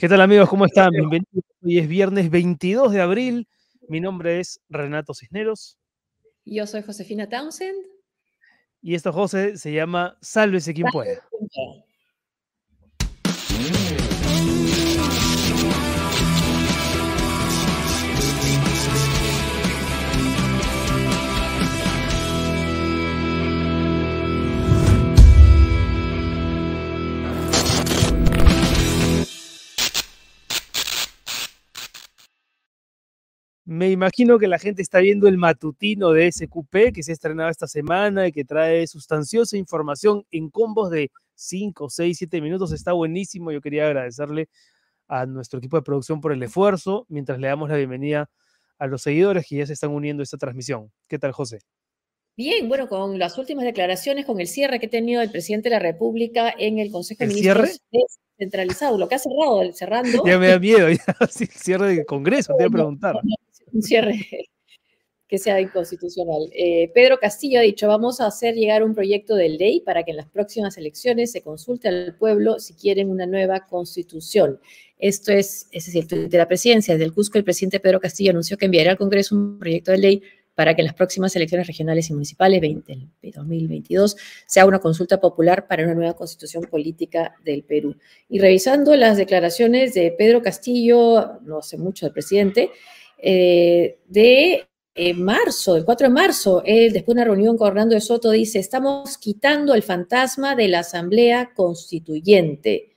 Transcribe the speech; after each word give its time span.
¿Qué 0.00 0.08
tal 0.08 0.22
amigos? 0.22 0.48
¿Cómo 0.48 0.64
están? 0.64 0.88
Bienvenidos. 0.92 1.44
Hoy 1.62 1.78
es 1.78 1.86
viernes 1.86 2.30
22 2.30 2.90
de 2.90 3.02
abril. 3.02 3.46
Mi 3.86 4.00
nombre 4.00 4.40
es 4.40 4.58
Renato 4.70 5.12
Cisneros. 5.12 5.76
Yo 6.46 6.66
soy 6.66 6.80
Josefina 6.80 7.28
Townsend. 7.28 7.76
Y 8.80 8.94
esto, 8.94 9.12
José, 9.12 9.58
se 9.58 9.74
llama 9.74 10.16
Sálvese 10.22 10.72
quien 10.72 10.86
pueda. 10.90 11.22
Me 33.70 33.88
imagino 33.88 34.40
que 34.40 34.48
la 34.48 34.58
gente 34.58 34.82
está 34.82 34.98
viendo 34.98 35.28
el 35.28 35.38
matutino 35.38 36.10
de 36.10 36.32
SQP 36.32 36.92
que 36.92 37.04
se 37.04 37.12
ha 37.12 37.14
estrenado 37.14 37.50
esta 37.50 37.68
semana 37.68 38.26
y 38.26 38.32
que 38.32 38.44
trae 38.44 38.84
sustanciosa 38.88 39.56
información 39.56 40.26
en 40.32 40.50
combos 40.50 40.90
de 40.90 41.12
5, 41.36 41.88
6, 41.88 42.18
7 42.18 42.40
minutos. 42.40 42.72
Está 42.72 42.94
buenísimo. 42.94 43.52
Yo 43.52 43.60
quería 43.60 43.86
agradecerle 43.86 44.48
a 45.06 45.24
nuestro 45.24 45.60
equipo 45.60 45.76
de 45.76 45.84
producción 45.84 46.20
por 46.20 46.32
el 46.32 46.42
esfuerzo 46.42 47.06
mientras 47.08 47.38
le 47.38 47.46
damos 47.46 47.68
la 47.68 47.76
bienvenida 47.76 48.28
a 48.76 48.88
los 48.88 49.02
seguidores 49.02 49.46
que 49.48 49.58
ya 49.58 49.66
se 49.66 49.74
están 49.74 49.90
uniendo 49.90 50.22
a 50.22 50.24
esta 50.24 50.36
transmisión. 50.36 50.90
¿Qué 51.06 51.20
tal, 51.20 51.30
José? 51.30 51.60
Bien, 52.36 52.68
bueno, 52.68 52.88
con 52.88 53.20
las 53.20 53.38
últimas 53.38 53.64
declaraciones, 53.64 54.26
con 54.26 54.40
el 54.40 54.48
cierre 54.48 54.80
que 54.80 54.86
ha 54.86 54.90
tenido 54.90 55.22
el 55.22 55.30
presidente 55.30 55.68
de 55.68 55.76
la 55.76 55.80
República 55.80 56.52
en 56.58 56.80
el 56.80 56.90
Consejo 56.90 57.20
de 57.20 57.28
Ministros 57.28 57.80
centralizado, 58.36 58.98
lo 58.98 59.06
que 59.06 59.14
ha 59.14 59.18
cerrado, 59.20 59.72
cerrando. 59.74 60.24
Ya 60.26 60.38
me 60.40 60.48
da 60.48 60.58
miedo, 60.58 60.88
ya, 60.90 61.26
sí, 61.28 61.46
cierre 61.46 61.94
del 61.94 62.06
Congreso, 62.06 62.54
te 62.56 62.64
voy 62.64 62.68
a 62.68 62.70
preguntar 62.70 63.14
un 63.72 63.82
cierre 63.82 64.26
que 65.30 65.38
sea 65.38 65.60
inconstitucional. 65.60 66.50
Eh, 66.52 66.90
Pedro 66.92 67.18
Castillo 67.18 67.60
ha 67.60 67.62
dicho, 67.62 67.86
vamos 67.86 68.20
a 68.20 68.26
hacer 68.26 68.56
llegar 68.56 68.82
un 68.82 68.94
proyecto 68.94 69.36
de 69.36 69.48
ley 69.50 69.80
para 69.80 70.02
que 70.02 70.10
en 70.10 70.16
las 70.16 70.26
próximas 70.26 70.76
elecciones 70.76 71.30
se 71.30 71.42
consulte 71.42 71.86
al 71.86 72.16
pueblo 72.16 72.58
si 72.58 72.74
quieren 72.74 73.10
una 73.10 73.26
nueva 73.26 73.66
constitución. 73.66 74.58
Esto 74.98 75.32
es, 75.32 75.68
ese 75.70 75.96
es 75.96 76.12
el 76.12 76.28
de 76.28 76.38
la 76.38 76.48
presidencia. 76.48 76.94
Desde 76.94 77.04
el 77.04 77.14
Cusco, 77.14 77.38
el 77.38 77.44
presidente 77.44 77.78
Pedro 77.78 78.00
Castillo 78.00 78.30
anunció 78.32 78.56
que 78.56 78.64
enviará 78.64 78.90
al 78.90 78.98
Congreso 78.98 79.36
un 79.36 79.58
proyecto 79.58 79.92
de 79.92 79.98
ley 79.98 80.22
para 80.60 80.74
que 80.74 80.82
en 80.82 80.86
las 80.86 80.94
próximas 80.94 81.34
elecciones 81.36 81.66
regionales 81.66 82.10
y 82.10 82.12
municipales 82.12 82.60
20, 82.60 82.98
2022 83.34 84.16
sea 84.46 84.66
una 84.66 84.78
consulta 84.78 85.18
popular 85.20 85.66
para 85.66 85.84
una 85.84 85.94
nueva 85.94 86.14
constitución 86.14 86.64
política 86.64 87.34
del 87.44 87.62
Perú. 87.62 87.96
Y 88.28 88.40
revisando 88.40 88.94
las 88.96 89.16
declaraciones 89.16 89.94
de 89.94 90.12
Pedro 90.18 90.42
Castillo, 90.42 91.38
no 91.44 91.60
hace 91.60 91.78
mucho 91.78 92.04
del 92.04 92.12
presidente, 92.12 92.70
eh, 93.22 94.00
de 94.06 94.68
eh, 94.94 95.14
marzo, 95.14 95.76
el 95.76 95.84
4 95.84 96.08
de 96.08 96.12
marzo, 96.14 96.62
él 96.64 96.92
después 96.92 97.14
de 97.14 97.22
una 97.22 97.24
reunión 97.24 97.56
con 97.56 97.68
Orlando 97.68 97.94
de 97.94 98.00
Soto 98.00 98.30
dice, 98.30 98.58
estamos 98.58 99.18
quitando 99.18 99.74
el 99.74 99.82
fantasma 99.82 100.54
de 100.54 100.68
la 100.68 100.80
Asamblea 100.80 101.52
Constituyente. 101.54 102.92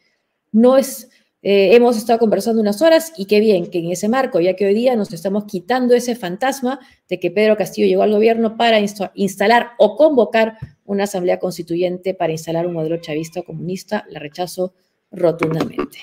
No 0.52 0.78
es, 0.78 1.10
eh, 1.42 1.76
hemos 1.76 1.98
estado 1.98 2.20
conversando 2.20 2.62
unas 2.62 2.82
horas 2.82 3.14
y 3.16 3.26
qué 3.26 3.40
bien 3.40 3.68
que 3.68 3.80
en 3.80 3.92
ese 3.92 4.10
marco, 4.10 4.40
ya 4.40 4.56
que 4.56 4.66
hoy 4.66 4.74
día 4.74 4.96
nos 4.96 5.14
estamos 5.14 5.46
quitando 5.46 5.94
ese 5.94 6.16
fantasma 6.16 6.80
de 7.08 7.20
que 7.20 7.32
Pedro 7.32 7.58
Castillo 7.58 7.88
llegó 7.88 8.04
al 8.04 8.12
gobierno 8.12 8.58
para 8.58 8.80
instalar 9.14 9.72
o 9.78 9.96
convocar 9.96 10.58
una 10.86 11.06
Asamblea 11.06 11.40
Constituyente 11.40 12.14
para 12.14 12.34
instalar 12.34 12.66
un 12.66 12.74
modelo 12.74 12.98
chavista 12.98 13.42
o 13.42 13.44
comunista, 13.44 14.06
la 14.10 14.20
rechazo 14.20 14.74
rotundamente. 15.12 16.00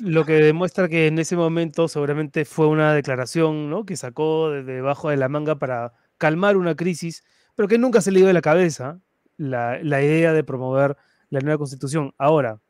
Lo 0.00 0.24
que 0.24 0.34
demuestra 0.34 0.88
que 0.88 1.06
en 1.06 1.18
ese 1.18 1.36
momento 1.36 1.86
seguramente 1.88 2.44
fue 2.44 2.66
una 2.66 2.94
declaración 2.94 3.68
¿no? 3.68 3.84
que 3.84 3.96
sacó 3.96 4.50
de 4.50 4.62
debajo 4.62 5.10
de 5.10 5.16
la 5.16 5.28
manga 5.28 5.58
para 5.58 5.92
calmar 6.16 6.56
una 6.56 6.74
crisis, 6.74 7.22
pero 7.54 7.68
que 7.68 7.78
nunca 7.78 8.00
se 8.00 8.10
le 8.10 8.18
dio 8.18 8.26
de 8.26 8.32
la 8.32 8.40
cabeza 8.40 9.00
la, 9.36 9.78
idea 9.82 10.32
de 10.32 10.44
promover 10.44 10.96
la 11.28 11.40
nueva 11.40 11.58
constitución. 11.58 12.14
Ahora, 12.18 12.60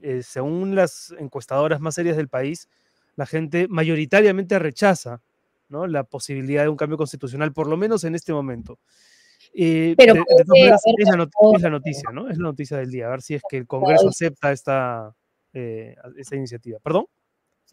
eh, 0.00 0.22
según 0.22 0.74
las 0.74 1.14
encuestadoras 1.18 1.80
más 1.80 1.94
serias 1.94 2.16
del 2.16 2.28
país, 2.28 2.68
la 3.16 3.26
gente 3.26 3.66
mayoritariamente 3.68 4.58
rechaza 4.58 5.22
¿no? 5.68 5.86
la 5.86 6.04
posibilidad 6.04 6.62
de 6.62 6.68
un 6.68 6.76
cambio 6.76 6.98
constitucional, 6.98 7.52
por 7.52 7.66
lo 7.66 7.76
menos 7.76 8.04
en 8.04 8.14
este 8.14 8.32
momento. 8.32 8.78
Eh, 9.54 9.94
pero 9.96 10.14
es, 10.14 10.24
la 11.66 11.70
noticia, 11.70 12.10
¿no? 12.12 12.28
Es 12.28 12.38
la 12.38 12.44
noticia 12.44 12.76
del 12.76 12.90
día, 12.90 13.06
a 13.06 13.10
ver 13.10 13.22
si 13.22 13.34
es 13.34 13.42
que 13.48 13.56
el 13.56 13.66
Congreso 13.66 14.08
acepta 14.08 14.52
esta, 14.52 15.14
eh, 15.52 15.96
esa 16.16 16.36
iniciativa. 16.36 16.78
¿Perdón? 16.80 17.06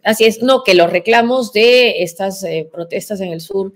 Así 0.04 0.26
es, 0.26 0.42
no, 0.42 0.64
que 0.64 0.76
los 0.76 0.92
reclamos 0.92 1.54
de 1.54 2.04
estas 2.04 2.44
eh, 2.44 2.70
protestas 2.72 3.20
en 3.22 3.32
el 3.32 3.42
sur 3.42 3.74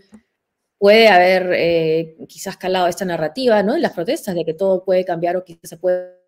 puede 0.77 1.09
haber 1.09 1.51
eh, 1.53 2.15
quizás 2.27 2.57
calado 2.57 2.87
esta 2.87 3.05
narrativa, 3.05 3.61
¿no? 3.63 3.75
En 3.75 3.81
las 3.81 3.93
protestas 3.93 4.33
de 4.33 4.45
que 4.45 4.53
todo 4.53 4.83
puede 4.83 5.05
cambiar 5.05 5.37
o 5.37 5.43
quizás 5.43 5.69
se 5.69 5.77
puede... 5.77 6.19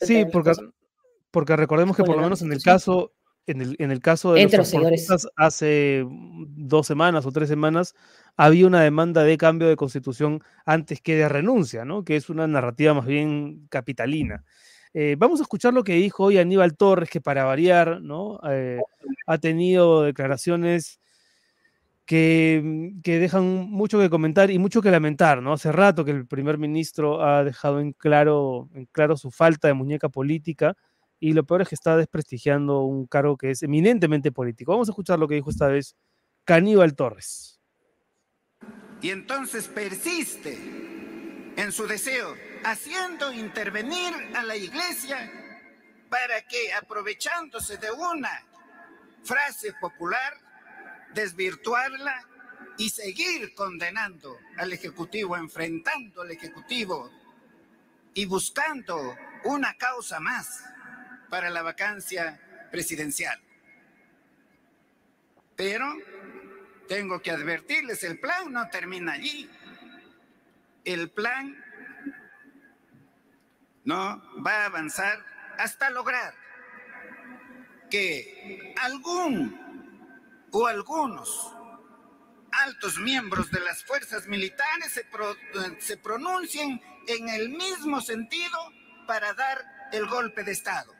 Sí, 0.00 0.24
porque, 0.30 0.52
porque 1.30 1.56
recordemos 1.56 1.96
que 1.96 2.04
por 2.04 2.16
lo 2.16 2.22
menos 2.22 2.42
en 2.42 2.52
el 2.52 2.62
caso, 2.62 3.12
en 3.46 3.62
el, 3.62 3.76
en 3.78 3.90
el 3.90 4.00
caso 4.00 4.34
de 4.34 4.44
los, 4.44 4.74
los 4.74 5.28
hace 5.36 6.04
dos 6.06 6.86
semanas 6.86 7.26
o 7.26 7.32
tres 7.32 7.48
semanas 7.48 7.94
había 8.36 8.66
una 8.66 8.82
demanda 8.82 9.24
de 9.24 9.36
cambio 9.36 9.66
de 9.66 9.76
constitución 9.76 10.42
antes 10.64 11.00
que 11.00 11.16
de 11.16 11.28
renuncia, 11.28 11.84
¿no? 11.84 12.04
Que 12.04 12.16
es 12.16 12.28
una 12.30 12.46
narrativa 12.46 12.94
más 12.94 13.06
bien 13.06 13.66
capitalina. 13.68 14.44
Eh, 14.94 15.16
vamos 15.18 15.40
a 15.40 15.42
escuchar 15.42 15.74
lo 15.74 15.84
que 15.84 15.94
dijo 15.94 16.24
hoy 16.24 16.38
Aníbal 16.38 16.76
Torres, 16.76 17.10
que 17.10 17.20
para 17.20 17.44
variar, 17.44 18.00
¿no? 18.00 18.40
Eh, 18.50 18.80
ha 19.26 19.38
tenido 19.38 20.02
declaraciones 20.02 21.00
que, 22.06 22.60
mm, 22.64 23.02
que, 23.02 23.18
dejan 23.18 23.44
mucho 23.70 23.98
que 23.98 24.10
comentar 24.10 24.50
y 24.50 24.58
mucho 24.58 24.80
que 24.80 24.90
lamentar, 24.90 25.42
¿no? 25.42 25.52
Hace 25.52 25.72
rato 25.72 26.04
que 26.04 26.12
el 26.12 26.26
primer 26.26 26.58
ministro 26.58 27.22
ha 27.22 27.44
dejado 27.44 27.80
en 27.80 27.92
claro, 27.92 28.68
en 28.74 28.86
claro 28.86 29.16
su 29.16 29.30
falta 29.30 29.68
de 29.68 29.74
muñeca 29.74 30.08
política 30.08 30.74
y 31.20 31.32
lo 31.32 31.44
peor 31.44 31.62
es 31.62 31.68
que 31.68 31.74
está 31.74 31.96
desprestigiando 31.96 32.82
un 32.82 33.06
cargo 33.06 33.36
que 33.36 33.50
es 33.50 33.62
eminentemente 33.62 34.32
político. 34.32 34.72
Vamos 34.72 34.88
a 34.88 34.92
escuchar 34.92 35.18
lo 35.18 35.28
que 35.28 35.34
dijo 35.34 35.50
esta 35.50 35.68
vez 35.68 35.96
Caníbal 36.44 36.94
Torres. 36.94 37.60
Y 39.02 39.10
entonces 39.10 39.68
persiste 39.68 40.58
en 41.58 41.72
su 41.72 41.88
deseo 41.88 42.36
haciendo 42.62 43.32
intervenir 43.32 44.14
a 44.36 44.44
la 44.44 44.54
iglesia 44.54 45.28
para 46.08 46.40
que, 46.42 46.72
aprovechándose 46.72 47.78
de 47.78 47.90
una 47.90 48.30
frase 49.24 49.72
popular, 49.80 50.34
desvirtuarla 51.14 52.24
y 52.76 52.90
seguir 52.90 53.56
condenando 53.56 54.38
al 54.56 54.72
Ejecutivo, 54.72 55.36
enfrentando 55.36 56.22
al 56.22 56.30
Ejecutivo 56.30 57.10
y 58.14 58.24
buscando 58.24 59.16
una 59.42 59.74
causa 59.74 60.20
más 60.20 60.62
para 61.28 61.50
la 61.50 61.62
vacancia 61.62 62.40
presidencial. 62.70 63.40
Pero 65.56 65.92
tengo 66.86 67.20
que 67.20 67.32
advertirles, 67.32 68.04
el 68.04 68.20
plan 68.20 68.52
no 68.52 68.68
termina 68.68 69.14
allí. 69.14 69.50
El 70.84 71.10
plan 71.10 71.56
no 73.84 74.22
va 74.44 74.62
a 74.62 74.66
avanzar 74.66 75.18
hasta 75.58 75.90
lograr 75.90 76.34
que 77.90 78.74
algún 78.82 79.58
o 80.50 80.66
algunos 80.66 81.54
altos 82.64 82.98
miembros 82.98 83.50
de 83.50 83.60
las 83.60 83.84
fuerzas 83.84 84.26
militares 84.26 84.92
se, 85.78 85.96
pronuncien 85.96 86.80
en 87.06 87.28
el 87.28 87.50
mismo 87.50 88.00
sentido 88.00 88.58
para 89.06 89.32
dar 89.34 89.58
el 89.92 90.06
golpe 90.06 90.44
de 90.44 90.52
Estado. 90.52 90.92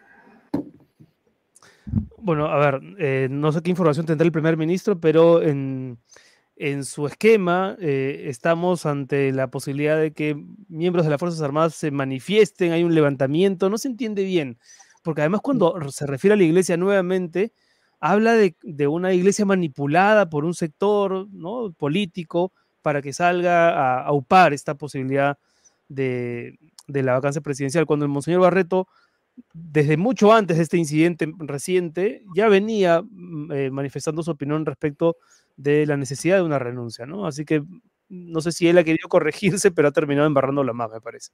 Bueno, 2.18 2.46
a 2.46 2.58
ver, 2.58 2.80
eh, 2.98 3.28
no 3.30 3.52
sé 3.52 3.62
qué 3.62 3.70
información 3.70 4.06
tendrá 4.06 4.24
el 4.24 4.32
primer 4.32 4.56
ministro, 4.56 5.00
pero 5.00 5.42
en, 5.42 5.98
en 6.58 6.84
su 6.84 7.06
esquema 7.06 7.76
eh, 7.80 8.24
estamos 8.26 8.84
ante 8.84 9.32
la 9.32 9.48
posibilidad 9.48 9.98
de 9.98 10.12
que 10.12 10.36
miembros 10.68 11.04
de 11.04 11.10
las 11.10 11.20
Fuerzas 11.20 11.40
Armadas 11.40 11.74
se 11.74 11.90
manifiesten, 11.90 12.72
hay 12.72 12.82
un 12.82 12.94
levantamiento, 12.94 13.70
no 13.70 13.78
se 13.78 13.88
entiende 13.88 14.24
bien, 14.24 14.58
porque 15.02 15.22
además 15.22 15.40
cuando 15.40 15.78
se 15.90 16.06
refiere 16.06 16.34
a 16.34 16.36
la 16.36 16.42
iglesia 16.42 16.76
nuevamente, 16.76 17.52
habla 18.00 18.34
de, 18.34 18.86
una 18.88 19.12
iglesia 19.12 19.44
manipulada 19.44 20.28
por 20.28 20.44
un 20.44 20.54
sector 20.54 21.28
¿no? 21.30 21.72
político 21.72 22.52
para 22.82 23.02
que 23.02 23.12
salga 23.12 24.02
a, 24.02 24.12
upar 24.12 24.52
esta 24.52 24.74
posibilidad 24.74 25.38
de, 25.88 26.58
la 26.86 27.12
vacancia 27.12 27.40
presidencial, 27.40 27.86
cuando 27.86 28.04
el 28.04 28.10
Monseñor 28.10 28.40
Barreto 28.40 28.88
desde 29.52 29.96
mucho 29.96 30.32
antes 30.32 30.56
de 30.56 30.62
este 30.62 30.76
incidente 30.76 31.30
reciente, 31.38 32.22
ya 32.34 32.48
venía 32.48 33.02
mm, 33.02 33.52
eh, 33.52 33.70
manifestando 33.70 34.22
su 34.22 34.30
opinión 34.30 34.66
respecto 34.66 35.16
de 35.56 35.86
la 35.86 35.96
necesidad 35.96 36.36
de 36.36 36.42
una 36.42 36.58
renuncia, 36.58 37.06
¿no? 37.06 37.26
Así 37.26 37.44
que 37.44 37.62
no 38.08 38.40
sé 38.40 38.52
si 38.52 38.68
él 38.68 38.78
ha 38.78 38.84
querido 38.84 39.08
corregirse, 39.08 39.70
pero 39.70 39.88
ha 39.88 39.92
terminado 39.92 40.26
embarrando 40.26 40.64
la 40.64 40.72
más, 40.72 40.90
me 40.90 41.00
parece. 41.00 41.30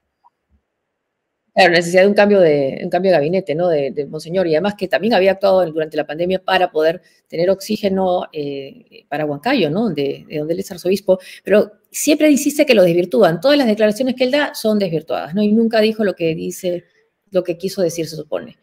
Claro, 1.55 1.71
necesidad 1.71 2.03
de 2.03 2.09
un 2.09 2.15
cambio 2.15 2.41
de, 2.41 2.81
un 2.83 2.91
cambio 2.91 3.13
de 3.13 3.19
gabinete, 3.19 3.55
¿no? 3.55 3.69
De, 3.69 4.07
Monseñor, 4.11 4.49
y 4.49 4.57
además 4.57 4.75
que 4.77 4.89
también 4.89 5.15
había 5.15 5.33
actuado 5.33 5.65
durante 5.71 5.97
la 5.97 6.05
pandemia 6.05 6.41
para 6.41 6.73
poder 6.73 7.01
tener 7.29 7.49
oxígeno 7.49 8.25
eh, 8.33 9.05
para 9.09 9.25
Huancayo, 9.25 9.71
¿no? 9.71 9.91
De, 9.91 10.25
de, 10.29 10.39
donde 10.39 10.55
él 10.55 10.61
es 10.61 10.71
arzobispo, 10.73 11.21
pero 11.45 11.71
siempre 11.93 12.29
insiste 12.29 12.67
que 12.67 12.75
lo 12.75 12.83
desvirtúan. 12.83 13.41
Todas 13.41 13.57
las 13.57 13.69
declaraciones 13.69 14.17
que 14.17 14.25
él 14.25 14.33
da 14.33 14.53
son 14.53 14.81
desvirtuadas, 14.81 15.33
¿no? 15.33 15.45
Y 15.45 15.53
nunca 15.53 15.81
dijo 15.81 16.03
lo 16.03 16.15
que 16.15 16.35
dice, 16.35 16.87
lo 17.35 17.45
que 17.45 17.59
quiso 17.59 17.83
decir, 17.83 18.07
se 18.07 18.17
supone. 18.17 18.57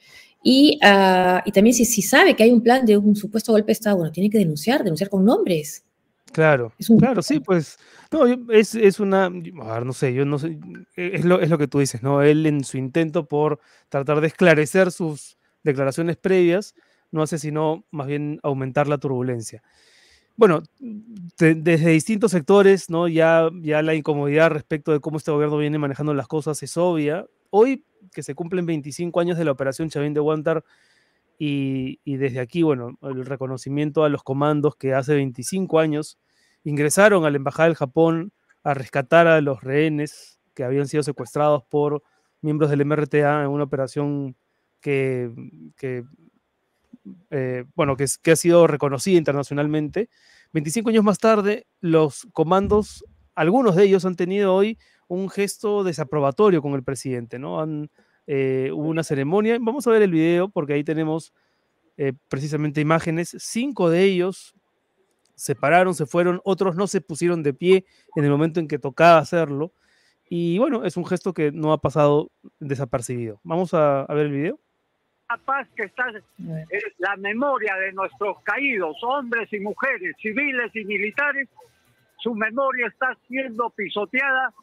Y, 0.43 0.79
uh, 0.83 1.41
y 1.45 1.51
también 1.51 1.75
si, 1.75 1.85
si, 1.85 2.01
sabe 2.01 2.35
que 2.35 2.43
hay 2.43 2.51
un 2.51 2.61
plan 2.61 2.85
de 2.85 2.97
un 2.97 3.15
supuesto 3.15 3.51
golpe 3.51 3.67
de 3.67 3.73
Estado, 3.73 3.97
bueno, 3.97 4.11
tiene 4.11 4.29
que 4.29 4.39
denunciar, 4.39 4.83
denunciar 4.83 5.09
con 5.09 5.23
nombres. 5.23 5.83
Claro, 6.31 6.71
claro, 6.97 7.21
sí, 7.21 7.41
pues, 7.41 7.77
no, 8.09 8.25
es, 8.51 8.73
es 8.73 8.99
una, 8.99 9.25
a 9.25 9.29
ver, 9.29 9.85
no 9.85 9.91
sé, 9.91 10.13
yo 10.13 10.25
no 10.25 10.39
sé, 10.39 10.57
e, 10.95 11.11
es 11.15 11.25
lo, 11.25 11.41
es 11.41 11.49
lo 11.49 11.57
que 11.57 11.67
tú 11.67 11.79
dices, 11.79 12.01
¿no? 12.01 12.21
Él 12.21 12.45
en 12.45 12.63
su 12.63 12.77
intento 12.77 13.27
por 13.27 13.59
tratar 13.89 14.21
de 14.21 14.27
esclarecer 14.27 14.91
sus 14.91 15.37
declaraciones 15.63 16.15
previas, 16.17 16.73
no 17.11 17.21
hace 17.21 17.37
sino 17.37 17.83
más 17.91 18.07
bien 18.07 18.39
aumentar 18.43 18.87
la 18.87 18.97
turbulencia. 18.97 19.61
Bueno, 20.37 20.63
de, 20.79 21.55
desde 21.55 21.91
distintos 21.91 22.31
sectores, 22.31 22.89
¿no? 22.89 23.07
Ya, 23.07 23.49
ya 23.61 23.81
la 23.81 23.93
incomodidad 23.93 24.49
respecto 24.51 24.91
de 24.93 25.01
cómo 25.01 25.17
este 25.17 25.31
gobierno 25.31 25.57
viene 25.57 25.77
manejando 25.77 26.13
las 26.13 26.27
cosas 26.27 26.63
es 26.63 26.77
obvia. 26.77 27.27
Hoy, 27.49 27.83
que 28.13 28.23
se 28.23 28.35
cumplen 28.35 28.65
25 28.65 29.19
años 29.19 29.37
de 29.37 29.45
la 29.45 29.51
operación 29.51 29.89
Chavín 29.89 30.13
de 30.13 30.19
Guantar, 30.19 30.63
y, 31.43 31.97
desde 32.05 32.39
aquí, 32.39 32.61
bueno, 32.61 32.99
el 33.01 33.25
reconocimiento 33.25 34.03
a 34.03 34.09
los 34.09 34.21
comandos 34.21 34.75
que 34.75 34.93
hace 34.93 35.15
25 35.15 35.79
años 35.79 36.19
ingresaron 36.63 37.25
a 37.25 37.31
la 37.31 37.37
Embajada 37.37 37.67
del 37.67 37.75
Japón 37.75 38.31
a 38.63 38.75
rescatar 38.75 39.25
a 39.25 39.41
los 39.41 39.63
rehenes 39.63 40.39
que 40.53 40.63
habían 40.63 40.87
sido 40.87 41.01
secuestrados 41.01 41.63
por 41.63 42.03
miembros 42.41 42.69
del 42.69 42.85
MRTA 42.85 43.41
en 43.41 43.49
una 43.49 43.63
operación 43.63 44.35
que, 44.81 45.31
eh, 47.31 47.65
bueno, 47.73 47.97
que, 47.97 48.31
ha 48.31 48.35
sido 48.35 48.67
reconocida 48.67 49.17
internacionalmente. 49.17 50.09
25 50.53 50.91
años 50.91 51.03
más 51.03 51.17
tarde, 51.17 51.65
los 51.79 52.27
comandos, 52.33 53.03
algunos 53.33 53.75
de 53.75 53.85
ellos 53.85 54.05
han 54.05 54.15
tenido 54.15 54.53
hoy 54.53 54.77
un 55.11 55.29
gesto 55.29 55.83
desaprobatorio 55.83 56.61
con 56.61 56.73
el 56.73 56.83
presidente, 56.83 57.37
¿no? 57.37 57.59
Han, 57.59 57.89
eh, 58.27 58.69
hubo 58.73 58.87
una 58.87 59.03
ceremonia. 59.03 59.57
Vamos 59.59 59.85
a 59.85 59.91
ver 59.91 60.01
el 60.01 60.11
video 60.11 60.47
porque 60.47 60.71
ahí 60.71 60.85
tenemos 60.85 61.33
eh, 61.97 62.13
precisamente 62.29 62.79
imágenes. 62.79 63.35
Cinco 63.37 63.89
de 63.89 64.03
ellos 64.03 64.55
se 65.35 65.53
pararon, 65.53 65.95
se 65.95 66.05
fueron, 66.05 66.39
otros 66.45 66.77
no 66.77 66.87
se 66.87 67.01
pusieron 67.01 67.43
de 67.43 67.53
pie 67.53 67.85
en 68.15 68.23
el 68.23 68.31
momento 68.31 68.61
en 68.61 68.69
que 68.69 68.79
tocaba 68.79 69.17
hacerlo. 69.17 69.73
Y 70.29 70.57
bueno, 70.59 70.85
es 70.85 70.95
un 70.95 71.05
gesto 71.05 71.33
que 71.33 71.51
no 71.51 71.73
ha 71.73 71.81
pasado 71.81 72.31
desapercibido. 72.61 73.41
Vamos 73.43 73.73
a, 73.73 74.03
a 74.03 74.13
ver 74.13 74.27
el 74.27 74.31
video. 74.31 74.59
La 75.29 75.37
paz 75.37 75.67
que 75.75 75.83
está 75.83 76.05
es 76.69 76.83
la 76.99 77.17
memoria 77.17 77.75
de 77.75 77.91
nuestros 77.91 78.41
caídos, 78.43 78.95
hombres 79.01 79.51
y 79.51 79.59
mujeres, 79.59 80.15
civiles 80.21 80.73
y 80.73 80.85
militares, 80.85 81.49
su 82.21 82.33
memoria 82.35 82.87
está 82.87 83.17
siendo 83.27 83.69
pisoteada, 83.71 84.53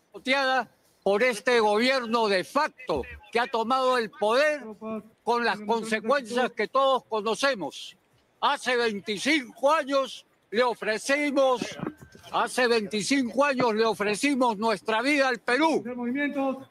por 1.02 1.22
este 1.22 1.60
gobierno 1.60 2.28
de 2.28 2.44
facto 2.44 3.02
que 3.32 3.40
ha 3.40 3.46
tomado 3.46 3.98
el 3.98 4.10
poder 4.10 4.62
con 5.22 5.44
las 5.44 5.60
consecuencias 5.60 6.52
que 6.52 6.68
todos 6.68 7.04
conocemos. 7.04 7.96
Hace 8.40 8.76
25 8.76 9.72
años 9.72 10.26
le 10.50 10.62
ofrecimos, 10.62 11.62
hace 12.30 12.66
25 12.66 13.44
años 13.44 13.74
le 13.74 13.84
ofrecimos 13.84 14.58
nuestra 14.58 15.00
vida 15.00 15.28
al 15.28 15.38
Perú 15.38 15.82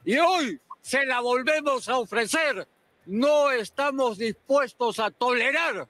y 0.06 0.18
hoy 0.18 0.60
se 0.82 1.06
la 1.06 1.20
volvemos 1.20 1.90
a 1.90 1.98
ofrecer. 1.98 2.68
No 3.06 3.50
estamos 3.52 4.18
dispuestos 4.18 5.00
a 5.00 5.10
tolerar 5.10 5.88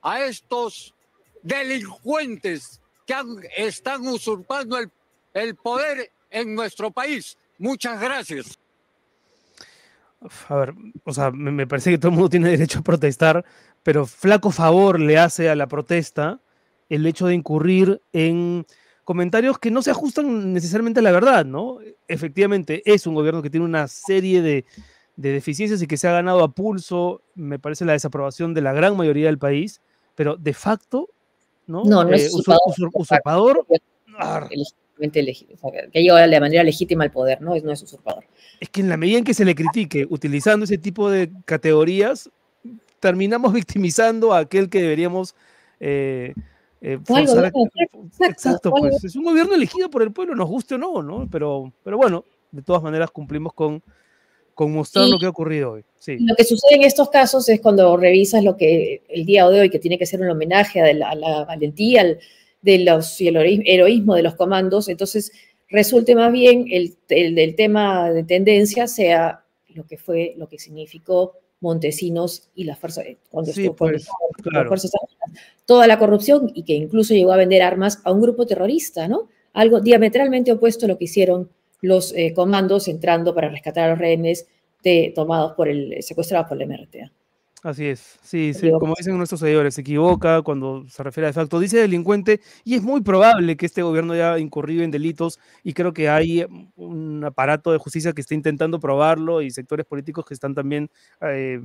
a 0.00 0.24
estos 0.24 0.94
delincuentes 1.42 2.80
que 3.06 3.14
están 3.56 4.06
usurpando 4.06 4.78
el, 5.32 5.54
poder 5.56 6.10
en 6.30 6.54
nuestro 6.54 6.90
país. 6.90 7.36
Muchas 7.58 8.00
gracias. 8.00 8.58
A 10.48 10.54
ver, 10.54 10.74
o 11.04 11.12
sea, 11.12 11.30
me, 11.30 11.66
parece 11.66 11.90
que 11.90 11.98
todo 11.98 12.08
el 12.08 12.14
mundo 12.14 12.30
tiene 12.30 12.48
derecho 12.50 12.78
a 12.78 12.82
protestar, 12.82 13.44
pero 13.82 14.06
flaco 14.06 14.50
favor 14.50 14.98
le 14.98 15.18
hace 15.18 15.50
a 15.50 15.54
la 15.54 15.66
protesta 15.66 16.40
el 16.88 17.06
hecho 17.06 17.26
de 17.26 17.34
incurrir 17.34 18.00
en 18.12 18.66
comentarios 19.04 19.58
que 19.58 19.70
no 19.70 19.82
se 19.82 19.90
ajustan 19.90 20.52
necesariamente 20.52 21.00
a 21.00 21.02
la 21.02 21.12
verdad, 21.12 21.44
¿no? 21.44 21.78
Efectivamente, 22.08 22.82
es 22.86 23.06
un 23.06 23.14
gobierno 23.14 23.42
que 23.42 23.50
tiene 23.50 23.66
una 23.66 23.86
serie 23.86 24.42
de, 24.42 24.64
deficiencias 25.16 25.80
y 25.82 25.86
que 25.86 25.96
se 25.96 26.08
ha 26.08 26.12
ganado 26.12 26.42
a 26.42 26.52
pulso, 26.52 27.22
me 27.34 27.58
parece, 27.58 27.84
la 27.84 27.92
desaprobación 27.92 28.54
de 28.54 28.62
la 28.62 28.72
gran 28.72 28.96
mayoría 28.96 29.26
del 29.26 29.38
país, 29.38 29.80
pero 30.14 30.36
de 30.36 30.54
facto, 30.54 31.10
¿no? 31.66 31.84
No, 31.84 32.04
no 32.04 32.14
es 32.14 32.26
eh, 32.26 32.30
usurpador 32.32 33.66
que 35.92 36.02
llegó 36.02 36.16
de 36.16 36.40
manera 36.40 36.62
legítima 36.62 37.04
al 37.04 37.10
poder, 37.10 37.40
¿no? 37.40 37.54
No 37.56 37.72
es 37.72 37.82
usurpador. 37.82 38.24
Es 38.60 38.68
que 38.68 38.80
en 38.80 38.88
la 38.88 38.96
medida 38.96 39.18
en 39.18 39.24
que 39.24 39.34
se 39.34 39.44
le 39.44 39.54
critique 39.54 40.06
utilizando 40.08 40.64
ese 40.64 40.78
tipo 40.78 41.10
de 41.10 41.30
categorías, 41.44 42.30
terminamos 43.00 43.52
victimizando 43.52 44.32
a 44.32 44.38
aquel 44.38 44.68
que 44.68 44.80
deberíamos 44.82 45.34
eh, 45.80 46.34
eh, 46.80 46.98
forzar. 47.04 47.52
Exacto, 48.20 48.70
pues 48.70 49.04
es 49.04 49.16
un 49.16 49.24
gobierno 49.24 49.54
elegido 49.54 49.90
por 49.90 50.02
el 50.02 50.12
pueblo, 50.12 50.34
nos 50.34 50.48
guste 50.48 50.76
o 50.76 50.78
no, 50.78 51.02
¿no? 51.02 51.28
Pero, 51.30 51.72
pero 51.82 51.96
bueno, 51.96 52.24
de 52.52 52.62
todas 52.62 52.82
maneras 52.82 53.10
cumplimos 53.10 53.52
con, 53.52 53.82
con 54.54 54.72
mostrar 54.72 55.08
lo 55.08 55.18
que 55.18 55.26
ha 55.26 55.30
ocurrido 55.30 55.72
hoy. 55.72 55.84
Sí. 55.98 56.18
Lo 56.20 56.34
que 56.34 56.44
sucede 56.44 56.76
en 56.76 56.82
estos 56.82 57.10
casos 57.10 57.48
es 57.48 57.60
cuando 57.60 57.96
revisas 57.96 58.44
lo 58.44 58.56
que 58.56 59.02
el 59.08 59.24
día 59.24 59.48
de 59.48 59.60
hoy, 59.60 59.70
que 59.70 59.78
tiene 59.78 59.98
que 59.98 60.06
ser 60.06 60.20
un 60.20 60.30
homenaje 60.30 60.80
a 60.80 60.92
la, 60.92 61.10
a 61.10 61.14
la 61.14 61.44
valentía, 61.44 62.02
al 62.02 62.18
de 62.64 62.78
los, 62.78 63.20
y 63.20 63.28
el 63.28 63.62
heroísmo 63.66 64.14
de 64.14 64.22
los 64.22 64.36
comandos, 64.36 64.88
entonces 64.88 65.32
resulte 65.68 66.14
más 66.14 66.32
bien 66.32 66.66
el, 66.70 66.96
el, 67.08 67.54
tema 67.56 68.10
de 68.10 68.24
tendencia 68.24 68.86
sea 68.86 69.44
lo 69.68 69.86
que 69.86 69.98
fue, 69.98 70.34
lo 70.38 70.48
que 70.48 70.58
significó 70.58 71.34
Montesinos 71.60 72.48
y 72.54 72.64
las 72.64 72.78
fuerzas, 72.78 73.04
cuando 73.30 73.50
estuvo 73.50 73.76
pues, 73.76 74.06
toda 75.66 75.86
la 75.86 75.98
corrupción 75.98 76.50
y 76.54 76.62
que 76.62 76.74
incluso 76.74 77.12
llegó 77.12 77.32
a 77.32 77.36
vender 77.36 77.62
armas 77.62 78.00
a 78.04 78.12
un 78.12 78.22
grupo 78.22 78.46
terrorista, 78.46 79.08
¿no? 79.08 79.28
Algo 79.52 79.80
diametralmente 79.80 80.52
opuesto 80.52 80.86
a 80.86 80.88
lo 80.88 80.96
que 80.96 81.04
hicieron 81.04 81.50
los 81.84 82.12
eh, 82.14 82.32
comandos 82.34 82.88
entrando 82.88 83.34
para 83.34 83.48
rescatar 83.48 83.84
a 83.84 83.90
los 83.90 83.98
rehenes 83.98 84.46
de, 84.82 85.12
tomados 85.14 85.52
por 85.52 85.68
el, 85.68 86.02
secuestrados 86.02 86.48
por 86.48 86.60
el 86.60 86.68
MRTA. 86.68 87.12
Así 87.62 87.86
es, 87.86 88.18
sí, 88.22 88.52
sí, 88.52 88.70
como 88.78 88.94
dicen 88.98 89.16
nuestros 89.16 89.40
seguidores, 89.40 89.74
se 89.74 89.80
equivoca 89.80 90.42
cuando 90.42 90.86
se 90.86 91.02
refiere 91.02 91.26
a 91.26 91.30
de 91.30 91.32
facto, 91.32 91.58
dice 91.58 91.78
delincuente 91.78 92.42
y 92.62 92.74
es 92.74 92.82
muy 92.82 93.00
probable 93.00 93.56
que 93.56 93.64
este 93.64 93.82
gobierno 93.82 94.12
haya 94.12 94.38
incurrido 94.38 94.82
en 94.82 94.90
delitos 94.90 95.40
y 95.62 95.72
creo 95.72 95.94
que 95.94 96.10
hay 96.10 96.44
un 96.76 97.24
aparato 97.24 97.72
de 97.72 97.78
justicia 97.78 98.12
que 98.12 98.20
está 98.20 98.34
intentando 98.34 98.80
probarlo 98.80 99.40
y 99.40 99.50
sectores 99.50 99.86
políticos 99.86 100.26
que 100.26 100.34
están 100.34 100.54
también 100.54 100.90
eh, 101.22 101.58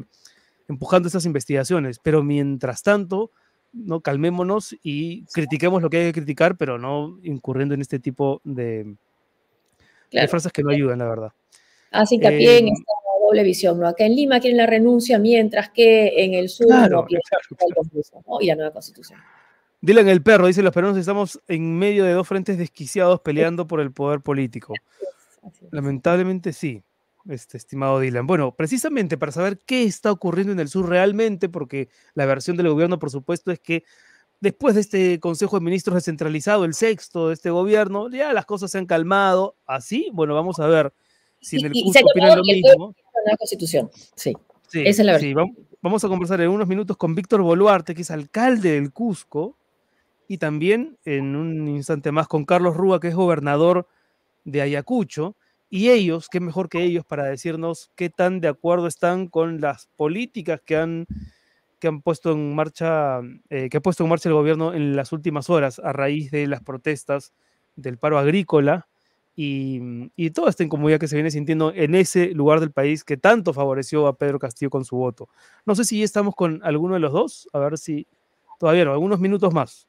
empujando 0.69 1.09
esas 1.09 1.25
investigaciones, 1.25 1.99
pero 2.01 2.23
mientras 2.23 2.81
tanto, 2.81 3.31
no 3.73 3.99
calmémonos 3.99 4.77
y 4.81 5.25
critiquemos 5.25 5.81
lo 5.81 5.89
que 5.89 5.97
hay 5.97 6.05
que 6.05 6.21
criticar, 6.21 6.55
pero 6.55 6.77
no 6.77 7.19
incurriendo 7.23 7.73
en 7.73 7.81
este 7.81 7.99
tipo 7.99 8.39
de, 8.45 8.95
frases 10.27 10.51
que 10.51 10.63
no 10.63 10.71
ayudan, 10.71 10.99
la 10.99 11.07
verdad. 11.07 11.31
Así 11.91 12.15
hincapié 12.15 12.59
en 12.59 12.67
eh, 12.67 12.71
esta 12.73 12.91
doble 13.25 13.43
visión, 13.43 13.79
¿no? 13.79 13.87
Acá 13.87 14.05
en 14.05 14.15
Lima 14.15 14.39
quieren 14.39 14.57
la 14.57 14.65
renuncia, 14.65 15.19
mientras 15.19 15.69
que 15.69 16.23
en 16.23 16.33
el 16.33 16.49
sur 16.49 16.67
no 16.89 17.05
quieren 17.05 17.21
y 18.41 18.45
la 18.47 18.55
nueva 18.55 18.71
constitución. 18.71 19.19
Dylan 19.81 20.09
el 20.09 20.21
perro 20.21 20.47
dice, 20.47 20.61
los 20.61 20.73
peruanos 20.73 20.99
estamos 20.99 21.39
en 21.47 21.77
medio 21.77 22.03
de 22.03 22.11
dos 22.11 22.27
frentes 22.27 22.57
desquiciados 22.57 23.21
peleando 23.21 23.65
por 23.65 23.79
el 23.79 23.91
poder 23.93 24.19
político. 24.19 24.73
Lamentablemente 25.71 26.51
sí, 26.51 26.83
este, 27.29 27.57
estimado 27.57 27.99
Dylan. 27.99 28.27
Bueno, 28.27 28.53
precisamente 28.55 29.17
para 29.17 29.31
saber 29.31 29.59
qué 29.65 29.83
está 29.83 30.11
ocurriendo 30.11 30.51
en 30.51 30.59
el 30.59 30.67
sur 30.67 30.89
realmente, 30.89 31.47
porque 31.47 31.87
la 32.13 32.25
versión 32.25 32.57
del 32.57 32.67
gobierno, 32.67 32.99
por 32.99 33.09
supuesto, 33.09 33.51
es 33.51 33.59
que 33.59 33.83
después 34.39 34.75
de 34.75 34.81
este 34.81 35.19
Consejo 35.19 35.59
de 35.59 35.65
Ministros 35.65 35.95
descentralizado, 35.95 36.65
el 36.65 36.73
sexto 36.73 37.27
de 37.27 37.33
este 37.33 37.49
gobierno, 37.49 38.09
ya 38.09 38.33
las 38.33 38.45
cosas 38.45 38.71
se 38.71 38.77
han 38.77 38.85
calmado. 38.85 39.55
Así, 39.65 40.09
bueno, 40.13 40.33
vamos 40.33 40.59
a 40.59 40.67
ver 40.67 40.93
si 41.41 41.57
en 41.57 41.67
el 41.67 41.73
Cusco 41.73 42.07
opinan 42.09 42.37
lo 42.37 42.43
mismo. 42.43 42.95
La 43.25 43.37
constitución, 43.37 43.89
sí. 44.15 44.33
sí 44.67 44.83
Esa 44.85 45.01
es 45.01 45.05
la 45.05 45.13
verdad. 45.13 45.45
Vamos 45.81 46.03
a 46.03 46.09
conversar 46.09 46.41
en 46.41 46.49
unos 46.49 46.67
minutos 46.67 46.97
con 46.97 47.15
Víctor 47.15 47.41
Boluarte, 47.41 47.95
que 47.95 48.01
es 48.01 48.11
alcalde 48.11 48.71
del 48.71 48.91
Cusco, 48.91 49.57
y 50.27 50.37
también 50.37 50.97
en 51.05 51.35
un 51.35 51.67
instante 51.67 52.11
más 52.11 52.27
con 52.27 52.45
Carlos 52.45 52.75
Rúa, 52.75 52.99
que 52.99 53.07
es 53.07 53.15
gobernador 53.15 53.87
de 54.43 54.61
Ayacucho. 54.61 55.35
Y 55.69 55.89
ellos, 55.89 56.27
qué 56.29 56.39
mejor 56.39 56.67
que 56.67 56.83
ellos 56.83 57.05
para 57.05 57.25
decirnos 57.25 57.91
qué 57.95 58.09
tan 58.09 58.41
de 58.41 58.47
acuerdo 58.47 58.87
están 58.87 59.27
con 59.27 59.61
las 59.61 59.87
políticas 59.95 60.61
que 60.65 60.75
han, 60.75 61.07
que 61.79 61.87
han 61.87 62.01
puesto 62.01 62.31
en 62.31 62.53
marcha, 62.55 63.21
eh, 63.49 63.69
que 63.69 63.77
ha 63.77 63.81
puesto 63.81 64.03
en 64.03 64.09
marcha 64.09 64.29
el 64.29 64.35
gobierno 64.35 64.73
en 64.73 64.95
las 64.95 65.11
últimas 65.11 65.49
horas 65.49 65.79
a 65.79 65.93
raíz 65.93 66.31
de 66.31 66.47
las 66.47 66.61
protestas 66.61 67.33
del 67.75 67.97
paro 67.97 68.17
agrícola 68.17 68.87
y, 69.35 69.79
y 70.15 70.31
toda 70.31 70.49
esta 70.49 70.63
incomodidad 70.63 70.99
que 70.99 71.07
se 71.07 71.15
viene 71.15 71.31
sintiendo 71.31 71.71
en 71.73 71.95
ese 71.95 72.33
lugar 72.33 72.59
del 72.59 72.71
país 72.71 73.03
que 73.03 73.15
tanto 73.15 73.53
favoreció 73.53 74.07
a 74.07 74.17
Pedro 74.17 74.37
Castillo 74.37 74.69
con 74.69 74.83
su 74.83 74.97
voto. 74.97 75.29
No 75.65 75.75
sé 75.75 75.85
si 75.85 76.03
estamos 76.03 76.35
con 76.35 76.59
alguno 76.63 76.95
de 76.95 76.99
los 76.99 77.13
dos, 77.13 77.47
a 77.53 77.59
ver 77.59 77.77
si 77.77 78.05
todavía 78.59 78.85
no, 78.85 78.91
algunos 78.91 79.19
minutos 79.19 79.53
más. 79.53 79.87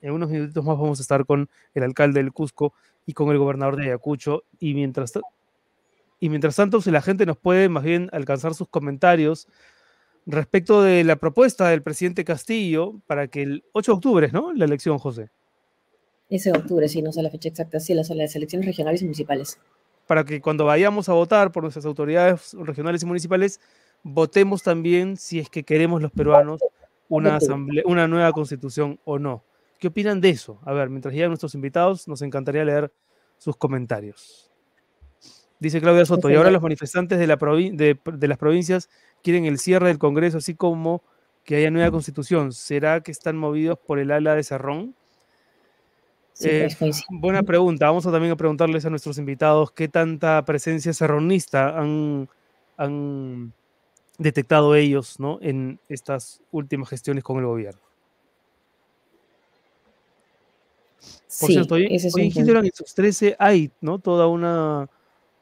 En 0.00 0.12
unos 0.12 0.30
minutos 0.30 0.64
más 0.64 0.78
vamos 0.78 0.98
a 1.00 1.02
estar 1.02 1.26
con 1.26 1.48
el 1.74 1.82
alcalde 1.82 2.20
del 2.20 2.32
Cusco 2.32 2.72
y 3.06 3.12
con 3.12 3.30
el 3.30 3.38
gobernador 3.38 3.76
de 3.76 3.84
Ayacucho. 3.84 4.44
Y 4.58 4.74
mientras, 4.74 5.12
y 6.20 6.28
mientras 6.28 6.56
tanto, 6.56 6.80
si 6.80 6.90
la 6.90 7.02
gente 7.02 7.26
nos 7.26 7.36
puede 7.36 7.68
más 7.68 7.82
bien 7.84 8.08
alcanzar 8.12 8.54
sus 8.54 8.68
comentarios 8.68 9.48
respecto 10.26 10.82
de 10.82 11.04
la 11.04 11.16
propuesta 11.16 11.68
del 11.68 11.82
presidente 11.82 12.24
Castillo 12.24 13.00
para 13.06 13.28
que 13.28 13.42
el 13.42 13.64
8 13.72 13.92
de 13.92 13.96
octubre, 13.96 14.30
¿no? 14.32 14.52
La 14.52 14.64
elección, 14.64 14.98
José. 14.98 15.30
Ese 16.30 16.50
de 16.50 16.58
octubre, 16.58 16.88
sí, 16.88 17.02
no 17.02 17.12
sé 17.12 17.22
la 17.22 17.30
fecha 17.30 17.48
exacta, 17.48 17.80
sí, 17.80 17.94
las, 17.94 18.08
las 18.10 18.34
elecciones 18.36 18.66
regionales 18.66 19.02
y 19.02 19.04
municipales. 19.04 19.58
Para 20.06 20.24
que 20.24 20.40
cuando 20.40 20.64
vayamos 20.64 21.08
a 21.08 21.12
votar 21.12 21.52
por 21.52 21.62
nuestras 21.62 21.84
autoridades 21.84 22.54
regionales 22.54 23.02
y 23.02 23.06
municipales, 23.06 23.60
votemos 24.02 24.62
también 24.62 25.16
si 25.16 25.38
es 25.38 25.50
que 25.50 25.62
queremos 25.62 26.00
los 26.00 26.10
peruanos 26.10 26.60
una, 27.08 27.36
asamblea, 27.36 27.82
una 27.86 28.08
nueva 28.08 28.32
constitución 28.32 28.98
o 29.04 29.18
no. 29.18 29.44
¿Qué 29.78 29.88
opinan 29.88 30.20
de 30.20 30.30
eso? 30.30 30.60
A 30.64 30.72
ver, 30.72 30.88
mientras 30.88 31.12
llegan 31.12 31.30
nuestros 31.30 31.54
invitados, 31.54 32.08
nos 32.08 32.22
encantaría 32.22 32.64
leer 32.64 32.92
sus 33.36 33.56
comentarios. 33.56 34.51
Dice 35.62 35.80
Claudia 35.80 36.04
Soto, 36.04 36.28
y 36.28 36.34
ahora 36.34 36.50
los 36.50 36.60
manifestantes 36.60 37.20
de, 37.20 37.26
la 37.28 37.36
de, 37.36 37.96
de 38.04 38.28
las 38.28 38.36
provincias 38.36 38.90
quieren 39.22 39.44
el 39.44 39.60
cierre 39.60 39.86
del 39.86 39.98
Congreso, 39.98 40.38
así 40.38 40.56
como 40.56 41.04
que 41.44 41.54
haya 41.54 41.70
nueva 41.70 41.92
constitución. 41.92 42.52
¿Será 42.52 43.00
que 43.00 43.12
están 43.12 43.36
movidos 43.36 43.78
por 43.78 44.00
el 44.00 44.10
ala 44.10 44.34
de 44.34 44.42
Cerrón? 44.42 44.96
Eh, 46.40 46.68
buena 47.10 47.44
pregunta. 47.44 47.86
Vamos 47.86 48.04
a 48.06 48.10
también 48.10 48.32
a 48.32 48.36
preguntarles 48.36 48.84
a 48.86 48.90
nuestros 48.90 49.18
invitados 49.18 49.70
qué 49.70 49.86
tanta 49.86 50.44
presencia 50.44 50.92
serronista 50.92 51.78
han, 51.78 52.28
detectado 54.18 54.74
ellos 54.74 55.20
¿no? 55.20 55.38
en 55.42 55.78
estas 55.88 56.40
últimas 56.50 56.88
gestiones 56.88 57.22
con 57.22 57.38
el 57.38 57.46
gobierno. 57.46 57.80
Por 61.38 61.50
cierto, 61.50 61.76
hoy, 61.76 61.86
en 61.88 62.72
sus 62.74 62.94
13 62.96 63.36
hay 63.38 63.70
¿no? 63.80 64.00
toda 64.00 64.26
una 64.26 64.90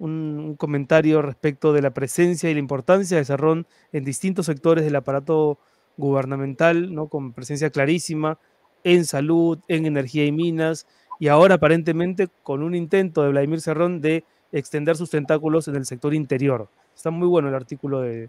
un, 0.01 0.57
comentario 0.57 1.23
respecto 1.23 1.73
de 1.73 1.83
la 1.83 1.91
presencia 1.91 2.51
y 2.51 2.55
la 2.55 2.61
importancia 2.61 3.17
de 3.17 3.25
Cerrón 3.25 3.67
en 3.93 4.05
distintos 4.05 4.47
sectores 4.47 4.85
del 4.85 4.97
aparato 4.97 5.59
gubernamental, 5.97 6.93
¿no? 6.93 7.07
con 7.07 7.33
presencia 7.33 7.71
clarísima 7.71 8.39
en 8.83 9.05
salud, 9.05 9.59
en 9.69 9.87
energía 9.87 10.25
y 10.25 10.33
minas, 10.33 10.87
y 11.19 11.29
ahora 11.29 11.57
aparentemente 11.57 12.29
con 12.43 12.63
un 12.63 12.75
intento 12.75 13.23
de 13.23 13.29
Vladimir 13.29 13.61
Cerrón 13.61 14.01
de 14.01 14.25
extender 14.53 14.97
sus 14.97 15.11
tentáculos 15.11 15.69
en 15.69 15.77
el 15.77 15.85
sector 15.85 16.15
interior. 16.15 16.69
Está 16.97 17.11
muy 17.11 17.29
bueno 17.29 17.49
el 17.49 17.55
artículo 17.55 18.01
de... 18.01 18.29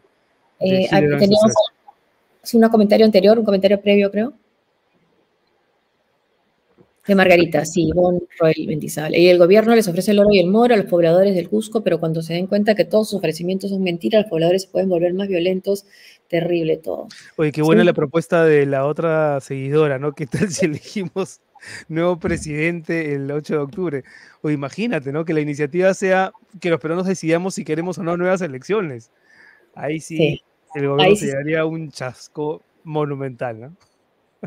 de 0.60 0.84
eh, 0.84 0.90
teníamos 0.90 1.54
un 2.54 2.70
comentario 2.70 3.06
anterior, 3.06 3.40
un 3.40 3.46
comentario 3.46 3.82
previo, 3.82 4.12
creo. 4.12 4.34
De 7.08 7.16
Margarita, 7.16 7.66
sí, 7.66 7.90
Bon 7.96 8.22
Royal 8.40 8.68
Mendizábal. 8.68 9.16
Y 9.16 9.28
el 9.28 9.40
gobierno 9.40 9.74
les 9.74 9.88
ofrece 9.88 10.12
el 10.12 10.20
oro 10.20 10.30
y 10.32 10.40
el 10.40 10.48
moro 10.48 10.76
a 10.76 10.78
los 10.78 10.86
pobladores 10.86 11.34
del 11.34 11.50
Cusco, 11.50 11.82
pero 11.84 12.00
cuando 12.00 12.22
se 12.22 12.34
den 12.34 12.46
cuenta 12.46 12.76
que 12.76 12.86
todos 12.86 13.10
sus 13.10 13.18
ofrecimientos 13.18 13.72
son 13.72 13.82
mentiras, 13.82 14.24
los 14.24 14.30
pobladores 14.30 14.64
se 14.64 14.68
pueden 14.68 14.90
volver 14.90 15.14
más 15.14 15.28
violentos. 15.28 15.86
Terrible 16.28 16.78
todo. 16.78 17.08
Oye, 17.38 17.52
qué 17.52 17.62
buena 17.62 17.84
la 17.84 17.94
propuesta 17.94 18.46
de 18.46 18.66
la 18.66 18.86
otra 18.86 19.42
seguidora, 19.42 20.00
¿no? 20.00 20.14
¿Qué 20.14 20.28
tal 20.28 20.50
si 20.52 20.66
elegimos 20.66 21.42
nuevo 21.90 22.20
presidente 22.20 23.14
el 23.16 23.30
8 23.32 23.54
de 23.54 23.60
octubre? 23.60 24.04
O 24.42 24.52
imagínate, 24.52 25.12
¿no? 25.12 25.26
Que 25.26 25.34
la 25.34 25.42
iniciativa 25.42 25.94
sea 25.94 26.32
que 26.60 26.70
los 26.70 26.80
peruanos 26.80 27.08
decidamos 27.08 27.56
si 27.56 27.66
queremos 27.66 27.98
o 27.98 28.04
no 28.04 28.16
nuevas 28.16 28.42
elecciones. 28.42 29.10
Ahí 29.74 30.00
sí, 30.00 30.42
el 30.76 30.88
gobierno 30.88 31.16
se 31.16 31.26
llevaría 31.26 31.66
un 31.66 31.92
chasco 31.92 32.62
monumental, 32.84 33.60
¿no? 33.60 33.76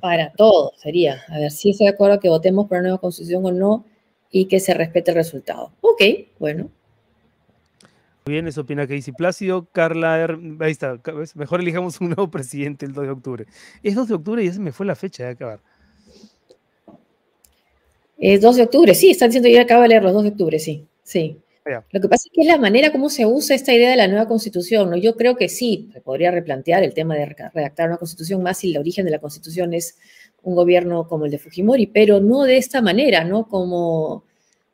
Para 0.00 0.32
todo, 0.32 0.72
sería. 0.76 1.22
A 1.28 1.38
ver 1.38 1.50
si 1.50 1.70
estoy 1.70 1.86
de 1.86 1.92
acuerdo 1.92 2.20
que 2.20 2.28
votemos 2.28 2.66
por 2.66 2.78
una 2.78 2.88
nueva 2.88 2.98
constitución 2.98 3.44
o 3.46 3.52
no 3.52 3.84
y 4.30 4.46
que 4.46 4.60
se 4.60 4.74
respete 4.74 5.12
el 5.12 5.16
resultado. 5.16 5.72
Ok, 5.80 6.02
bueno. 6.38 6.70
Muy 8.26 8.32
bien, 8.32 8.48
eso 8.48 8.62
opina 8.62 8.86
Casey 8.86 9.12
Plácido. 9.12 9.68
Carla, 9.70 10.38
ahí 10.60 10.72
está, 10.72 10.98
mejor 11.34 11.60
elijamos 11.60 12.00
un 12.00 12.08
nuevo 12.08 12.30
presidente 12.30 12.86
el 12.86 12.92
2 12.92 13.04
de 13.04 13.10
octubre. 13.10 13.46
Es 13.82 13.94
2 13.94 14.08
de 14.08 14.14
octubre 14.14 14.42
y 14.42 14.46
ya 14.46 14.54
se 14.54 14.60
me 14.60 14.72
fue 14.72 14.86
la 14.86 14.94
fecha 14.94 15.24
de 15.24 15.30
acabar. 15.30 15.60
Es 18.16 18.40
2 18.40 18.56
de 18.56 18.62
octubre, 18.62 18.94
sí, 18.94 19.10
están 19.10 19.28
diciendo, 19.28 19.48
ya 19.48 19.62
acabo 19.62 19.82
de 19.82 19.88
leer 19.88 20.02
los 20.02 20.12
2 20.14 20.22
de 20.22 20.28
octubre, 20.30 20.58
sí, 20.58 20.86
sí. 21.02 21.38
Lo 21.90 22.00
que 22.00 22.08
pasa 22.08 22.24
es 22.26 22.32
que 22.32 22.42
es 22.42 22.46
la 22.46 22.58
manera 22.58 22.92
como 22.92 23.08
se 23.08 23.24
usa 23.24 23.56
esta 23.56 23.72
idea 23.72 23.90
de 23.90 23.96
la 23.96 24.06
nueva 24.06 24.28
constitución. 24.28 24.90
¿no? 24.90 24.96
Yo 24.96 25.16
creo 25.16 25.34
que 25.36 25.48
sí, 25.48 25.88
se 25.92 26.00
podría 26.00 26.30
replantear 26.30 26.82
el 26.82 26.92
tema 26.92 27.14
de 27.14 27.26
redactar 27.26 27.88
una 27.88 27.96
constitución 27.96 28.42
más 28.42 28.58
si 28.58 28.70
el 28.70 28.78
origen 28.78 29.04
de 29.06 29.10
la 29.10 29.18
constitución 29.18 29.72
es 29.72 29.96
un 30.42 30.54
gobierno 30.54 31.08
como 31.08 31.24
el 31.24 31.30
de 31.30 31.38
Fujimori, 31.38 31.86
pero 31.86 32.20
no 32.20 32.42
de 32.42 32.58
esta 32.58 32.82
manera, 32.82 33.24
¿no? 33.24 33.48
Como 33.48 34.24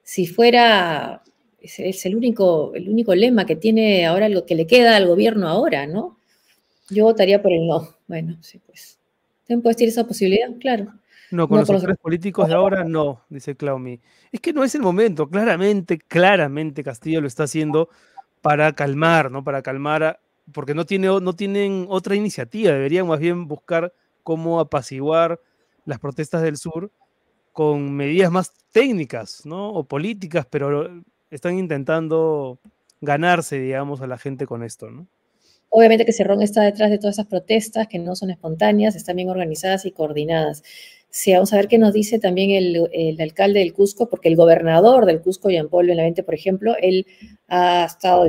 si 0.02 0.26
fuera, 0.26 1.22
es, 1.60 2.04
el, 2.06 2.16
único, 2.16 2.74
el 2.74 2.88
único 2.88 3.14
lema 3.14 3.46
que 3.46 3.54
tiene 3.54 4.04
ahora, 4.06 4.28
lo 4.28 4.44
que 4.44 4.56
le 4.56 4.66
queda 4.66 4.96
al 4.96 5.06
gobierno 5.06 5.48
ahora, 5.48 5.86
¿no? 5.86 6.18
Yo 6.88 7.04
votaría 7.04 7.40
por 7.40 7.52
el 7.52 7.68
no. 7.68 7.94
Bueno, 8.08 8.36
sí, 8.42 8.60
pues. 8.66 8.98
¿Puede 9.46 9.58
existir 9.58 9.88
esa 9.88 10.06
posibilidad? 10.06 10.48
Claro. 10.60 10.92
No, 11.30 11.48
con 11.48 11.58
los 11.58 11.70
actores 11.70 11.96
políticos 11.98 12.48
de 12.48 12.54
ahora 12.54 12.84
no, 12.84 13.22
dice 13.28 13.54
Claumi. 13.54 14.00
Es 14.32 14.40
que 14.40 14.52
no 14.52 14.64
es 14.64 14.74
el 14.74 14.82
momento, 14.82 15.28
claramente, 15.28 15.98
claramente 15.98 16.82
Castillo 16.82 17.20
lo 17.20 17.28
está 17.28 17.44
haciendo 17.44 17.88
para 18.40 18.72
calmar, 18.72 19.30
¿no? 19.30 19.44
Para 19.44 19.62
calmar, 19.62 20.20
porque 20.52 20.74
no, 20.74 20.86
tiene, 20.86 21.06
no 21.06 21.32
tienen 21.34 21.86
otra 21.88 22.16
iniciativa, 22.16 22.72
deberían 22.72 23.06
más 23.06 23.20
bien 23.20 23.46
buscar 23.46 23.92
cómo 24.22 24.60
apaciguar 24.60 25.40
las 25.84 25.98
protestas 25.98 26.42
del 26.42 26.56
sur 26.56 26.90
con 27.52 27.92
medidas 27.92 28.30
más 28.30 28.52
técnicas, 28.72 29.44
¿no? 29.44 29.70
O 29.70 29.84
políticas, 29.84 30.46
pero 30.48 31.02
están 31.30 31.58
intentando 31.58 32.58
ganarse, 33.00 33.58
digamos, 33.58 34.00
a 34.00 34.06
la 34.06 34.18
gente 34.18 34.46
con 34.46 34.62
esto, 34.62 34.90
¿no? 34.90 35.06
Obviamente 35.72 36.04
que 36.04 36.12
Cerrón 36.12 36.42
está 36.42 36.62
detrás 36.62 36.90
de 36.90 36.98
todas 36.98 37.14
esas 37.14 37.26
protestas 37.26 37.86
que 37.86 38.00
no 38.00 38.16
son 38.16 38.30
espontáneas, 38.30 38.96
están 38.96 39.16
bien 39.16 39.28
organizadas 39.28 39.86
y 39.86 39.92
coordinadas. 39.92 40.64
Sí, 41.10 41.32
vamos 41.32 41.52
a 41.52 41.56
ver 41.56 41.66
qué 41.66 41.76
nos 41.76 41.92
dice 41.92 42.20
también 42.20 42.50
el, 42.52 43.20
alcalde 43.20 43.58
del 43.58 43.72
Cusco, 43.72 44.08
porque 44.08 44.28
el 44.28 44.36
gobernador 44.36 45.06
del 45.06 45.20
Cusco, 45.20 45.50
Jean 45.50 45.68
Paul 45.68 45.88
Benavente, 45.88 46.22
por 46.22 46.34
ejemplo, 46.34 46.74
él 46.80 47.04
ha 47.48 47.84
estado 47.84 48.26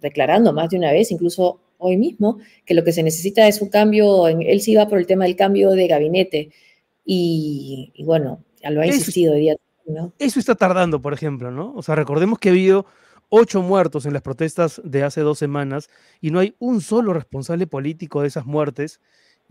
declarando 0.00 0.54
más 0.54 0.70
de 0.70 0.78
una 0.78 0.92
vez, 0.92 1.10
incluso 1.10 1.60
hoy 1.76 1.98
mismo, 1.98 2.38
que 2.64 2.74
lo 2.74 2.84
que 2.84 2.92
se 2.92 3.02
necesita 3.02 3.46
es 3.46 3.60
un 3.60 3.68
cambio, 3.68 4.28
él 4.28 4.60
sí 4.62 4.74
va 4.74 4.88
por 4.88 4.98
el 4.98 5.06
tema 5.06 5.24
del 5.24 5.36
cambio 5.36 5.72
de 5.72 5.86
gabinete, 5.86 6.50
y, 7.04 7.92
bueno, 8.04 8.44
lo 8.62 8.80
ha 8.80 8.86
insistido 8.86 9.34
hoy 9.34 9.40
día. 9.40 9.56
¿no? 9.86 10.12
Eso 10.18 10.38
está 10.38 10.54
tardando, 10.54 11.02
por 11.02 11.12
ejemplo, 11.12 11.50
¿no? 11.50 11.74
O 11.74 11.82
sea, 11.82 11.96
recordemos 11.96 12.38
que 12.38 12.48
ha 12.48 12.52
habido 12.52 12.86
ocho 13.28 13.62
muertos 13.62 14.06
en 14.06 14.12
las 14.12 14.22
protestas 14.22 14.80
de 14.84 15.02
hace 15.02 15.22
dos 15.22 15.38
semanas 15.38 15.90
y 16.20 16.30
no 16.30 16.38
hay 16.38 16.54
un 16.58 16.80
solo 16.80 17.12
responsable 17.12 17.66
político 17.66 18.22
de 18.22 18.28
esas 18.28 18.46
muertes 18.46 19.00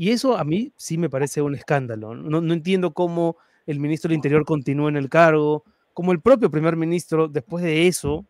y 0.01 0.09
eso 0.09 0.35
a 0.35 0.43
mí 0.43 0.73
sí 0.77 0.97
me 0.97 1.11
parece 1.11 1.43
un 1.43 1.53
escándalo. 1.53 2.15
No, 2.15 2.53
entiendo 2.53 2.91
cómo 2.91 3.37
el 3.67 3.79
ministro 3.79 4.09
del 4.09 4.15
Interior 4.15 4.45
continúa 4.45 4.89
en 4.89 4.97
el 4.97 5.09
cargo, 5.09 5.63
cómo 5.93 6.11
el 6.11 6.19
propio 6.19 6.49
primer 6.49 6.75
ministro, 6.75 7.27
después 7.27 7.63
de 7.63 7.85
eso, 7.85 8.25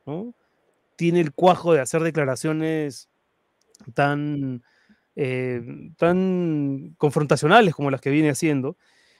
tiene 0.98 1.22
el 1.22 1.32
cuajo 1.32 1.72
de 1.72 1.80
hacer 1.80 2.04
declaraciones 2.04 3.08
tan, 3.94 4.62
eh, 5.16 5.62
tan 5.96 6.94
confrontacionales 6.98 7.74
como 7.74 7.90
las 7.90 8.01
que 8.01 8.10
viene 8.10 8.32
haciendo. 8.32 8.75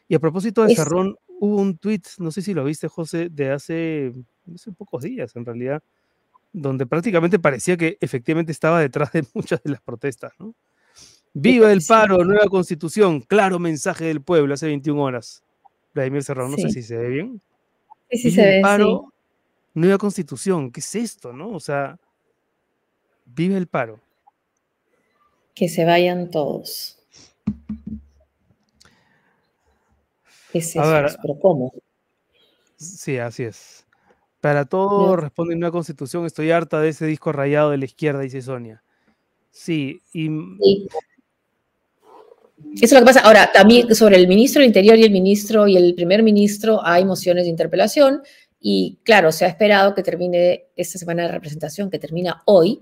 Y 0.10 0.16
a 0.16 0.20
propósito 0.20 0.66
de 0.66 0.76
Cerrón, 0.76 1.16
hubo 1.40 1.56
un 1.56 1.78
tuit, 1.78 2.06
no 2.18 2.32
sé 2.32 2.42
si 2.42 2.54
lo 2.54 2.66
viste, 2.66 2.90
José, 2.90 3.30
de 3.30 3.52
hace, 3.52 4.12
hace 4.54 4.74
pocos 4.74 5.04
días 5.04 5.34
en 5.38 5.46
realidad, 5.46 5.82
donde 6.52 6.86
prácticamente 6.86 7.40
parecía 7.40 7.78
que 7.78 7.98
efectivamente 8.02 8.52
estaba 8.52 8.82
detrás 8.82 9.14
de 9.14 9.24
muchas 9.34 9.64
de 9.64 9.72
las 9.72 9.82
protestas, 9.82 10.34
¿no? 10.38 10.54
Viva 11.34 11.72
el 11.72 11.82
paro, 11.88 12.24
nueva 12.26 12.48
constitución, 12.48 13.22
claro 13.22 13.58
mensaje 13.58 14.06
del 14.06 14.22
pueblo 14.22 14.54
hace 14.54 14.68
21 14.68 15.02
horas. 15.02 15.44
Vladimir 15.94 16.24
Serrano, 16.24 16.50
no 16.50 16.58
sé 16.58 16.70
si 16.70 16.84
se 16.84 16.98
ve 16.98 17.08
bien. 17.10 17.42
Sí, 18.10 18.18
sí 18.18 18.32
se 18.32 18.46
ve. 18.46 18.62
Paro, 18.62 19.14
nueva 19.74 19.98
constitución, 19.98 20.72
¿qué 20.72 20.82
es 20.82 20.96
esto, 20.96 21.32
no? 21.32 21.52
O 21.52 21.60
sea, 21.60 21.98
vive 23.26 23.56
el 23.58 23.68
paro. 23.68 24.00
Que 25.54 25.70
se 25.70 25.86
vayan 25.86 26.30
todos. 26.30 27.00
es 30.54 30.76
eso? 30.76 31.18
¿Pero 31.22 31.40
cómo? 31.40 31.74
Sí, 32.76 33.18
así 33.18 33.44
es. 33.44 33.86
Para 34.42 34.66
todo 34.66 35.16
responde 35.16 35.56
una 35.56 35.72
constitución. 35.72 36.26
Estoy 36.26 36.52
harta 36.52 36.82
de 36.82 36.90
ese 36.90 37.06
disco 37.06 37.32
rayado 37.32 37.70
de 37.70 37.78
la 37.78 37.86
izquierda, 37.86 38.22
dice 38.22 38.42
Sonia. 38.42 38.84
Sí, 39.52 40.02
y 40.14 40.28
sí. 40.28 40.88
Eso 42.76 42.86
es 42.86 42.92
lo 42.94 43.00
que 43.00 43.06
pasa. 43.06 43.20
Ahora, 43.22 43.52
también 43.54 43.94
sobre 43.96 44.18
el 44.18 44.28
ministro 44.28 44.62
del 44.62 44.68
Interior 44.68 44.98
y 44.98 45.04
el 45.04 45.12
ministro 45.12 45.68
y 45.68 45.78
el 45.78 45.94
primer 45.96 46.24
ministro 46.24 46.80
hay 46.84 47.06
mociones 47.06 47.46
de 47.46 47.50
interpelación 47.50 48.22
Y 48.60 49.00
claro, 49.04 49.32
se 49.32 49.46
ha 49.46 49.48
esperado 49.48 49.96
que 49.96 50.04
termine 50.04 50.68
esta 50.76 51.00
semana 51.00 51.24
de 51.24 51.30
representación, 51.30 51.90
que 51.90 52.00
termina 52.00 52.44
hoy. 52.46 52.82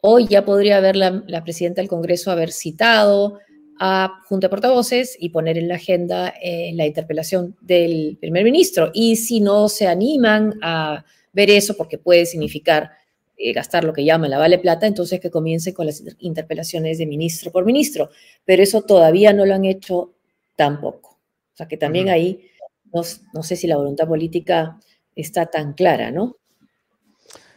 Hoy 0.00 0.26
ya 0.28 0.44
podría 0.44 0.76
haber 0.76 0.96
la, 0.96 1.24
la 1.26 1.42
presidenta 1.42 1.80
del 1.80 1.88
Congreso 1.88 2.30
haber 2.30 2.52
citado 2.52 3.40
a 3.78 4.20
Junta 4.28 4.46
de 4.46 4.50
Portavoces 4.50 5.16
y 5.18 5.30
poner 5.30 5.58
en 5.58 5.68
la 5.68 5.74
agenda 5.76 6.32
eh, 6.42 6.72
la 6.74 6.86
interpelación 6.86 7.56
del 7.60 8.16
primer 8.20 8.44
ministro. 8.44 8.90
Y 8.94 9.16
si 9.16 9.40
no 9.40 9.68
se 9.68 9.86
animan 9.86 10.54
a 10.62 11.04
ver 11.32 11.50
eso, 11.50 11.76
porque 11.76 11.98
puede 11.98 12.26
significar 12.26 12.90
eh, 13.36 13.52
gastar 13.52 13.84
lo 13.84 13.92
que 13.92 14.04
llaman 14.04 14.30
la 14.30 14.38
vale 14.38 14.58
plata, 14.58 14.86
entonces 14.86 15.20
que 15.20 15.30
comience 15.30 15.74
con 15.74 15.86
las 15.86 16.02
interpelaciones 16.18 16.98
de 16.98 17.06
ministro 17.06 17.52
por 17.52 17.64
ministro. 17.64 18.10
Pero 18.44 18.62
eso 18.62 18.82
todavía 18.82 19.32
no 19.32 19.46
lo 19.46 19.54
han 19.54 19.64
hecho 19.64 20.14
tampoco. 20.56 21.10
O 21.52 21.56
sea 21.56 21.68
que 21.68 21.76
también 21.76 22.08
ahí 22.08 22.50
no, 22.92 23.02
no 23.34 23.42
sé 23.42 23.56
si 23.56 23.66
la 23.66 23.76
voluntad 23.76 24.06
política 24.08 24.78
está 25.14 25.46
tan 25.46 25.72
clara, 25.72 26.10
¿no? 26.10 26.36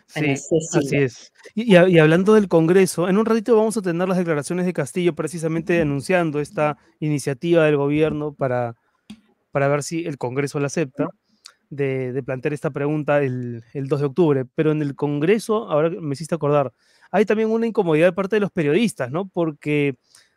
Sí, 0.09 0.31
así 0.31 0.95
es. 0.95 1.31
Y, 1.53 1.75
hablando 1.75 2.33
del 2.33 2.47
Congreso, 2.47 3.07
en 3.07 3.17
un 3.17 3.25
ratito 3.27 3.55
vamos 3.55 3.77
a 3.77 3.81
tener 3.81 4.07
las 4.07 4.17
declaraciones 4.17 4.65
de 4.65 4.73
Castillo 4.73 5.13
precisamente 5.13 5.79
anunciando 5.81 6.39
esta 6.39 6.77
iniciativa 6.99 7.65
del 7.65 7.77
gobierno 7.77 8.33
para, 8.33 8.75
para 9.51 9.67
ver 9.67 9.83
si 9.83 10.05
el 10.05 10.17
Congreso 10.17 10.59
la 10.59 10.67
acepta, 10.67 11.09
de, 11.69 12.21
plantear 12.25 12.53
esta 12.53 12.71
pregunta 12.71 13.21
el, 13.21 13.63
2 13.73 13.99
de 13.99 14.05
octubre. 14.05 14.45
Pero 14.55 14.71
en 14.71 14.81
el 14.81 14.95
Congreso, 14.95 15.69
ahora 15.69 15.89
me 15.89 16.13
hiciste 16.13 16.35
acordar, 16.35 16.73
hay 17.11 17.25
también 17.25 17.49
una 17.49 17.67
incomodidad 17.67 18.07
de 18.07 18.13
parte 18.13 18.35
de 18.35 18.41
los 18.41 18.51
periodistas, 18.51 19.11
¿no? 19.11 19.27
Porque 19.27 19.95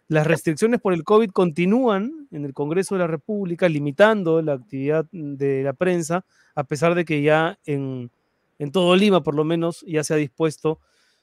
las 0.09 0.27
restricciones 0.27 0.81
por 0.81 0.93
el 0.93 1.05
COVID 1.05 1.31
continúan 1.31 2.29
en 2.31 2.45
el 2.45 2.53
Congreso 2.53 2.95
de 2.95 3.01
la 3.01 3.07
República, 3.07 3.69
limitando 3.69 4.43
la 4.43 4.55
actividad 4.55 5.07
de 5.11 5.63
la 5.63 5.73
prensa, 5.73 6.25
a 6.55 6.65
pesar 6.65 6.95
de 6.95 7.05
que 7.05 7.23
ya 7.23 7.59
en 7.65 8.11
en 8.63 8.71
todo 8.71 8.95
Lima 8.95 9.25
por 9.25 9.35
lo 9.35 9.43
menos 9.43 9.85
ya 9.89 10.05
se 10.05 10.15
ha 10.15 10.17
dispuesto 10.17 10.79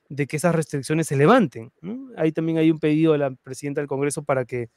de 0.09 0.27
que 0.27 0.35
esas 0.35 0.53
restricciones 0.53 1.07
se 1.07 1.15
levanten. 1.15 1.71
Ahí 2.17 2.33
también 2.33 2.57
hay 2.57 2.69
un 2.69 2.79
pedido 2.79 3.13
de 3.13 3.19
la 3.19 3.31
presidenta 3.31 3.79
del 3.79 3.87
Congreso 3.87 4.23
para 4.23 4.43
que, 4.43 4.69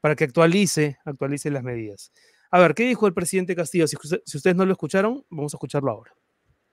para 0.00 0.16
que 0.16 0.24
actualice, 0.24 0.98
actualice 1.04 1.48
las 1.52 1.62
medidas. 1.62 2.10
A 2.50 2.58
ver, 2.58 2.74
¿qué 2.74 2.84
dijo 2.84 3.06
el 3.06 3.14
presidente 3.14 3.54
Castillo? 3.54 3.86
Si, 3.86 3.96
ustedes 3.96 4.56
no 4.56 4.64
lo 4.64 4.72
escucharon, 4.72 5.24
vamos 5.28 5.52
a 5.52 5.56
escucharlo 5.56 5.90
ahora. 5.90 6.14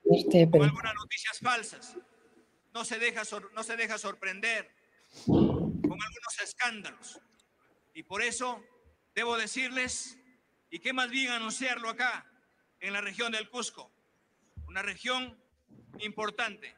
Este, 0.03 0.50
con 0.50 0.63
algunas 0.63 0.94
noticias 0.96 1.39
falsas. 1.39 1.98
No 2.74 2.86
se, 2.86 3.00
deja 3.00 3.24
no 3.53 3.63
se 3.63 3.75
deja 3.75 3.98
sorprender 3.98 4.70
con 5.25 5.36
algunos 5.84 6.39
escándalos. 6.44 7.22
Y 7.94 8.03
por 8.03 8.22
eso 8.22 8.62
debo 9.13 9.38
decirles, 9.38 10.17
y 10.70 10.79
qué 10.79 10.94
más 10.94 11.10
bien 11.10 11.32
anunciarlo 11.32 11.89
acá, 11.89 12.25
en 12.79 12.94
la 12.94 13.01
región 13.01 13.32
del 13.32 13.50
Cusco, 13.50 13.91
una 14.67 14.82
región 14.82 15.38
importante 16.00 16.75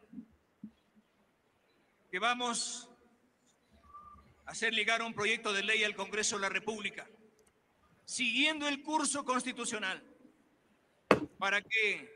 que 2.12 2.20
vamos 2.20 2.90
a 4.46 4.52
hacer 4.52 4.74
llegar 4.74 5.02
un 5.02 5.14
proyecto 5.14 5.52
de 5.52 5.64
ley 5.64 5.84
al 5.84 5.96
Congreso 5.96 6.36
de 6.36 6.44
la 6.44 6.50
República, 6.50 7.08
siguiendo 8.08 8.70
el 8.70 8.82
curso 8.82 9.26
constitucional, 9.26 10.02
para 11.38 11.62
que 11.62 12.10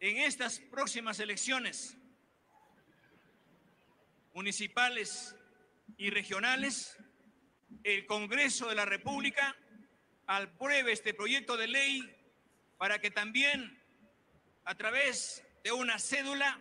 en 0.00 0.16
estas 0.18 0.58
próximas 0.58 1.20
elecciones 1.20 1.96
municipales 4.34 5.36
y 5.96 6.10
regionales, 6.10 6.98
el 7.84 8.04
Congreso 8.06 8.68
de 8.68 8.74
la 8.74 8.84
República 8.84 9.56
apruebe 10.26 10.92
este 10.92 11.14
proyecto 11.14 11.56
de 11.56 11.68
ley 11.68 12.16
para 12.78 13.00
que 13.00 13.12
también 13.12 13.80
a 14.64 14.74
través 14.74 15.44
de 15.62 15.70
una 15.70 16.00
cédula 16.00 16.60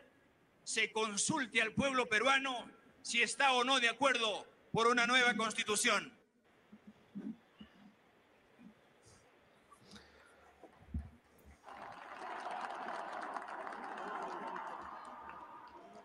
se 0.63 0.91
consulte 0.91 1.61
al 1.63 1.73
pueblo 1.73 2.07
peruano 2.07 2.69
si 3.01 3.23
está 3.23 3.53
o 3.53 3.63
no 3.63 3.79
de 3.79 3.89
acuerdo 3.89 4.47
por 4.71 4.87
una 4.87 5.07
nueva 5.07 5.35
constitución. 5.35 6.16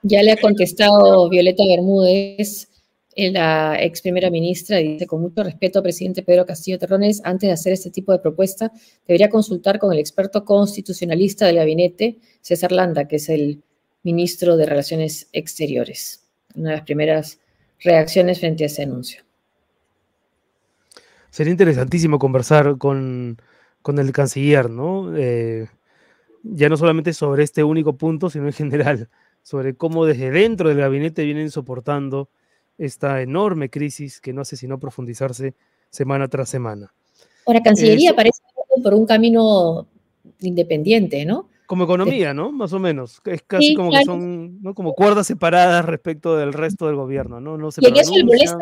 Ya 0.03 0.23
le 0.23 0.33
ha 0.33 0.37
contestado 0.37 1.29
Violeta 1.29 1.62
Bermúdez 1.67 2.69
la 3.17 3.77
ex 3.81 4.01
primera 4.01 4.31
ministra 4.31 4.79
dice, 4.79 5.07
con 5.07 5.21
mucho 5.21 5.43
respeto, 5.43 5.83
presidente 5.83 6.23
Pedro 6.23 6.47
Castillo 6.47 6.79
Terrones, 6.79 7.21
antes 7.25 7.49
de 7.49 7.53
hacer 7.53 7.73
este 7.73 7.91
tipo 7.91 8.12
de 8.12 8.19
propuesta, 8.19 8.73
debería 9.07 9.29
consultar 9.29 9.79
con 9.79 9.93
el 9.93 9.99
experto 9.99 10.45
constitucionalista 10.45 11.47
del 11.47 11.57
gabinete, 11.57 12.19
César 12.41 12.73
Landa, 12.73 13.07
que 13.07 13.17
es 13.17 13.29
el 13.29 13.62
ministro 14.03 14.57
de 14.57 14.67
Relaciones 14.67 15.29
Exteriores. 15.33 16.25
Una 16.55 16.71
de 16.71 16.77
las 16.77 16.85
primeras 16.85 17.38
reacciones 17.81 18.41
frente 18.41 18.65
a 18.65 18.67
ese 18.67 18.83
anuncio. 18.83 19.23
Sería 21.31 21.51
interesantísimo 21.51 22.19
conversar 22.19 22.79
con, 22.79 23.38
el 23.87 24.12
canciller, 24.12 24.71
¿no? 24.71 25.17
Eh, 25.17 25.67
ya 26.43 26.69
no 26.69 26.77
solamente 26.77 27.12
sobre 27.12 27.45
este 27.45 27.62
único 27.62 27.95
punto, 27.97 28.29
sino 28.29 28.47
en 28.47 28.53
general, 28.53 29.09
sobre 29.42 29.74
cómo 29.74 30.05
desde 30.05 30.31
dentro 30.31 30.68
del 30.68 30.78
gabinete 30.78 31.24
vienen 31.24 31.50
soportando 31.50 32.28
esta 32.78 33.20
enorme 33.22 33.70
crisis 33.70 34.20
que 34.20 34.33
no 34.33 34.42
hace 34.42 34.57
sino 34.57 34.78
profundizarse 34.78 35.55
semana 35.90 36.28
tras 36.28 36.48
semana. 36.48 36.92
Ahora, 37.46 37.61
Cancillería 37.62 38.14
parece 38.14 38.40
por 38.83 38.94
un 38.94 39.07
camino 39.07 39.87
independiente, 40.40 41.24
¿no? 41.24 41.48
Como 41.66 41.85
economía, 41.85 42.35
¿no? 42.35 42.52
Más 42.52 42.72
o 42.72 42.78
menos. 42.78 43.20
Es 43.24 43.42
casi 43.42 43.74
como 43.74 43.90
que 43.90 44.05
son 44.05 44.61
como 44.74 44.94
cuerdas 44.94 45.26
separadas 45.26 45.85
respecto 45.85 46.37
del 46.37 46.52
resto 46.52 46.87
del 46.87 46.96
gobierno, 46.96 47.40
¿no? 47.40 47.57
no 47.57 47.70
se 47.70 47.81
y 47.83 47.98
eso 47.98 48.14
le 48.14 48.24
molesta 48.24 48.59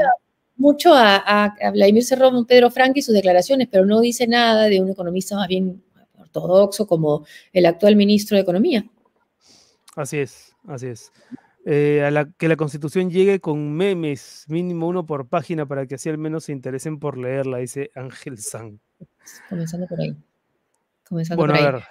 mucho 0.57 0.95
a, 0.95 1.17
a, 1.17 1.71
Vladimir 1.73 2.05
Cerrón, 2.05 2.45
Pedro 2.45 2.71
Frank 2.71 2.97
y 2.97 3.03
sus 3.03 3.15
declaraciones, 3.15 3.67
pero 3.71 3.87
no 3.87 4.01
dice 4.01 4.27
nada 4.27 4.67
de 4.67 4.81
un 4.81 4.91
economista 4.91 5.35
más 5.35 5.49
bien 5.49 5.83
ortodoxo 6.19 6.87
como 6.87 7.25
el 7.53 7.67
actual 7.67 7.97
ministro 7.97 8.37
de 8.37 8.43
Economía. 8.43 8.85
Así 9.97 10.19
es, 10.19 10.50
así 10.67 10.87
es. 10.87 11.13
Eh, 11.67 12.03
a 12.05 12.11
la, 12.11 12.31
que 12.39 12.49
la 12.49 12.57
constitución 12.57 13.11
llegue 13.11 13.41
con 13.41 13.73
memes, 13.73 14.47
mínimo 14.49 14.89
uno 14.89 15.05
por 15.05 15.29
página, 15.29 15.67
para 15.67 15.87
que 15.87 15.97
así 15.97 16.09
al 16.09 16.19
menos 16.19 16.45
se 16.45 16.53
interesen 16.53 16.99
por 16.99 17.19
leerla, 17.19 17.59
dice 17.59 17.91
Ángel 17.95 18.39
San. 18.39 18.81
Comenzando 19.49 19.87
por 19.87 20.01
ahí. 20.01 20.17
Comenzando 21.07 21.41
bueno, 21.43 21.55
por 21.55 21.61
ahí. 21.61 21.67
a 21.67 21.73
ver. 21.73 21.83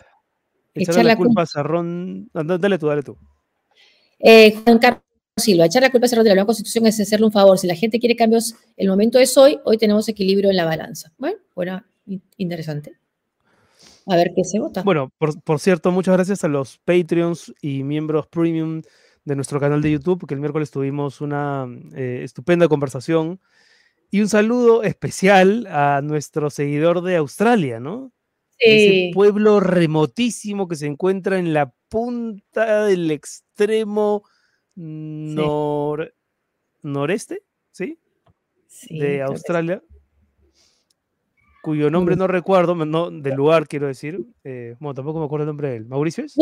Echarle 0.73 1.03
la, 1.03 1.15
culpa 1.15 1.43
a 1.43 1.45
Cerrón. 1.45 2.29
Dale 2.34 2.77
tú, 2.77 2.88
dale 2.88 3.03
tú. 3.03 3.17
Eh, 4.19 4.55
Juan 4.63 4.79
Carlos 4.79 5.03
Silva, 5.38 5.65
echar 5.65 5.82
la 5.82 5.91
culpa 5.91 6.05
a 6.05 6.10
Cerrón 6.10 6.23
de 6.23 6.29
la 6.29 6.36
nueva 6.36 6.47
constitución 6.47 6.86
es 6.86 6.99
hacerle 6.99 7.25
un 7.25 7.32
favor. 7.32 7.58
Si 7.58 7.67
la 7.67 7.75
gente 7.75 7.99
quiere 7.99 8.15
cambios, 8.15 8.55
el 8.77 8.88
momento 8.88 9.19
es 9.19 9.38
hoy, 9.38 9.60
hoy 9.65 9.77
tenemos 9.77 10.08
equilibrio 10.10 10.49
en 10.49 10.55
la 10.55 10.65
balanza. 10.65 11.12
Bueno, 11.17 11.38
bueno, 11.55 11.84
interesante. 12.38 12.97
A 14.10 14.15
ver 14.15 14.34
qué 14.36 14.43
se 14.43 14.60
vota. 14.60 14.82
Bueno, 14.84 15.12
por, 15.17 15.41
por 15.43 15.60
cierto, 15.60 15.91
muchas 15.91 16.15
gracias 16.15 16.43
a 16.43 16.48
los 16.48 16.80
Patreons 16.80 17.54
y 17.62 17.84
miembros 17.84 18.28
premium 18.28 18.82
de 19.24 19.36
nuestro 19.36 19.60
canal 19.60 19.82
de 19.82 19.91
YouTube, 19.91 20.26
que 20.28 20.34
el 20.34 20.39
miércoles 20.39 20.72
tuvimos 20.72 21.22
una 21.22 21.67
eh, 21.95 22.22
estupenda 22.24 22.67
conversación. 22.67 23.39
Y 24.12 24.22
un 24.22 24.28
saludo 24.28 24.82
especial 24.82 25.67
a 25.67 26.02
nuestro 26.02 26.50
seguidor 26.50 27.04
de 27.04 27.17
Australia, 27.17 27.80
¿no? 27.80 28.12
Ese 28.58 29.12
pueblo 29.13 29.60
remotísimo 29.60 30.67
que 30.67 30.76
se 30.76 30.88
encuentra 30.88 31.38
en 31.38 31.54
la 31.54 31.74
punta 31.88 32.86
del 32.86 33.10
extremo 33.12 34.24
nor 34.76 36.13
noreste, 36.82 37.43
¿sí? 37.72 38.00
de 38.89 39.22
Australia, 39.22 39.82
cuyo 41.62 41.89
nombre 41.89 42.15
no 42.15 42.28
recuerdo, 42.28 42.76
no, 42.76 43.12
del 43.12 43.36
lugar 43.36 43.67
quiero 43.67 43.88
decir, 43.88 44.26
eh, 44.43 44.76
bueno, 44.80 44.93
tampoco 44.93 45.19
me 45.19 45.26
acuerdo 45.26 45.43
el 45.43 45.48
nombre 45.48 45.69
de 45.69 45.76
él. 45.78 45.86
¿Mauricio 45.86 46.26
es? 46.26 46.36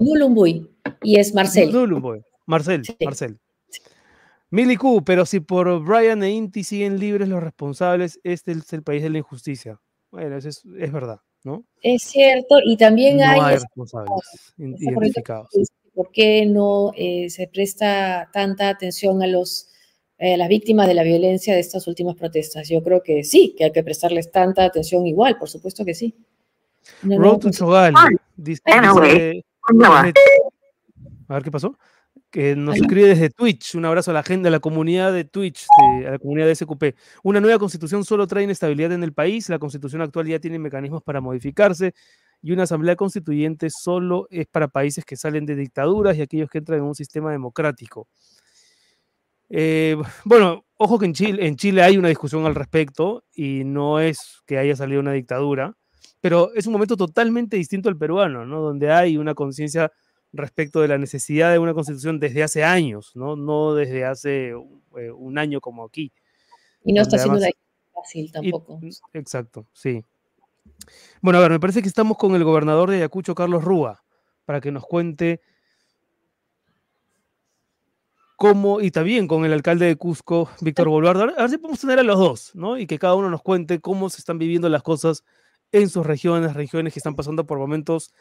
Nulumboy, 0.00 0.70
y 1.02 1.18
es 1.18 1.34
Marcel. 1.34 1.72
Nulumboy, 1.72 2.22
Marcel, 2.46 2.82
Marcel. 3.04 3.38
Milicu, 4.50 5.04
pero 5.04 5.26
si 5.26 5.40
por 5.40 5.82
Brian 5.82 6.22
e 6.22 6.30
Inti 6.30 6.62
siguen 6.62 7.00
libres 7.00 7.28
los 7.28 7.42
responsables, 7.42 8.20
este 8.22 8.52
es 8.52 8.72
el 8.72 8.82
país 8.82 9.02
de 9.02 9.10
la 9.10 9.18
injusticia. 9.18 9.80
Bueno, 10.12 10.36
eso 10.36 10.48
es, 10.48 10.62
es 10.78 10.92
verdad, 10.92 11.18
¿no? 11.42 11.64
Es 11.82 12.04
cierto, 12.04 12.58
y 12.64 12.76
también 12.76 13.16
no 13.16 13.24
hay... 13.24 13.56
responsables 13.56 14.54
identificados. 14.56 15.48
¿Por 15.92 16.10
qué 16.12 16.46
no 16.46 16.92
eh, 16.96 17.30
se 17.30 17.48
presta 17.48 18.30
tanta 18.32 18.68
atención 18.68 19.22
a 19.22 19.26
los 19.26 19.68
eh, 20.24 20.38
las 20.38 20.48
víctimas 20.48 20.88
de 20.88 20.94
la 20.94 21.02
violencia 21.02 21.54
de 21.54 21.60
estas 21.60 21.86
últimas 21.86 22.16
protestas. 22.16 22.66
Yo 22.68 22.82
creo 22.82 23.02
que 23.02 23.24
sí, 23.24 23.54
que 23.56 23.64
hay 23.64 23.72
que 23.72 23.82
prestarles 23.82 24.30
tanta 24.30 24.64
atención 24.64 25.06
igual, 25.06 25.36
por 25.36 25.50
supuesto 25.50 25.84
que 25.84 25.94
sí. 25.94 26.14
Road 27.02 27.40
to 27.40 27.50
Chogal, 27.50 27.94
dice, 28.36 28.62
a 28.66 28.94
ver 31.34 31.42
qué 31.42 31.50
pasó. 31.50 31.76
Que 32.30 32.56
nos 32.56 32.76
escribe 32.76 33.08
desde 33.08 33.30
Twitch. 33.30 33.74
Un 33.74 33.84
abrazo 33.84 34.10
a 34.10 34.14
la 34.14 34.22
gente, 34.22 34.48
a 34.48 34.50
la 34.50 34.60
comunidad 34.60 35.12
de 35.12 35.24
Twitch, 35.24 35.66
a 36.06 36.12
la 36.12 36.18
comunidad 36.18 36.46
de 36.46 36.56
SQP. 36.56 36.96
Una 37.22 37.40
nueva 37.40 37.58
constitución 37.58 38.04
solo 38.04 38.26
trae 38.26 38.44
inestabilidad 38.44 38.92
en 38.92 39.04
el 39.04 39.12
país. 39.12 39.48
La 39.48 39.58
constitución 39.58 40.02
actual 40.02 40.26
ya 40.26 40.38
tiene 40.38 40.58
mecanismos 40.58 41.02
para 41.02 41.20
modificarse 41.20 41.94
y 42.42 42.52
una 42.52 42.64
asamblea 42.64 42.96
constituyente 42.96 43.68
solo 43.70 44.26
es 44.30 44.46
para 44.46 44.68
países 44.68 45.04
que 45.04 45.16
salen 45.16 45.46
de 45.46 45.54
dictaduras 45.54 46.16
y 46.16 46.22
aquellos 46.22 46.50
que 46.50 46.58
entran 46.58 46.80
en 46.80 46.84
un 46.84 46.94
sistema 46.94 47.30
democrático. 47.30 48.08
Eh, 49.50 49.96
bueno, 50.24 50.64
ojo 50.76 50.98
que 50.98 51.06
en 51.06 51.14
Chile, 51.14 51.46
en 51.46 51.56
Chile 51.56 51.82
hay 51.82 51.96
una 51.96 52.08
discusión 52.08 52.46
al 52.46 52.54
respecto 52.54 53.24
y 53.34 53.64
no 53.64 54.00
es 54.00 54.42
que 54.46 54.58
haya 54.58 54.76
salido 54.76 55.00
una 55.00 55.12
dictadura, 55.12 55.76
pero 56.20 56.52
es 56.54 56.66
un 56.66 56.72
momento 56.72 56.96
totalmente 56.96 57.56
distinto 57.56 57.88
al 57.88 57.96
peruano, 57.96 58.46
¿no? 58.46 58.60
Donde 58.60 58.90
hay 58.90 59.16
una 59.16 59.34
conciencia 59.34 59.92
respecto 60.32 60.80
de 60.80 60.88
la 60.88 60.98
necesidad 60.98 61.52
de 61.52 61.58
una 61.58 61.74
constitución 61.74 62.18
desde 62.18 62.42
hace 62.42 62.64
años, 62.64 63.12
no, 63.14 63.36
no 63.36 63.74
desde 63.74 64.04
hace 64.04 64.48
eh, 64.48 65.10
un 65.14 65.38
año 65.38 65.60
como 65.60 65.84
aquí. 65.84 66.12
Y 66.84 66.92
no 66.92 67.02
está 67.02 67.18
siendo 67.18 67.40
fácil 67.94 68.32
tampoco. 68.32 68.80
exacto, 69.12 69.66
sí. 69.72 70.04
Bueno, 71.20 71.38
a 71.38 71.42
ver, 71.42 71.52
me 71.52 71.60
parece 71.60 71.82
que 71.82 71.88
estamos 71.88 72.16
con 72.16 72.34
el 72.34 72.44
gobernador 72.44 72.90
de 72.90 72.96
Ayacucho, 72.96 73.34
Carlos 73.34 73.64
Rúa, 73.64 74.02
para 74.44 74.60
que 74.60 74.72
nos 74.72 74.84
cuente 74.84 75.40
cómo, 78.36 78.80
y 78.80 78.90
también 78.90 79.26
con 79.26 79.44
el 79.44 79.52
alcalde 79.52 79.86
de 79.86 79.96
Cusco, 79.96 80.50
Víctor 80.60 80.88
Boluardo, 80.88 81.22
a 81.22 81.42
ver 81.42 81.50
si 81.50 81.58
podemos 81.58 81.80
tener 81.80 81.98
a 81.98 82.02
los 82.02 82.18
dos, 82.18 82.50
¿no? 82.54 82.78
Y 82.78 82.86
que 82.86 82.98
cada 82.98 83.14
uno 83.14 83.30
nos 83.30 83.42
cuente 83.42 83.80
cómo 83.80 84.10
se 84.10 84.18
están 84.18 84.38
viviendo 84.38 84.68
las 84.68 84.82
cosas 84.82 85.24
en 85.72 85.88
sus 85.88 86.06
regiones, 86.06 86.54
regiones 86.54 86.92
que 86.92 86.98
están 86.98 87.14
pasando 87.14 87.46
por 87.46 87.58
momentos 87.58 88.12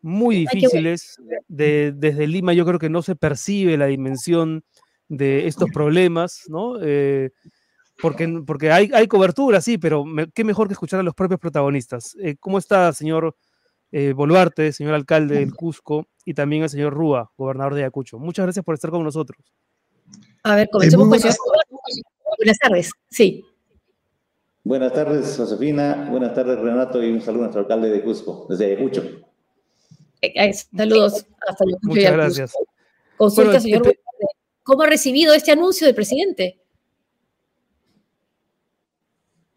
muy 0.00 0.36
difíciles. 0.36 1.16
desde 1.48 2.26
Lima 2.26 2.52
yo 2.52 2.66
creo 2.66 2.78
que 2.78 2.90
no 2.90 3.02
se 3.02 3.14
percibe 3.14 3.76
la 3.78 3.86
dimensión 3.86 4.64
de 5.08 5.46
estos 5.46 5.70
problemas, 5.70 6.42
¿no? 6.48 6.76
Eh, 6.82 7.30
porque, 8.00 8.42
porque 8.46 8.72
hay, 8.72 8.90
hay 8.92 9.06
cobertura, 9.06 9.60
sí, 9.60 9.78
pero 9.78 10.04
qué 10.34 10.44
mejor 10.44 10.66
que 10.66 10.72
escuchar 10.72 11.00
a 11.00 11.04
los 11.04 11.14
propios 11.14 11.38
protagonistas. 11.38 12.16
Eh, 12.20 12.36
¿Cómo 12.40 12.58
está, 12.58 12.92
señor 12.92 13.36
eh, 13.92 14.12
Boluarte, 14.12 14.72
señor 14.72 14.94
alcalde 14.94 15.36
del 15.36 15.54
Cusco, 15.54 16.08
y 16.24 16.34
también 16.34 16.62
el 16.64 16.68
señor 16.68 16.92
Rúa, 16.92 17.30
gobernador 17.36 17.74
de 17.74 17.82
Ayacucho? 17.82 18.18
Muchas 18.18 18.44
gracias 18.44 18.64
por 18.64 18.74
estar 18.74 18.90
con 18.90 19.04
nosotros. 19.04 19.38
A 20.42 20.56
ver, 20.56 20.68
comencemos 20.70 21.08
con 21.08 21.10
buenas... 21.10 21.38
buenas 22.38 22.58
tardes, 22.58 22.90
sí. 23.10 23.44
Buenas 24.64 24.92
tardes, 24.92 25.36
Josefina. 25.36 26.08
Buenas 26.10 26.34
tardes, 26.34 26.58
Renato, 26.58 27.02
y 27.02 27.10
un 27.10 27.20
saludo 27.20 27.42
a 27.42 27.44
nuestro 27.44 27.60
alcalde 27.60 27.90
de 27.90 28.02
Cusco, 28.02 28.46
desde 28.48 28.66
Ayacucho. 28.66 29.04
Eh, 30.20 30.52
saludos 30.52 31.26
hasta 31.46 31.64
Ayacucho. 31.64 31.88
Muchas 31.88 32.12
gracias. 32.12 32.54
Consulta, 33.16 33.60
señor 33.60 33.86
este 33.86 34.00
¿Cómo 34.62 34.82
ha 34.82 34.86
recibido 34.86 35.34
este 35.34 35.50
anuncio 35.50 35.86
del 35.86 35.94
presidente? 35.94 36.61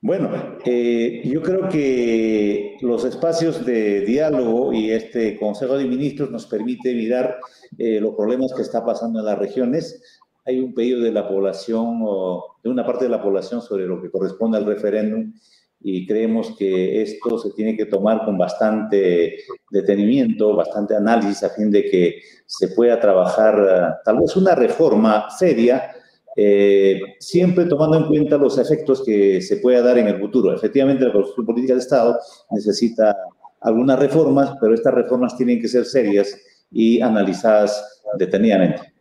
Bueno, 0.05 0.29
eh, 0.63 1.23
yo 1.25 1.41
creo 1.41 1.67
que 1.67 2.77
los 2.81 3.03
espacios 3.05 3.65
de 3.65 4.01
diálogo 4.01 4.71
y 4.71 4.91
este 4.91 5.35
Consejo 5.39 5.79
de 5.79 5.85
Ministros 5.85 6.29
nos 6.29 6.45
permite 6.45 6.93
mirar 6.93 7.39
eh, 7.79 7.99
los 7.99 8.13
problemas 8.13 8.53
que 8.55 8.61
está 8.61 8.85
pasando 8.85 9.17
en 9.17 9.25
las 9.25 9.39
regiones. 9.39 10.21
Hay 10.45 10.59
un 10.59 10.75
pedido 10.75 11.01
de 11.01 11.11
la 11.11 11.27
población, 11.27 12.01
o 12.03 12.57
de 12.63 12.69
una 12.69 12.85
parte 12.85 13.05
de 13.05 13.09
la 13.09 13.23
población 13.23 13.63
sobre 13.63 13.87
lo 13.87 13.99
que 13.99 14.11
corresponde 14.11 14.59
al 14.59 14.67
referéndum 14.67 15.33
y 15.81 16.05
creemos 16.05 16.55
que 16.55 17.01
esto 17.01 17.39
se 17.39 17.49
tiene 17.53 17.75
que 17.75 17.87
tomar 17.87 18.25
con 18.25 18.37
bastante 18.37 19.37
detenimiento, 19.71 20.55
bastante 20.55 20.95
análisis 20.95 21.41
a 21.41 21.49
fin 21.49 21.71
de 21.71 21.83
que 21.83 22.21
se 22.45 22.67
pueda 22.67 22.99
trabajar 22.99 23.55
eh, 23.57 23.95
tal 24.05 24.19
vez 24.19 24.35
una 24.35 24.53
reforma 24.53 25.31
seria 25.31 25.95
eh, 26.35 26.99
siempre 27.19 27.65
tomando 27.65 27.97
en 27.97 28.05
cuenta 28.05 28.37
los 28.37 28.57
efectos 28.57 29.03
que 29.05 29.41
se 29.41 29.57
pueda 29.57 29.81
dar 29.81 29.97
en 29.97 30.07
el 30.07 30.19
futuro. 30.19 30.53
Efectivamente, 30.53 31.05
la 31.05 31.13
política 31.13 31.73
de 31.73 31.79
Estado 31.79 32.19
necesita 32.51 33.15
algunas 33.61 33.97
reformas, 33.97 34.51
pero 34.59 34.73
estas 34.73 34.93
reformas 34.93 35.37
tienen 35.37 35.61
que 35.61 35.67
ser 35.67 35.85
serias 35.85 36.37
y 36.71 37.01
analizadas 37.01 38.03
detenidamente. 38.17 38.93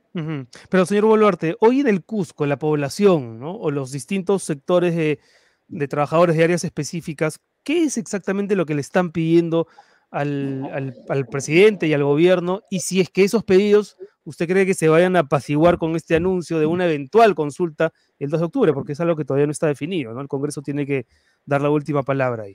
Pero, 0.68 0.86
señor 0.86 1.06
Boluarte, 1.06 1.56
hoy 1.58 1.80
en 1.80 1.88
el 1.88 2.04
Cusco, 2.04 2.46
la 2.46 2.56
población 2.56 3.40
o 3.42 3.70
los 3.72 3.90
distintos 3.90 4.44
sectores 4.44 4.94
de, 4.94 5.18
de, 5.66 5.88
trabajadores 5.88 6.36
de 6.36 6.44
áreas 6.44 6.62
específicas, 6.62 7.40
¿qué 7.64 7.82
es 7.82 7.98
exactamente 7.98 8.54
lo 8.54 8.64
que 8.64 8.76
le 8.76 8.80
están 8.80 9.10
pidiendo 9.10 9.66
al, 10.12 10.94
al, 11.08 11.26
presidente 11.26 11.88
y 11.88 11.94
al 11.94 12.04
gobierno? 12.04 12.62
Y 12.70 12.80
si 12.80 13.00
es 13.00 13.10
que 13.10 13.24
esos 13.24 13.42
pedidos 13.42 13.96
¿usted 14.24 14.48
cree 14.48 14.66
que 14.66 14.74
se 14.74 14.88
vayan 14.88 15.16
a 15.16 15.20
apaciguar 15.20 15.78
con 15.78 15.96
este 15.96 16.16
anuncio 16.16 16.58
de 16.58 16.66
una 16.66 16.86
eventual 16.86 17.34
consulta 17.34 17.92
el 18.18 18.30
2 18.30 18.40
de 18.40 18.46
octubre? 18.46 18.72
Porque 18.72 18.92
es 18.92 19.00
algo 19.00 19.16
que 19.16 19.24
todavía 19.24 19.46
no 19.46 19.52
está 19.52 19.66
definido, 19.66 20.12
¿no? 20.12 20.20
El 20.20 20.28
Congreso 20.28 20.62
tiene 20.62 20.86
que 20.86 21.06
dar 21.44 21.62
la 21.62 21.70
última 21.70 22.02
palabra 22.02 22.44
ahí. 22.44 22.54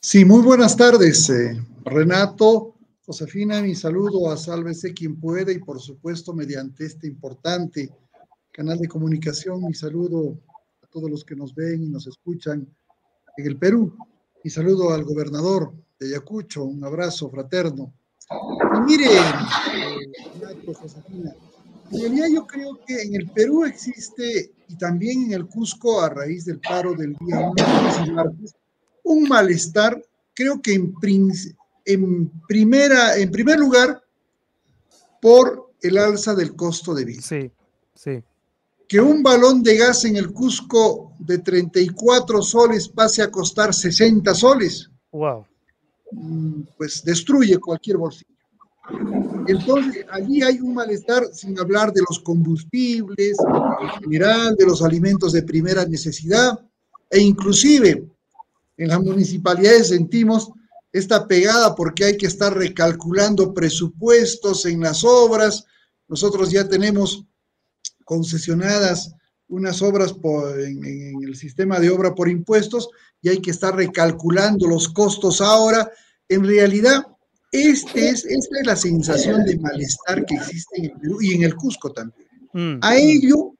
Sí, 0.00 0.24
muy 0.24 0.42
buenas 0.42 0.76
tardes, 0.76 1.28
eh, 1.30 1.60
Renato, 1.84 2.76
Josefina, 3.04 3.60
mi 3.62 3.74
saludo 3.74 4.30
a 4.30 4.36
Sálvese 4.36 4.94
quien 4.94 5.18
puede 5.18 5.52
y 5.52 5.58
por 5.58 5.80
supuesto 5.80 6.32
mediante 6.32 6.86
este 6.86 7.06
importante 7.06 7.90
canal 8.52 8.78
de 8.78 8.88
comunicación, 8.88 9.62
mi 9.64 9.74
saludo 9.74 10.38
a 10.82 10.86
todos 10.86 11.10
los 11.10 11.24
que 11.24 11.36
nos 11.36 11.54
ven 11.54 11.84
y 11.84 11.88
nos 11.88 12.06
escuchan 12.06 12.66
en 13.36 13.46
el 13.46 13.58
Perú. 13.58 13.96
Mi 14.44 14.50
saludo 14.50 14.92
al 14.92 15.04
gobernador 15.04 15.72
de 15.98 16.08
Ayacucho, 16.08 16.64
un 16.64 16.84
abrazo 16.84 17.28
fraterno 17.28 17.92
y 18.76 18.80
mire, 18.80 19.08
Josefina, 20.66 21.34
en 21.92 22.00
realidad 22.00 22.26
yo 22.32 22.46
creo 22.46 22.80
que 22.86 23.02
en 23.02 23.14
el 23.14 23.30
Perú 23.30 23.64
existe, 23.64 24.52
y 24.68 24.76
también 24.76 25.24
en 25.24 25.32
el 25.32 25.46
Cusco, 25.46 26.00
a 26.00 26.08
raíz 26.08 26.44
del 26.44 26.60
paro 26.60 26.94
del 26.94 27.14
día 27.16 27.52
1 28.06 28.34
un 29.04 29.28
malestar, 29.28 30.02
creo 30.34 30.60
que 30.60 30.74
en, 30.74 30.92
en, 31.84 32.30
primera, 32.48 33.16
en 33.16 33.30
primer 33.30 33.58
lugar, 33.58 34.02
por 35.22 35.70
el 35.80 35.96
alza 35.96 36.34
del 36.34 36.56
costo 36.56 36.92
de 36.92 37.04
vida. 37.04 37.22
Sí, 37.22 37.52
sí. 37.94 38.22
Que 38.88 39.00
un 39.00 39.22
balón 39.22 39.62
de 39.62 39.76
gas 39.76 40.04
en 40.04 40.16
el 40.16 40.32
Cusco 40.32 41.12
de 41.20 41.38
34 41.38 42.42
soles 42.42 42.88
pase 42.88 43.22
a 43.22 43.30
costar 43.30 43.72
60 43.72 44.34
soles. 44.34 44.90
Wow 45.12 45.46
Mm, 46.12 46.62
pues 46.76 47.02
destruye 47.04 47.58
cualquier 47.58 47.96
bolsillo. 47.96 48.35
Entonces, 49.48 50.04
allí 50.10 50.42
hay 50.42 50.60
un 50.60 50.74
malestar 50.74 51.24
sin 51.32 51.58
hablar 51.58 51.92
de 51.92 52.02
los 52.08 52.18
combustibles, 52.20 53.36
en 53.80 54.02
general, 54.02 54.56
de 54.56 54.66
los 54.66 54.82
alimentos 54.82 55.32
de 55.32 55.42
primera 55.42 55.84
necesidad, 55.84 56.58
e 57.10 57.20
inclusive 57.20 58.08
en 58.76 58.88
las 58.88 59.00
municipalidades 59.00 59.88
sentimos 59.88 60.50
esta 60.92 61.26
pegada 61.26 61.74
porque 61.74 62.04
hay 62.04 62.16
que 62.16 62.26
estar 62.26 62.56
recalculando 62.56 63.52
presupuestos 63.52 64.66
en 64.66 64.80
las 64.80 65.04
obras. 65.04 65.64
Nosotros 66.08 66.50
ya 66.50 66.68
tenemos 66.68 67.24
concesionadas 68.04 69.14
unas 69.48 69.80
obras 69.82 70.14
en, 70.58 70.84
en, 70.84 71.22
el 71.22 71.36
sistema 71.36 71.78
de 71.78 71.90
obra 71.90 72.14
por 72.14 72.28
impuestos 72.28 72.88
y 73.22 73.28
hay 73.28 73.40
que 73.40 73.50
estar 73.50 73.76
recalculando 73.76 74.66
los 74.66 74.88
costos 74.88 75.40
ahora. 75.40 75.90
En 76.28 76.44
realidad, 76.44 77.06
este 77.62 78.08
es, 78.08 78.24
esta 78.24 78.60
es 78.60 78.66
la 78.66 78.76
sensación 78.76 79.44
de 79.44 79.58
malestar 79.58 80.24
que 80.24 80.34
existe 80.36 80.78
en 80.78 80.84
el 80.86 80.92
Perú 80.92 81.18
y 81.20 81.34
en 81.34 81.42
el 81.42 81.54
Cusco 81.54 81.92
también. 81.92 82.28
Mm. 82.52 82.78
A 82.82 82.96
ello, 82.96 83.54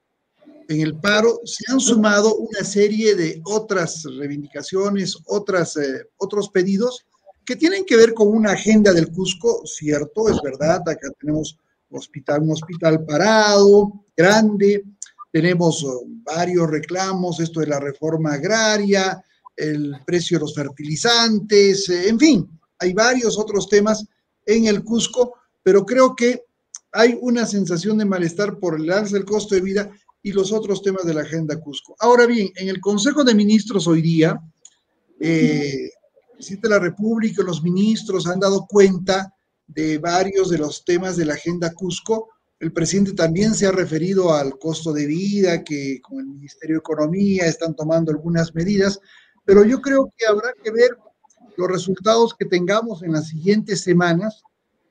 en 0.67 0.81
el 0.81 0.95
paro, 0.99 1.39
se 1.45 1.71
han 1.71 1.79
sumado 1.79 2.35
una 2.35 2.63
serie 2.63 3.15
de 3.15 3.41
otras 3.45 4.03
reivindicaciones, 4.03 5.17
otras, 5.25 5.77
eh, 5.77 6.09
otros 6.17 6.49
pedidos 6.49 7.05
que 7.45 7.55
tienen 7.55 7.85
que 7.85 7.95
ver 7.95 8.13
con 8.13 8.27
una 8.27 8.51
agenda 8.51 8.91
del 8.91 9.09
Cusco, 9.09 9.61
cierto, 9.65 10.27
es 10.29 10.41
verdad, 10.41 10.81
acá 10.85 11.07
tenemos 11.19 11.57
hospital, 11.89 12.41
un 12.41 12.51
hospital 12.51 13.05
parado, 13.05 14.05
grande, 14.15 14.83
tenemos 15.31 15.83
oh, 15.85 16.03
varios 16.23 16.69
reclamos, 16.69 17.39
esto 17.39 17.61
de 17.61 17.67
la 17.67 17.79
reforma 17.79 18.33
agraria, 18.33 19.23
el 19.55 19.95
precio 20.05 20.37
de 20.37 20.41
los 20.41 20.55
fertilizantes, 20.55 21.87
eh, 21.89 22.09
en 22.09 22.19
fin, 22.19 22.56
hay 22.79 22.93
varios 22.93 23.37
otros 23.37 23.67
temas 23.69 24.05
en 24.45 24.65
el 24.65 24.83
Cusco, 24.83 25.35
pero 25.63 25.85
creo 25.85 26.15
que 26.15 26.43
hay 26.91 27.17
una 27.21 27.45
sensación 27.45 27.97
de 27.97 28.05
malestar 28.05 28.57
por 28.59 28.79
el 28.79 28.91
alza 28.91 29.15
del 29.15 29.25
costo 29.25 29.55
de 29.55 29.61
vida 29.61 29.91
y 30.23 30.31
los 30.31 30.51
otros 30.51 30.81
temas 30.81 31.05
de 31.05 31.13
la 31.13 31.21
agenda 31.21 31.59
Cusco. 31.59 31.95
Ahora 31.99 32.25
bien, 32.25 32.49
en 32.55 32.69
el 32.69 32.79
Consejo 32.79 33.23
de 33.23 33.35
Ministros 33.35 33.87
hoy 33.87 34.01
día, 34.01 34.39
eh, 35.19 35.85
el 35.85 36.33
presidente 36.35 36.67
de 36.67 36.73
la 36.73 36.79
República 36.79 37.43
los 37.43 37.63
ministros 37.63 38.27
han 38.27 38.39
dado 38.39 38.65
cuenta 38.67 39.33
de 39.67 39.97
varios 39.97 40.49
de 40.49 40.57
los 40.57 40.85
temas 40.85 41.17
de 41.17 41.25
la 41.25 41.33
agenda 41.33 41.73
Cusco. 41.73 42.29
El 42.59 42.71
presidente 42.71 43.13
también 43.13 43.53
se 43.53 43.67
ha 43.67 43.71
referido 43.71 44.33
al 44.33 44.57
costo 44.57 44.93
de 44.93 45.05
vida, 45.05 45.63
que 45.63 45.99
con 46.01 46.19
el 46.19 46.27
Ministerio 46.27 46.77
de 46.77 46.79
Economía 46.79 47.45
están 47.45 47.75
tomando 47.75 48.11
algunas 48.11 48.55
medidas, 48.55 48.99
pero 49.45 49.63
yo 49.63 49.81
creo 49.81 50.11
que 50.17 50.25
habrá 50.25 50.53
que 50.63 50.71
ver 50.71 50.97
los 51.57 51.67
resultados 51.67 52.35
que 52.35 52.45
tengamos 52.45 53.03
en 53.03 53.13
las 53.13 53.27
siguientes 53.27 53.81
semanas 53.81 54.43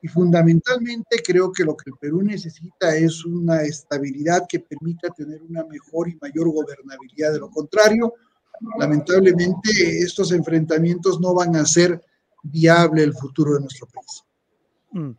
y 0.02 0.08
fundamentalmente 0.08 1.22
creo 1.24 1.52
que 1.52 1.64
lo 1.64 1.76
que 1.76 1.90
el 1.90 1.96
Perú 1.98 2.22
necesita 2.22 2.94
es 2.96 3.24
una 3.24 3.62
estabilidad 3.62 4.46
que 4.48 4.60
permita 4.60 5.08
tener 5.10 5.40
una 5.42 5.64
mejor 5.64 6.08
y 6.08 6.18
mayor 6.20 6.52
gobernabilidad. 6.52 7.32
De 7.32 7.38
lo 7.38 7.50
contrario, 7.50 8.12
lamentablemente 8.78 9.70
estos 10.00 10.32
enfrentamientos 10.32 11.20
no 11.20 11.34
van 11.34 11.56
a 11.56 11.64
ser 11.64 12.00
viable 12.42 13.02
el 13.02 13.14
futuro 13.14 13.54
de 13.54 13.60
nuestro 13.60 13.86
país. 13.86 14.24
Mm. 14.92 15.10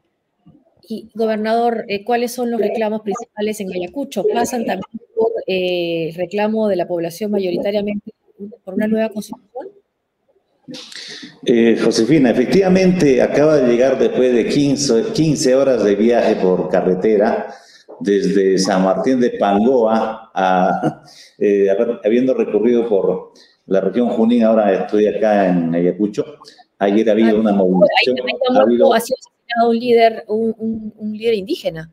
Y, 0.90 1.10
gobernador, 1.14 1.84
eh, 1.90 2.06
¿cuáles 2.06 2.32
son 2.32 2.50
los 2.50 2.62
reclamos 2.62 3.02
principales 3.02 3.60
en 3.60 3.74
Ayacucho? 3.74 4.24
¿Pasan 4.34 4.66
también 4.66 5.02
por 5.16 5.32
eh, 5.46 6.14
reclamo 6.16 6.70
de 6.70 6.78
la 6.78 6.88
población 6.88 7.32
mayoritariamente 7.32 8.14
por 8.64 8.76
una 8.76 8.88
nueva 8.88 9.10
constitución? 9.10 9.57
Eh, 11.46 11.80
Josefina, 11.82 12.32
efectivamente 12.32 13.22
acaba 13.22 13.58
de 13.58 13.72
llegar 13.72 13.98
después 13.98 14.34
de 14.34 14.48
15, 14.48 15.14
15 15.14 15.56
horas 15.56 15.84
de 15.84 15.96
viaje 15.96 16.36
por 16.36 16.70
carretera 16.70 17.54
desde 18.00 18.58
San 18.58 18.84
Martín 18.84 19.20
de 19.20 19.32
Pangoa, 19.32 20.30
a, 20.34 21.04
eh, 21.40 21.68
habiendo 22.04 22.34
recorrido 22.34 22.88
por 22.88 23.34
la 23.68 23.82
región 23.82 24.10
Junín, 24.10 24.44
ahora 24.44 24.74
estoy 24.74 25.08
acá 25.08 25.50
en 25.50 25.74
Ayacucho. 25.74 26.24
Ayer 26.80 27.10
ha 27.10 27.14
habido 27.14 27.40
una 27.40 27.54
movilización. 27.54 28.18
Ha, 28.56 28.62
habido, 28.62 28.94
ha 28.94 29.00
sido 29.00 29.18
un 29.68 29.78
líder, 29.78 30.24
un, 30.28 30.94
un, 30.98 31.18
líder 31.18 31.34
indígena. 31.34 31.92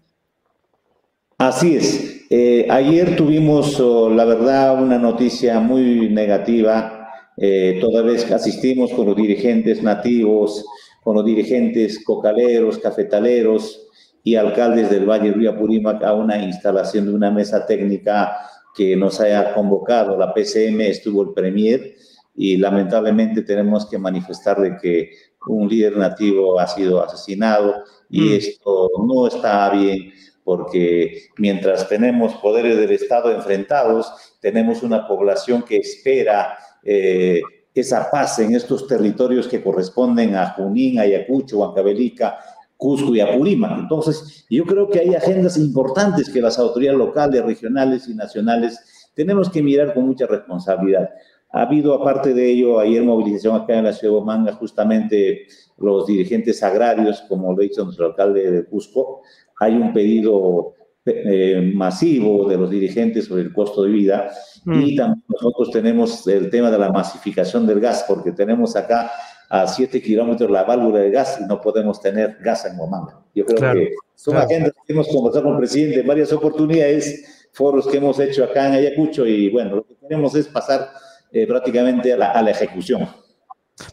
Así 1.39 1.77
es. 1.77 2.27
Eh, 2.31 2.67
ayer 2.71 3.17
tuvimos, 3.17 3.81
oh, 3.81 4.09
la 4.11 4.25
verdad, 4.25 4.81
una 4.81 4.99
noticia 4.99 5.59
muy 5.59 6.11
negativa. 6.11 6.93
Eh, 7.37 7.79
toda 7.81 8.03
vez 8.03 8.25
que 8.25 8.35
asistimos 8.35 8.92
con 8.92 9.07
los 9.07 9.16
dirigentes 9.16 9.83
nativos, 9.83 10.64
con 11.03 11.16
los 11.16 11.25
dirigentes 11.25 12.03
cocaleros, 12.05 12.79
cafetaleros, 12.79 13.85
y 14.25 14.37
alcaldes 14.37 14.90
del 14.90 15.05
Valle 15.05 15.33
Río 15.33 15.51
Apurímac 15.51 16.03
a 16.03 16.14
una 16.14 16.38
instalación 16.38 17.05
de 17.05 17.14
una 17.14 17.31
mesa 17.31 17.66
técnica 17.66 18.35
que 18.75 18.97
nos 18.97 19.20
haya 19.20 19.53
convocado. 19.53 20.16
La 20.16 20.33
PCM 20.33 20.81
estuvo 20.81 21.23
el 21.23 21.35
Premier 21.35 21.94
y 22.35 22.57
lamentablemente 22.57 23.42
tenemos 23.42 23.87
que 23.87 23.99
manifestar 23.99 24.61
de 24.61 24.77
que 24.79 25.11
un 25.47 25.68
líder 25.68 25.99
nativo 25.99 26.59
ha 26.59 26.66
sido 26.66 27.05
asesinado 27.05 27.85
y 28.09 28.23
mm. 28.23 28.33
esto 28.33 28.90
no 29.07 29.27
está 29.27 29.68
bien 29.70 30.11
porque 30.42 31.29
mientras 31.38 31.88
tenemos 31.88 32.35
poderes 32.35 32.77
del 32.79 32.92
Estado 32.92 33.31
enfrentados, 33.31 34.11
tenemos 34.40 34.83
una 34.83 35.07
población 35.07 35.62
que 35.62 35.77
espera 35.77 36.59
eh, 36.85 37.40
esa 37.75 38.11
paz 38.11 38.38
en 38.38 38.55
estos 38.55 38.87
territorios 38.87 39.49
que 39.49 39.62
corresponden 39.62 40.37
a 40.37 40.51
Junín, 40.51 40.99
Ayacucho, 40.99 41.59
Huancavelica 41.59 42.38
Cusco 42.77 43.14
y 43.14 43.20
Apurímac. 43.20 43.79
Entonces, 43.79 44.44
yo 44.51 44.64
creo 44.64 44.88
que 44.88 45.01
hay 45.01 45.14
agendas 45.14 45.57
importantes 45.57 46.29
que 46.29 46.40
las 46.40 46.59
autoridades 46.59 46.99
locales, 46.99 47.44
regionales 47.44 48.09
y 48.09 48.14
nacionales 48.14 49.11
tenemos 49.14 49.49
que 49.49 49.62
mirar 49.62 49.94
con 49.94 50.07
mucha 50.07 50.27
responsabilidad. 50.27 51.11
Ha 51.53 51.62
habido, 51.62 51.94
aparte 51.94 52.35
de 52.35 52.51
ello, 52.51 52.81
ayer 52.81 53.03
movilización 53.03 53.55
acá 53.55 53.79
en 53.79 53.85
la 53.85 53.92
ciudad 53.92 54.14
de 54.14 54.20
Omanga, 54.20 54.53
justamente 54.55 55.47
los 55.79 56.07
dirigentes 56.07 56.62
agrarios, 56.62 57.23
como 57.29 57.53
lo 57.53 57.61
ha 57.61 57.62
dicho 57.62 57.85
nuestro 57.85 58.07
alcalde 58.07 58.51
de 58.51 58.64
Cusco. 58.64 59.23
Hay 59.61 59.75
un 59.75 59.92
pedido 59.92 60.75
eh, 61.07 61.71
masivo 61.75 62.49
de 62.49 62.57
los 62.57 62.71
dirigentes 62.71 63.27
sobre 63.27 63.43
el 63.43 63.53
costo 63.53 63.83
de 63.83 63.90
vida 63.90 64.31
y 64.64 64.95
mm. 64.95 64.97
también 64.97 65.25
nosotros 65.29 65.71
tenemos 65.71 66.27
el 66.27 66.49
tema 66.49 66.71
de 66.71 66.79
la 66.79 66.90
masificación 66.90 67.67
del 67.67 67.81
gas, 67.81 68.07
porque 68.09 68.33
tenemos 68.33 68.75
acá 68.75 69.12
a 69.51 69.67
7 69.67 70.01
kilómetros 70.01 70.51
la 70.51 70.64
válvula 70.64 71.01
de 71.01 71.11
gas 71.11 71.38
y 71.43 71.45
no 71.45 71.61
podemos 71.61 72.01
tener 72.01 72.38
gas 72.40 72.64
en 72.64 72.77
Momanga. 72.77 73.21
Yo 73.35 73.45
creo 73.45 73.75
que 73.75 73.90
son 74.14 74.37
agendas 74.38 74.73
que 74.87 74.93
hemos 74.95 75.09
conversado 75.09 75.45
con 75.45 75.53
el 75.55 75.59
presidente 75.59 76.01
en 76.01 76.07
varias 76.07 76.33
oportunidades, 76.33 77.49
foros 77.53 77.87
que 77.87 77.99
hemos 77.99 78.19
hecho 78.19 78.45
acá 78.45 78.69
en 78.69 78.75
Ayacucho 78.75 79.27
y 79.27 79.51
bueno, 79.51 79.77
lo 79.77 79.87
que 79.87 79.97
queremos 79.97 80.35
es 80.35 80.49
pasar 80.49 80.88
eh, 81.31 81.47
prácticamente 81.47 82.14
a 82.14 82.17
la, 82.17 82.31
a 82.31 82.40
la 82.40 82.51
ejecución. 82.51 83.07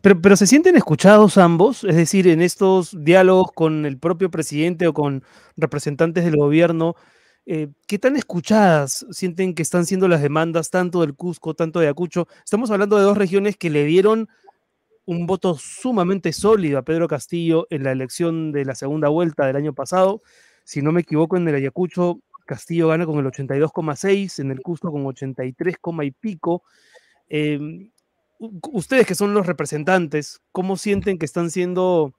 Pero, 0.01 0.21
pero, 0.21 0.35
se 0.35 0.45
sienten 0.45 0.75
escuchados 0.75 1.37
ambos, 1.37 1.83
es 1.83 1.95
decir, 1.95 2.27
en 2.27 2.41
estos 2.41 2.95
diálogos 3.03 3.51
con 3.53 3.85
el 3.85 3.97
propio 3.97 4.29
presidente 4.29 4.87
o 4.87 4.93
con 4.93 5.23
representantes 5.57 6.23
del 6.23 6.35
gobierno, 6.37 6.95
eh, 7.47 7.69
¿qué 7.87 7.97
tan 7.97 8.15
escuchadas 8.15 9.05
sienten 9.09 9.55
que 9.55 9.63
están 9.63 9.85
siendo 9.87 10.07
las 10.07 10.21
demandas 10.21 10.69
tanto 10.69 11.01
del 11.01 11.15
Cusco, 11.15 11.55
tanto 11.55 11.79
de 11.79 11.87
Ayacucho? 11.87 12.27
Estamos 12.43 12.69
hablando 12.69 12.97
de 12.97 13.03
dos 13.03 13.17
regiones 13.17 13.57
que 13.57 13.71
le 13.71 13.83
dieron 13.85 14.29
un 15.05 15.25
voto 15.25 15.57
sumamente 15.57 16.31
sólido 16.31 16.77
a 16.77 16.83
Pedro 16.83 17.07
Castillo 17.07 17.65
en 17.71 17.83
la 17.83 17.91
elección 17.91 18.51
de 18.51 18.65
la 18.65 18.75
segunda 18.75 19.09
vuelta 19.09 19.47
del 19.47 19.55
año 19.55 19.73
pasado. 19.73 20.21
Si 20.63 20.81
no 20.81 20.91
me 20.91 21.01
equivoco, 21.01 21.37
en 21.37 21.47
el 21.47 21.55
Ayacucho 21.55 22.19
Castillo 22.45 22.89
gana 22.89 23.05
con 23.05 23.17
el 23.17 23.25
82,6, 23.25 24.39
en 24.39 24.51
el 24.51 24.61
Cusco 24.61 24.91
con 24.91 25.05
83, 25.05 25.75
y 26.03 26.11
pico. 26.11 26.63
Em, 27.29 27.91
ustedes 28.71 29.05
que 29.05 29.15
son 29.15 29.33
los 29.33 29.45
representantes, 29.45 30.41
¿cómo 30.51 30.77
sienten 30.77 31.17
que 31.17 31.25
están 31.25 31.51
siendo, 31.51 32.13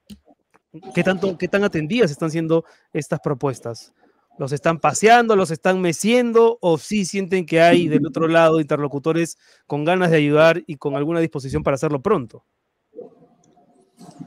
qué, 0.93 1.03
tanto, 1.03 1.37
qué 1.37 1.47
tan 1.47 1.63
atendidas 1.63 2.11
están 2.11 2.31
siendo 2.31 2.63
estas 2.93 3.19
propuestas? 3.19 3.93
¿Los 4.39 4.51
están 4.51 4.79
paseando, 4.79 5.35
los 5.35 5.51
están 5.51 5.79
meciendo 5.81 6.57
o 6.61 6.77
sí 6.77 7.05
sienten 7.05 7.45
que 7.45 7.61
hay 7.61 7.87
del 7.87 8.07
otro 8.07 8.27
lado 8.27 8.59
interlocutores 8.59 9.37
con 9.67 9.85
ganas 9.85 10.09
de 10.09 10.17
ayudar 10.17 10.63
y 10.65 10.77
con 10.77 10.95
alguna 10.95 11.19
disposición 11.19 11.61
para 11.61 11.75
hacerlo 11.75 12.01
pronto? 12.01 12.43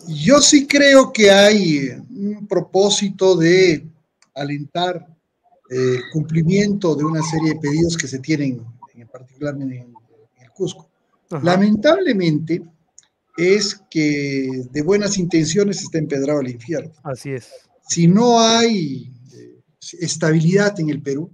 Yo 0.06 0.40
sí 0.40 0.66
creo 0.66 1.12
que 1.12 1.30
hay 1.30 1.88
un 2.10 2.46
propósito 2.46 3.36
de 3.36 3.84
alentar 4.34 5.06
el 5.68 6.00
cumplimiento 6.12 6.94
de 6.94 7.04
una 7.04 7.22
serie 7.22 7.54
de 7.54 7.60
pedidos 7.60 7.96
que 7.96 8.06
se 8.06 8.20
tienen, 8.20 8.64
en 8.94 9.08
particular 9.08 9.54
en, 9.54 9.72
el 9.72 10.50
Cusco. 10.54 10.88
Lamentablemente 11.42 12.62
es 13.36 13.80
que 13.90 14.64
de 14.70 14.82
buenas 14.82 15.18
intenciones 15.18 15.82
está 15.82 15.98
empedrado 15.98 16.40
el 16.40 16.50
infierno. 16.50 16.92
Así 17.02 17.30
es. 17.30 17.48
Si 17.88 18.06
no 18.06 18.40
hay 18.40 19.12
eh, 19.32 19.62
estabilidad 20.00 20.78
en 20.80 20.90
el 20.90 21.02
Perú, 21.02 21.30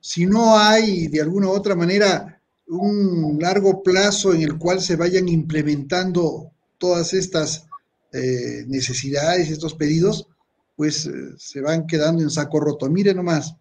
si 0.00 0.26
no 0.26 0.58
hay 0.58 1.08
de 1.08 1.20
alguna 1.20 1.48
u 1.48 1.50
otra 1.50 1.76
manera 1.76 2.40
un 2.66 3.38
largo 3.40 3.82
plazo 3.82 4.32
en 4.32 4.42
el 4.42 4.56
cual 4.56 4.80
se 4.80 4.96
vayan 4.96 5.28
implementando 5.28 6.52
todas 6.78 7.12
estas 7.12 7.66
eh, 8.12 8.64
necesidades, 8.66 9.50
estos 9.50 9.74
pedidos, 9.74 10.28
pues 10.76 11.06
eh, 11.06 11.12
se 11.36 11.60
van 11.60 11.86
quedando 11.86 12.22
en 12.22 12.30
saco 12.30 12.60
roto. 12.60 12.88
Mire 12.88 13.12
nomás, 13.12 13.54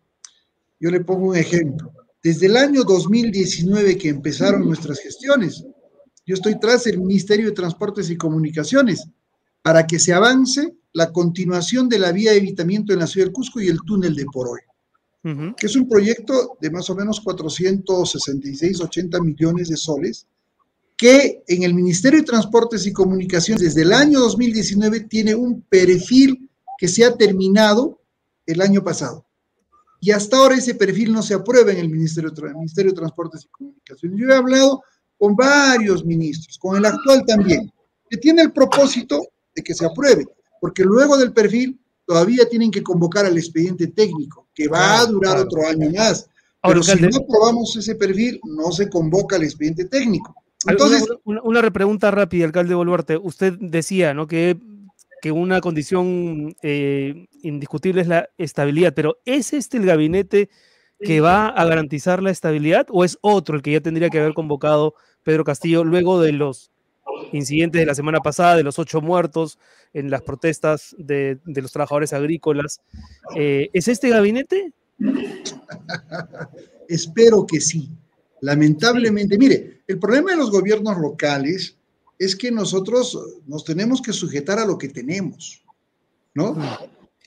yo 0.79 0.89
le 0.89 1.01
pongo 1.01 1.29
un 1.29 1.35
ejemplo. 1.35 1.91
Desde 2.21 2.47
el 2.47 2.58
año 2.58 2.84
2019 2.84 3.97
que 3.97 4.10
empezaron 4.10 4.65
nuestras 4.65 4.99
gestiones, 4.99 5.63
yo 6.25 6.36
estoy 6.36 6.60
tras 6.60 6.86
el 6.88 6.99
Ministerio 6.99 7.47
de 7.47 7.53
Transportes 7.53 8.10
y 8.10 8.17
Comunicaciones 8.17 9.08
para 9.62 9.88
que 9.88 9.99
se 9.99 10.13
avance 10.13 10.75
la 10.91 11.13
continuación 11.13 11.88
de 11.88 11.97
la 11.97 12.12
vía 12.12 12.32
de 12.32 12.38
evitamiento 12.38 12.91
en 12.91 12.99
la 12.99 13.08
ciudad 13.08 13.27
del 13.27 13.34
Cusco 13.34 13.62
y 13.62 13.67
el 13.67 13.79
túnel 13.86 14.15
de 14.15 14.25
Poroy, 14.25 14.60
que 15.55 15.65
es 15.65 15.75
un 15.77 15.88
proyecto 15.88 16.58
de 16.60 16.69
más 16.69 16.89
o 16.89 16.95
menos 16.95 17.21
466, 17.21 18.82
80 18.82 19.21
millones 19.21 19.69
de 19.69 19.77
soles, 19.77 20.27
que 20.97 21.43
en 21.47 21.63
el 21.63 21.73
Ministerio 21.73 22.19
de 22.19 22.25
Transportes 22.25 22.86
y 22.86 22.91
Comunicaciones 22.91 23.63
desde 23.63 23.84
el 23.84 23.93
año 23.93 24.19
2019 24.19 25.01
tiene 25.01 25.36
un 25.36 25.62
perfil 25.62 26.49
que 26.77 26.89
se 26.89 27.05
ha 27.05 27.15
terminado 27.15 28.01
el 28.45 28.60
año 28.60 28.84
pasado. 28.84 29.25
Y 29.99 30.12
hasta 30.12 30.38
ahora 30.38 30.55
ese 30.55 30.75
perfil 30.75 31.12
no 31.12 31.21
se 31.21 31.33
aprueba 31.33 31.71
en 31.71 31.79
el 31.79 31.89
Ministerio, 31.89 32.31
Ministerio 32.55 32.91
de 32.91 32.97
Transportes 32.97 33.43
y 33.43 33.47
Comunicaciones. 33.49 34.19
Yo 34.19 34.29
he 34.29 34.35
hablado 34.35 34.81
con 35.17 35.35
varios 35.35 36.05
ministros, 36.05 36.57
con 36.57 36.77
el 36.77 36.85
actual 36.85 37.23
también, 37.25 37.71
que 38.09 38.17
tiene 38.17 38.41
el 38.41 38.53
propósito 38.53 39.21
de 39.53 39.62
que 39.62 39.73
se 39.73 39.85
apruebe, 39.85 40.25
porque 40.62 40.83
luego 40.83 41.17
del 41.17 41.33
perfil 41.33 41.79
todavía 42.05 42.47
tienen 42.47 42.71
que 42.71 42.81
convocar 42.81 43.25
al 43.25 43.38
expediente 43.38 43.88
técnico, 43.88 44.47
que 44.55 44.67
va 44.67 45.01
a 45.01 45.05
durar 45.05 45.38
otro 45.38 45.67
año 45.67 45.89
más. 45.91 46.27
Pero 46.63 46.81
si 46.81 46.99
no 46.99 47.09
aprobamos 47.17 47.75
ese 47.75 47.95
perfil, 47.95 48.39
no 48.43 48.71
se 48.71 48.89
convoca 48.89 49.35
al 49.35 49.43
expediente 49.43 49.85
técnico. 49.85 50.33
Entonces, 50.67 51.05
una, 51.23 51.41
una, 51.43 51.62
repregunta 51.62 52.12
rápida, 52.12 52.45
alcalde 52.45 52.75
Boluarte. 52.75 53.17
Usted 53.17 53.53
decía 53.59 54.13
¿no? 54.13 54.27
que, 54.27 54.57
que 55.21 55.32
una 55.32 55.62
condición 55.62 56.55
eh, 56.62 57.27
indiscutible 57.41 58.01
es 58.01 58.08
la 58.08 58.29
estabilidad, 58.38 58.93
pero 58.93 59.19
¿es 59.25 59.53
este 59.53 59.77
el 59.77 59.86
gabinete 59.86 60.49
que 61.01 61.21
va 61.21 61.47
a 61.47 61.65
garantizar 61.65 62.21
la 62.21 62.32
estabilidad 62.32 62.88
o 62.89 63.05
es 63.05 63.17
otro 63.21 63.55
el 63.55 63.62
que 63.62 63.71
ya 63.71 63.82
tendría 63.82 64.10
que 64.10 64.19
haber 64.19 64.34
convocado 64.34 64.95
Pedro 65.23 65.43
Castillo 65.43 65.84
luego 65.84 66.21
de 66.21 66.34
los 66.34 66.71
incidentes 67.32 67.79
de 67.79 67.86
la 67.86 67.95
semana 67.95 68.19
pasada, 68.19 68.55
de 68.55 68.63
los 68.63 68.79
ocho 68.79 69.01
muertos 69.01 69.60
en 69.93 70.10
las 70.10 70.21
protestas 70.21 70.95
de, 70.97 71.39
de 71.45 71.62
los 71.62 71.71
trabajadores 71.71 72.13
agrícolas? 72.13 72.82
Eh, 73.36 73.69
¿Es 73.73 73.88
este 73.88 74.10
gabinete? 74.10 74.73
Espero 76.88 77.45
que 77.45 77.62
sí. 77.62 77.89
Lamentablemente, 78.41 79.38
mire, 79.38 79.82
el 79.88 79.99
problema 79.99 80.32
de 80.32 80.38
los 80.38 80.51
gobiernos 80.51 80.97
locales 80.97 81.77
es 82.19 82.36
que 82.36 82.51
nosotros 82.51 83.17
nos 83.47 83.63
tenemos 83.63 84.01
que 84.01 84.12
sujetar 84.12 84.60
a 84.60 84.65
lo 84.65 84.77
que 84.77 84.89
tenemos, 84.89 85.63
¿no? 86.36 86.58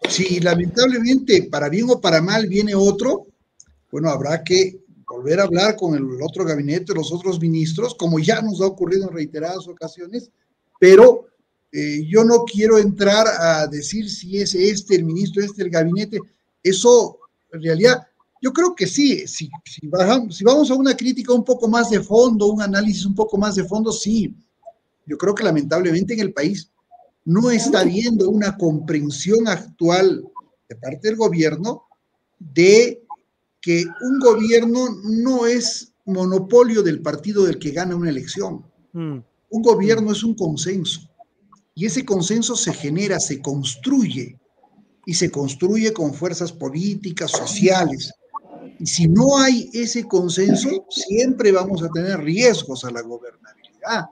Si 0.09 0.39
lamentablemente, 0.39 1.49
para 1.51 1.71
bien 1.71 1.89
o 1.89 2.01
para 2.01 2.21
mal, 2.21 2.47
viene 2.47 2.75
otro, 2.75 3.27
bueno, 3.91 4.11
habrá 4.11 4.45
que 4.45 4.83
volver 5.07 5.41
a 5.41 5.45
hablar 5.45 5.77
con 5.77 5.95
el 5.95 6.23
otro 6.23 6.45
gabinete, 6.45 6.95
los 6.95 7.11
otros 7.13 7.41
ministros, 7.41 7.95
como 7.95 8.19
ya 8.19 8.43
nos 8.43 8.61
ha 8.61 8.67
ocurrido 8.67 9.09
en 9.09 9.15
reiteradas 9.15 9.67
ocasiones, 9.67 10.31
pero 10.79 11.27
eh, 11.71 12.05
yo 12.07 12.23
no 12.25 12.45
quiero 12.45 12.79
entrar 12.79 13.27
a 13.27 13.67
decir 13.67 14.11
si 14.11 14.39
es 14.39 14.55
este 14.55 14.97
el 14.97 15.05
ministro, 15.05 15.43
este 15.43 15.63
el 15.63 15.71
gabinete. 15.71 16.19
Eso, 16.63 17.19
en 17.51 17.63
realidad, 17.63 18.07
yo 18.43 18.53
creo 18.53 18.75
que 18.75 18.87
sí. 18.87 19.27
Si, 19.27 19.49
si, 19.65 19.87
bajamos, 19.87 20.37
si 20.37 20.45
vamos 20.45 20.71
a 20.71 20.75
una 20.75 20.95
crítica 20.95 21.33
un 21.33 21.45
poco 21.45 21.69
más 21.69 21.89
de 21.89 22.01
fondo, 22.01 22.47
un 22.47 22.61
análisis 22.61 23.07
un 23.07 23.15
poco 23.15 23.39
más 23.39 23.55
de 23.55 23.65
fondo, 23.65 23.91
sí. 23.91 24.37
Yo 25.07 25.19
creo 25.19 25.35
que 25.35 25.45
lamentablemente 25.45 26.15
en 26.15 26.21
el 26.21 26.33
país 26.33 26.71
no 27.25 27.51
está 27.51 27.81
habiendo 27.81 28.29
una 28.31 28.57
comprensión 28.57 29.49
actual 29.49 30.25
de 30.69 30.77
parte 30.77 31.09
del 31.09 31.17
gobierno 31.17 31.85
de 32.39 33.03
que 33.61 33.85
un 33.85 34.19
gobierno 34.19 34.89
no 35.05 35.47
es 35.47 35.93
monopolio 36.05 36.83
del 36.83 37.01
partido 37.01 37.45
del 37.45 37.59
que 37.59 37.71
gana 37.71 37.95
una 37.95 38.11
elección. 38.11 38.65
Mm. 38.93 39.19
Un 39.51 39.63
gobierno 39.63 40.13
es 40.13 40.25
un 40.25 40.35
consenso. 40.35 41.09
Y 41.75 41.87
ese 41.87 42.05
consenso 42.05 42.57
se 42.57 42.73
genera, 42.73 43.21
se 43.21 43.41
construye, 43.41 44.39
y 45.07 45.15
se 45.15 45.31
construye 45.31 45.93
con 45.93 46.15
fuerzas 46.15 46.53
políticas, 46.53 47.31
sociales. 47.31 48.13
Y 48.79 48.87
si 48.87 49.09
no 49.09 49.39
hay 49.39 49.69
ese 49.73 50.05
consenso, 50.05 50.87
siempre 50.91 51.53
vamos 51.53 51.83
a 51.83 51.89
tener 51.89 52.21
riesgos 52.21 52.85
a 52.85 52.91
la 52.91 53.03
gobernabilidad 53.03 53.62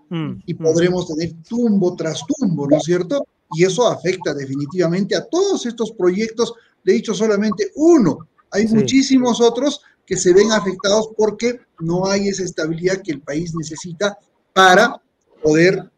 mm, 0.09 0.43
y 0.47 0.55
mm. 0.55 0.59
podremos 0.59 1.07
tener 1.07 1.33
tumbo 1.49 1.97
tras 1.97 2.23
tumbo, 2.27 2.67
¿no 2.69 2.77
es 2.77 2.85
cierto? 2.85 3.27
Y 3.53 3.65
eso 3.65 3.87
afecta 3.89 4.33
definitivamente 4.35 5.17
a 5.17 5.25
todos 5.25 5.67
estos 5.67 5.93
proyectos. 5.93 6.55
Le 6.85 6.93
he 6.93 6.97
dicho 6.97 7.15
solamente 7.15 7.73
uno, 7.75 8.29
hay 8.51 8.67
muchísimos 8.69 9.41
otros 9.41 9.81
que 10.07 10.17
se 10.17 10.33
ven 10.33 10.53
afectados 10.53 11.11
porque 11.17 11.61
no 11.81 12.07
hay 12.07 12.29
esa 12.29 12.43
estabilidad 12.43 13.03
que 13.03 13.13
el 13.13 13.21
país 13.21 13.55
necesita 13.55 14.19
para 14.53 15.01
poder 15.43 15.91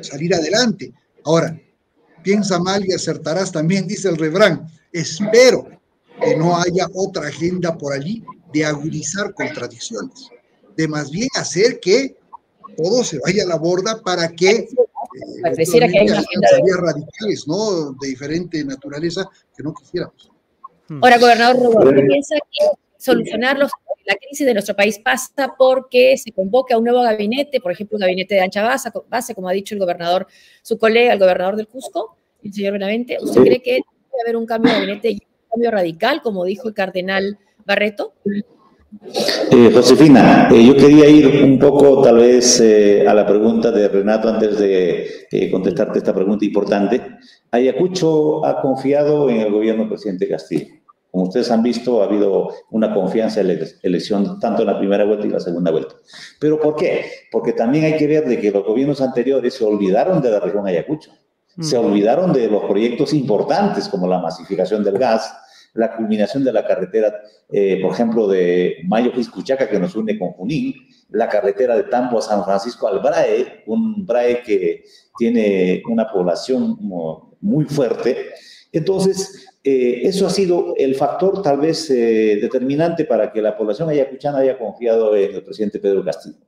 salir 0.00 0.34
adelante. 0.34 0.92
Ahora, 1.24 1.58
piensa 2.22 2.58
mal 2.58 2.84
y 2.86 2.92
acertarás 2.92 3.52
también, 3.52 3.86
dice 3.86 4.08
el 4.08 4.16
refrán. 4.16 4.68
Espero 4.92 5.68
que 6.22 6.36
no 6.36 6.56
haya 6.56 6.88
otra 6.94 7.28
agenda 7.28 7.76
por 7.76 7.92
allí 7.92 8.24
de 8.52 8.64
agudizar 8.64 9.34
contradicciones, 9.34 10.28
de 10.76 10.88
más 10.88 11.10
bien 11.10 11.28
hacer 11.34 11.78
que 11.80 12.16
todo 12.76 13.04
se 13.04 13.18
vaya 13.18 13.44
a 13.44 13.46
la 13.46 13.56
borda 13.56 14.00
para 14.02 14.28
que 14.28 14.50
eh, 14.50 14.68
pareciera 15.42 15.88
que 15.88 15.98
hay 15.98 16.08
una 16.08 16.20
agenda 16.20 16.48
de... 16.52 16.76
radicales, 16.76 17.46
¿no? 17.46 17.92
De 18.00 18.08
diferente 18.08 18.64
naturaleza 18.64 19.28
que 19.56 19.62
no 19.62 19.74
quisiéramos. 19.74 20.30
Ahora, 21.02 21.18
gobernador 21.18 22.06
piensa 22.06 22.36
que 22.36 22.66
solucionar 22.98 23.58
los 23.58 23.70
la 24.06 24.14
crisis 24.14 24.46
de 24.46 24.54
nuestro 24.54 24.76
país 24.76 24.98
pasa 24.98 25.54
porque 25.58 26.16
se 26.16 26.30
convoca 26.32 26.74
a 26.74 26.78
un 26.78 26.84
nuevo 26.84 27.02
gabinete, 27.02 27.60
por 27.60 27.72
ejemplo, 27.72 27.96
un 27.96 28.02
gabinete 28.02 28.36
de 28.36 28.40
ancha 28.40 28.80
base, 29.08 29.34
como 29.34 29.48
ha 29.48 29.52
dicho 29.52 29.74
el 29.74 29.80
gobernador, 29.80 30.28
su 30.62 30.78
colega, 30.78 31.12
el 31.12 31.18
gobernador 31.18 31.56
del 31.56 31.66
Cusco, 31.66 32.16
el 32.42 32.52
señor 32.52 32.74
Benavente. 32.74 33.18
¿Usted 33.20 33.42
cree 33.42 33.62
que 33.62 33.72
debe 33.72 34.22
haber 34.24 34.36
un 34.36 34.46
cambio 34.46 34.72
de 34.72 34.78
gabinete 34.78 35.10
y 35.10 35.14
un 35.14 35.50
cambio 35.50 35.70
radical, 35.72 36.22
como 36.22 36.44
dijo 36.44 36.68
el 36.68 36.74
cardenal 36.74 37.38
Barreto? 37.64 38.14
Eh, 39.50 39.70
Josefina, 39.74 40.48
eh, 40.50 40.64
yo 40.64 40.76
quería 40.76 41.08
ir 41.08 41.44
un 41.44 41.58
poco 41.58 42.02
tal 42.02 42.16
vez 42.18 42.60
eh, 42.60 43.06
a 43.06 43.14
la 43.14 43.26
pregunta 43.26 43.70
de 43.70 43.88
Renato 43.88 44.28
antes 44.28 44.58
de 44.58 45.48
contestarte 45.50 45.98
esta 45.98 46.14
pregunta 46.14 46.44
importante. 46.44 47.00
Ayacucho 47.50 48.44
ha 48.44 48.60
confiado 48.60 49.28
en 49.28 49.40
el 49.40 49.52
gobierno 49.52 49.82
del 49.82 49.90
presidente 49.90 50.28
Castillo. 50.28 50.66
Como 51.10 51.24
ustedes 51.24 51.50
han 51.50 51.62
visto, 51.62 52.02
ha 52.02 52.06
habido 52.06 52.50
una 52.70 52.92
confianza 52.92 53.40
en 53.40 53.48
la 53.48 53.66
elección 53.82 54.38
tanto 54.38 54.62
en 54.62 54.66
la 54.66 54.78
primera 54.78 55.04
vuelta 55.04 55.26
y 55.26 55.30
la 55.30 55.40
segunda 55.40 55.70
vuelta. 55.70 55.94
¿Pero 56.38 56.60
por 56.60 56.76
qué? 56.76 57.06
Porque 57.32 57.54
también 57.54 57.86
hay 57.86 57.96
que 57.96 58.06
ver 58.06 58.26
de 58.26 58.38
que 58.38 58.50
los 58.50 58.64
gobiernos 58.64 59.00
anteriores 59.00 59.54
se 59.54 59.64
olvidaron 59.64 60.20
de 60.20 60.30
la 60.30 60.40
región 60.40 60.66
Ayacucho. 60.66 61.10
Se 61.58 61.78
mm. 61.78 61.86
olvidaron 61.86 62.32
de 62.34 62.48
los 62.48 62.64
proyectos 62.64 63.14
importantes 63.14 63.88
como 63.88 64.06
la 64.06 64.18
masificación 64.18 64.84
del 64.84 64.98
gas, 64.98 65.34
la 65.76 65.96
culminación 65.96 66.44
de 66.44 66.52
la 66.52 66.66
carretera, 66.66 67.22
eh, 67.50 67.80
por 67.80 67.92
ejemplo, 67.92 68.28
de 68.28 68.78
Mayo 68.84 69.12
Quiscuchaca 69.12 69.68
que 69.68 69.78
nos 69.78 69.94
une 69.94 70.18
con 70.18 70.32
Junín, 70.32 70.74
la 71.10 71.28
carretera 71.28 71.76
de 71.76 71.84
Tambo 71.84 72.18
a 72.18 72.22
San 72.22 72.44
Francisco 72.44 72.88
al 72.88 73.00
Brae, 73.00 73.62
un 73.66 74.06
Brae 74.06 74.42
que 74.42 74.84
tiene 75.18 75.82
una 75.88 76.10
población 76.10 76.78
muy 77.40 77.64
fuerte. 77.64 78.30
Entonces, 78.72 79.46
eh, 79.62 80.00
eso 80.04 80.26
ha 80.26 80.30
sido 80.30 80.74
el 80.76 80.94
factor 80.94 81.42
tal 81.42 81.58
vez 81.60 81.90
eh, 81.90 82.38
determinante 82.40 83.04
para 83.04 83.32
que 83.32 83.40
la 83.42 83.56
población 83.56 83.88
ayacuchana 83.88 84.38
haya 84.38 84.58
confiado 84.58 85.14
en 85.16 85.34
el 85.34 85.42
presidente 85.42 85.78
Pedro 85.78 86.04
Castillo. 86.04 86.38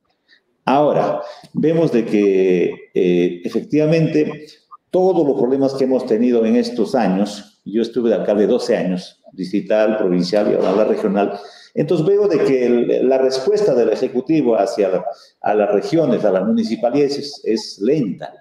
Ahora, 0.65 1.23
vemos 1.55 1.93
de 1.93 2.05
que 2.05 2.91
efectivamente 3.45 4.49
todos 4.91 5.27
los 5.27 5.39
problemas 5.39 5.75
que 5.75 5.85
hemos 5.85 6.07
tenido 6.07 6.45
en 6.45 6.57
estos 6.57 6.95
años, 6.95 7.61
yo 7.65 7.83
estuve 7.83 8.11
de 8.11 8.17
alcalde 8.17 8.47
12 8.47 8.77
años, 8.77 9.18
distrital, 9.33 9.97
provincial 9.99 10.51
y 10.51 10.55
ahora 10.55 10.73
la 10.73 10.85
regional, 10.85 11.39
entonces 11.75 12.07
veo 12.07 12.27
de 12.27 12.39
que 12.45 13.01
la 13.03 13.19
respuesta 13.19 13.75
del 13.75 13.91
Ejecutivo 13.91 14.57
hacia 14.57 15.05
a 15.41 15.55
las 15.55 15.71
regiones, 15.71 16.25
a 16.25 16.33
las 16.33 16.45
municipalidades 16.45 17.41
es 17.45 17.79
lenta. 17.81 18.33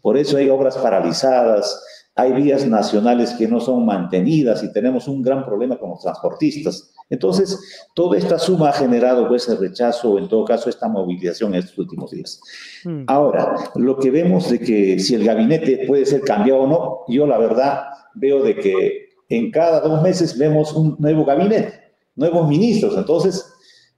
Por 0.00 0.16
eso 0.16 0.36
hay 0.36 0.48
obras 0.48 0.78
paralizadas, 0.78 1.84
hay 2.14 2.32
vías 2.32 2.66
nacionales 2.66 3.34
que 3.34 3.46
no 3.46 3.60
son 3.60 3.84
mantenidas 3.84 4.62
y 4.62 4.72
tenemos 4.72 5.06
un 5.06 5.22
gran 5.22 5.44
problema 5.44 5.78
con 5.78 5.90
los 5.90 6.00
transportistas. 6.00 6.92
Entonces, 7.10 7.86
toda 7.94 8.18
esta 8.18 8.38
suma 8.38 8.70
ha 8.70 8.72
generado 8.72 9.28
pues, 9.28 9.48
el 9.48 9.58
rechazo, 9.58 10.12
o 10.12 10.18
en 10.18 10.28
todo 10.28 10.44
caso, 10.44 10.68
esta 10.68 10.88
movilización 10.88 11.54
en 11.54 11.60
estos 11.60 11.78
últimos 11.78 12.10
días. 12.10 12.40
Hmm. 12.84 13.04
Ahora, 13.06 13.54
lo 13.76 13.98
que 13.98 14.10
vemos 14.10 14.50
de 14.50 14.58
que 14.58 14.98
si 14.98 15.14
el 15.14 15.24
gabinete 15.24 15.84
puede 15.86 16.04
ser 16.06 16.22
cambiado 16.22 16.62
o 16.62 16.66
no, 16.66 16.98
yo 17.08 17.26
la 17.26 17.38
verdad 17.38 17.84
veo 18.14 18.42
de 18.42 18.56
que 18.56 19.07
en 19.28 19.50
cada 19.50 19.80
dos 19.80 20.02
meses 20.02 20.36
vemos 20.38 20.72
un 20.72 20.96
nuevo 20.98 21.24
gabinete, 21.24 21.92
nuevos 22.16 22.48
ministros. 22.48 22.96
Entonces, 22.96 23.44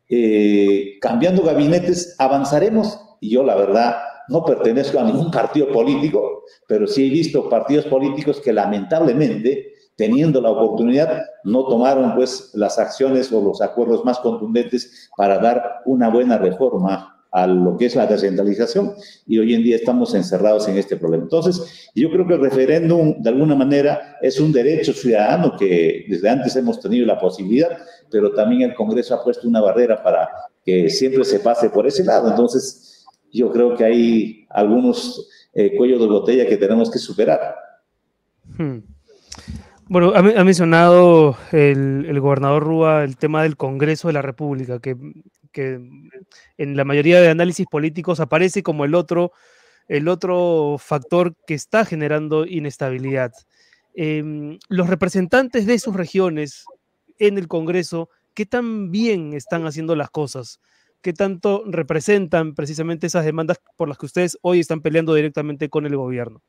eh, 0.09 0.99
cambiando 1.01 1.43
gabinetes, 1.43 2.17
avanzaremos. 2.19 3.01
Y 3.21 3.31
yo 3.31 3.43
la 3.45 3.55
verdad 3.55 3.97
no 4.29 4.45
pertenezco 4.45 4.99
a 4.99 5.05
ningún 5.05 5.31
partido 5.31 5.69
político, 5.73 6.45
pero 6.67 6.87
sí 6.87 7.07
he 7.07 7.11
visto 7.11 7.49
partidos 7.49 7.87
políticos 7.87 8.41
que 8.41 8.53
lamentablemente, 8.53 9.75
teniendo 9.97 10.41
la 10.41 10.51
oportunidad, 10.51 11.23
no 11.45 11.67
tomaron 11.67 12.15
pues 12.15 12.51
las 12.55 12.79
acciones 12.79 13.33
o 13.33 13.41
los 13.41 13.61
acuerdos 13.61 14.05
más 14.05 14.19
contundentes 14.19 15.11
para 15.17 15.39
dar 15.39 15.83
una 15.85 16.09
buena 16.09 16.39
reforma 16.39 17.20
a 17.33 17.47
lo 17.47 17.77
que 17.77 17.87
es 17.87 17.97
la 17.97 18.07
descentralización 18.07 18.93
y 19.27 19.39
hoy 19.39 19.55
en 19.55 19.63
día 19.63 19.77
estamos 19.77 20.15
encerrados 20.15 20.67
en 20.69 20.79
este 20.79 20.97
problema. 20.97 21.25
Entonces, 21.25 21.91
yo 21.95 22.11
creo 22.11 22.27
que 22.27 22.35
el 22.35 22.41
referéndum 22.41 23.23
de 23.23 23.31
alguna 23.31 23.55
manera 23.55 24.17
es 24.21 24.41
un 24.41 24.53
derecho 24.53 24.93
ciudadano 24.93 25.57
que 25.57 26.07
desde 26.09 26.29
antes 26.29 26.57
hemos 26.57 26.81
tenido 26.81 27.07
la 27.07 27.19
posibilidad, 27.19 27.71
pero 28.11 28.33
también 28.33 28.63
el 28.63 28.75
Congreso 28.75 29.15
ha 29.15 29.23
puesto 29.23 29.47
una 29.47 29.61
barrera 29.61 30.03
para 30.03 30.29
que 30.65 30.91
siempre 30.91 31.25
se 31.25 31.41
pase 31.41 31.71
por 31.71 31.87
ese 31.87 32.05
lado. 32.05 32.29
Entonces, 32.29 33.07
yo 33.33 33.53
creo 33.53 33.77
que 33.77 33.85
hay 33.85 34.47
algunos 34.51 35.29
eh, 35.55 35.77
cuellos 35.77 36.01
de 36.01 36.07
botella 36.07 36.47
que 36.47 36.57
tenemos 36.57 36.91
que 36.91 36.99
superar. 36.99 37.55
Hmm. 38.59 38.79
Bueno, 39.89 40.13
ha, 40.15 40.45
mencionado 40.45 41.37
el, 41.51 42.21
gobernador 42.21 42.63
Rúa 42.63 43.03
el 43.03 43.17
tema 43.17 43.43
del 43.43 43.57
Congreso 43.57 44.07
de 44.07 44.15
la 44.15 44.23
República, 44.23 44.79
que, 44.79 44.97
en 45.55 46.77
la 46.77 46.85
mayoría 46.85 47.21
de 47.21 47.29
análisis 47.29 47.67
políticos 47.67 48.21
aparece 48.21 48.63
como 48.63 48.85
el 48.85 48.95
otro, 48.95 49.33
el 49.89 50.09
otro 50.09 50.77
factor 50.79 51.35
que 51.47 51.55
está 51.55 51.85
generando 51.85 52.47
inestabilidad. 52.47 53.33
Em, 53.95 54.59
los 54.69 54.89
representantes 54.89 55.67
de 55.67 55.79
sus 55.79 55.95
regiones 55.95 56.65
en 57.19 57.39
el 57.39 57.49
Congreso, 57.49 58.09
¿qué 58.35 58.47
tan 58.47 58.91
bien 58.91 59.35
están 59.35 59.67
haciendo 59.67 59.97
las 59.97 60.11
cosas? 60.11 60.61
qué 61.03 61.13
tanto 61.13 61.65
representan 61.67 62.55
precisamente 62.55 63.07
esas 63.07 63.25
demandas 63.25 63.59
por 63.77 63.89
las 63.89 63.99
que 63.99 64.07
ustedes 64.07 64.39
hoy 64.43 64.61
están 64.61 64.81
peleando 64.81 65.15
directamente 65.15 65.69
con 65.69 65.87
el 65.87 65.97
gobierno. 65.97 66.43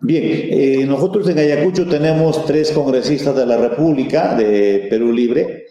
Bien, 0.00 0.22
eh, 0.24 0.84
nosotros 0.86 1.28
en 1.28 1.38
Ayacucho 1.38 1.88
tenemos 1.88 2.46
tres 2.46 2.70
congresistas 2.70 3.34
de 3.34 3.46
la 3.46 3.56
República 3.56 4.36
de 4.36 4.86
Perú 4.88 5.12
Libre 5.12 5.66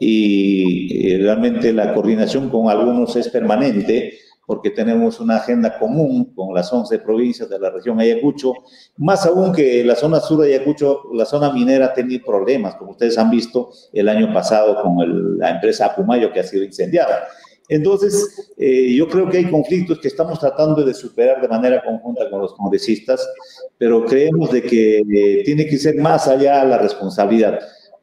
y 0.00 1.12
eh, 1.14 1.18
realmente 1.18 1.72
la 1.72 1.94
coordinación 1.94 2.48
con 2.48 2.68
algunos 2.68 3.16
es 3.16 3.28
permanente 3.28 4.18
porque 4.48 4.70
tenemos 4.70 5.20
una 5.20 5.36
agenda 5.36 5.78
común 5.78 6.32
con 6.34 6.54
las 6.54 6.72
11 6.72 7.00
provincias 7.00 7.50
de 7.50 7.58
la 7.58 7.68
región 7.68 8.00
Ayacucho, 8.00 8.54
más 8.96 9.26
aún 9.26 9.52
que 9.52 9.84
la 9.84 9.94
zona 9.94 10.20
sur 10.20 10.40
de 10.40 10.54
Ayacucho, 10.54 11.02
la 11.12 11.26
zona 11.26 11.52
minera 11.52 11.86
ha 11.86 11.92
tenido 11.92 12.24
problemas, 12.24 12.76
como 12.76 12.92
ustedes 12.92 13.18
han 13.18 13.30
visto 13.30 13.70
el 13.92 14.08
año 14.08 14.32
pasado 14.32 14.82
con 14.82 15.36
la 15.36 15.50
empresa 15.50 15.84
Apumayo 15.84 16.32
que 16.32 16.40
ha 16.40 16.44
sido 16.44 16.64
incendiada. 16.64 17.28
Entonces, 17.68 18.54
eh, 18.56 18.94
yo 18.94 19.06
creo 19.06 19.28
que 19.28 19.36
hay 19.36 19.50
conflictos 19.50 19.98
que 19.98 20.08
estamos 20.08 20.40
tratando 20.40 20.82
de 20.82 20.94
superar 20.94 21.42
de 21.42 21.48
manera 21.48 21.82
conjunta 21.84 22.30
con 22.30 22.40
los 22.40 22.54
congresistas, 22.54 23.28
pero 23.76 24.06
creemos 24.06 24.50
de 24.50 24.62
que 24.62 24.98
eh, 25.00 25.42
tiene 25.44 25.66
que 25.66 25.76
ser 25.76 25.96
más 25.96 26.26
allá 26.26 26.64
la 26.64 26.78
responsabilidad. 26.78 27.58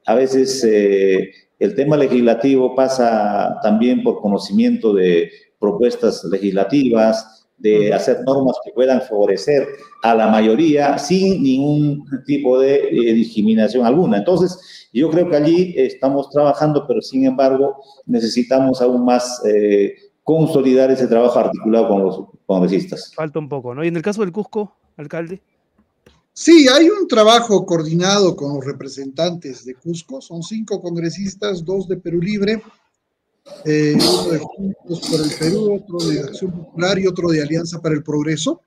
A 0.05 0.13
veces 0.13 0.63
eh, 0.63 1.32
el 1.60 1.76
tema 1.76 1.97
legislativo 1.97 2.76
pasa 2.76 3.58
también 3.62 4.03
por 4.03 4.22
conocimiento 4.22 4.93
de 4.93 5.32
propuestas 5.60 6.24
legislativas, 6.26 7.47
de 7.58 7.93
hacer 7.93 8.22
normas 8.26 8.58
que 8.64 8.72
puedan 8.72 9.01
favorecer 9.01 9.66
a 10.03 10.14
la 10.14 10.28
mayoría 10.28 10.97
sin 10.97 11.41
ningún 11.41 12.06
tipo 12.26 12.60
de 12.60 12.89
eh, 12.89 13.14
discriminación 13.14 13.86
alguna. 13.86 14.18
Entonces, 14.18 14.89
yo 14.91 15.10
creo 15.10 15.30
que 15.30 15.38
allí 15.38 15.74
estamos 15.78 16.30
trabajando, 16.30 16.86
pero 16.88 17.01
sin 17.01 17.26
embargo 17.26 17.78
necesitamos 18.06 18.82
aún 18.82 19.06
más 19.06 19.41
eh, 19.45 19.95
consolidar 20.24 20.91
ese 20.91 21.08
trabajo 21.08 21.39
articulado 21.39 21.88
con 21.88 22.03
los 22.03 22.22
congresistas. 22.45 23.14
Falta 23.16 23.39
un 23.39 23.47
poco, 23.47 23.74
¿no? 23.74 23.84
Y 23.84 23.88
en 23.88 23.95
el 23.95 24.01
caso 24.01 24.22
del 24.22 24.32
Cusco, 24.32 24.76
alcalde. 24.97 25.41
Sí, 26.38 26.68
hay 26.68 26.90
un 26.90 27.08
trabajo 27.08 27.66
coordinado 27.66 28.36
con 28.36 28.56
los 28.56 28.66
representantes 28.66 29.64
de 29.64 29.74
Cusco. 29.74 30.20
Son 30.20 30.44
cinco 30.44 30.82
congresistas, 30.82 31.64
dos 31.64 31.88
de 31.88 31.96
Perú 31.96 32.22
Libre, 32.22 32.62
eh, 33.64 33.96
uno 33.96 34.28
de 34.28 34.40
Juntos 34.40 35.10
por 35.10 35.22
el 35.22 35.34
Perú, 35.40 35.76
otro 35.76 36.10
de 36.10 36.20
Acción 36.20 36.52
Popular 36.52 37.00
y 37.00 37.08
otro 37.08 37.30
de 37.30 37.42
Alianza 37.42 37.82
para 37.82 37.96
el 37.96 38.04
Progreso. 38.04 38.60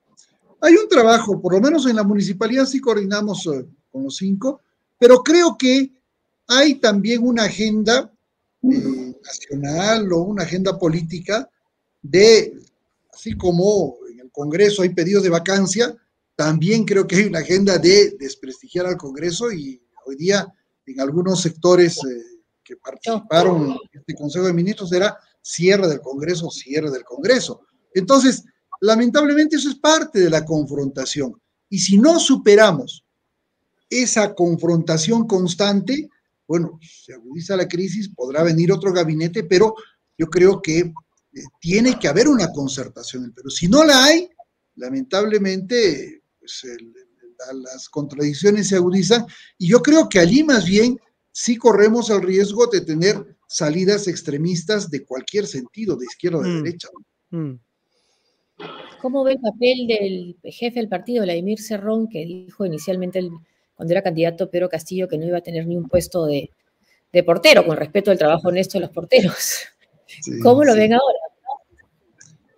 Hay 0.62 0.77
un 0.77 0.89
trabajo, 0.89 1.43
por 1.43 1.53
lo 1.53 1.61
menos 1.61 1.85
en 1.87 1.97
la 1.97 2.05
municipalidad 2.05 2.64
sí 2.64 2.81
coordinamos 2.81 3.47
eh, 3.49 3.66
con 3.93 4.05
los 4.05 4.16
cinco, 4.16 4.62
pero 4.99 5.23
creo 5.23 5.55
que 5.59 5.93
hay 6.47 6.77
también 6.77 7.23
una 7.23 7.45
agenda 7.45 8.11
eh, 8.62 9.14
nacional 9.23 10.11
o 10.11 10.23
una 10.23 10.45
agenda 10.45 10.79
política 10.79 11.47
de, 12.01 12.59
así 13.12 13.37
como 13.37 13.99
en 14.11 14.21
el 14.21 14.31
Congreso 14.31 14.81
hay 14.81 14.95
pedidos 14.95 15.23
de 15.23 15.29
vacancia, 15.29 15.95
también 16.39 16.84
creo 16.84 17.05
que 17.05 17.16
hay 17.16 17.24
una 17.24 17.41
agenda 17.41 17.78
de 17.78 18.16
desprestigiar 18.16 18.86
al 18.86 18.97
Congreso 18.97 19.51
y 19.51 19.82
hoy 20.07 20.14
día 20.14 20.47
en 20.86 21.01
algunos 21.01 21.43
sectores 21.43 21.99
que 22.62 22.76
participaron 22.76 23.72
en 23.72 23.78
este 23.93 24.14
Consejo 24.14 24.47
de 24.47 24.53
Ministros 24.53 24.93
era 24.93 25.18
cierre 25.43 25.89
del 25.89 26.01
Congreso, 26.01 26.49
cierre 26.49 26.93
del 26.93 27.03
Congreso. 27.03 27.62
Entonces, 27.93 28.45
lamentablemente 28.80 29.57
eso 29.57 29.68
es 29.68 29.80
parte 29.80 30.20
de 30.20 30.30
la 30.30 30.45
confrontación. 30.45 31.34
Y 31.68 31.80
si 31.80 31.99
no 31.99 32.20
superamos 32.20 33.05
esa 33.91 34.32
confrontación 34.32 35.26
constante, 35.26 36.09
bueno, 36.47 36.78
se 36.80 37.14
agudiza 37.14 37.57
la 37.57 37.66
crisis, 37.66 38.11
podrá 38.14 38.45
venir 38.45 38.70
otro 38.70 38.93
gabinete, 38.93 39.43
pero 39.43 39.74
yo 40.16 40.28
creo 40.28 40.62
que 40.62 40.78
eh, 40.78 40.93
tiene 41.59 41.99
que 41.99 42.07
haber 42.07 42.28
una 42.28 42.53
concertación. 42.53 43.32
Pero 43.34 43.51
si 43.51 43.66
no 43.66 43.82
la 43.82 44.05
hay, 44.05 44.30
lamentablemente, 44.76 46.18
pues 46.49 47.55
las 47.55 47.88
contradicciones 47.88 48.68
se 48.68 48.76
agudizan. 48.76 49.26
Y 49.59 49.68
yo 49.68 49.80
creo 49.80 50.09
que 50.09 50.18
allí 50.18 50.42
más 50.42 50.66
bien 50.66 50.99
sí 51.32 51.57
corremos 51.57 52.11
el 52.11 52.22
riesgo 52.22 52.66
de 52.66 52.80
tener 52.80 53.36
salidas 53.46 54.09
extremistas 54.09 54.90
de 54.90 55.05
cualquier 55.05 55.46
sentido, 55.46 55.96
de 55.96 56.07
izquierda 56.07 56.38
o 56.38 56.42
de 56.42 56.49
mm. 56.49 56.62
derecha. 56.62 56.88
Mm. 57.30 57.55
¿Cómo 59.01 59.22
ve 59.22 59.32
el 59.32 59.40
papel 59.40 59.86
del 59.86 60.36
jefe 60.42 60.80
del 60.80 60.88
partido, 60.88 61.22
Vladimir 61.22 61.61
Cerrón, 61.61 62.09
que 62.09 62.24
dijo 62.24 62.66
inicialmente 62.66 63.28
cuando 63.76 63.92
era 63.92 64.03
candidato 64.03 64.51
Pedro 64.51 64.68
Castillo 64.68 65.07
que 65.07 65.16
no 65.16 65.26
iba 65.26 65.38
a 65.38 65.42
tener 65.42 65.66
ni 65.66 65.76
un 65.76 65.88
puesto 65.88 66.26
de, 66.26 66.51
portero, 67.24 67.64
con 67.64 67.76
respeto 67.76 68.11
al 68.11 68.18
trabajo 68.18 68.49
honesto 68.49 68.78
de 68.78 68.82
los 68.82 68.90
porteros? 68.90 69.61
¿Cómo 70.42 70.64
lo 70.64 70.74
ven 70.74 70.94
ahora? 70.94 71.18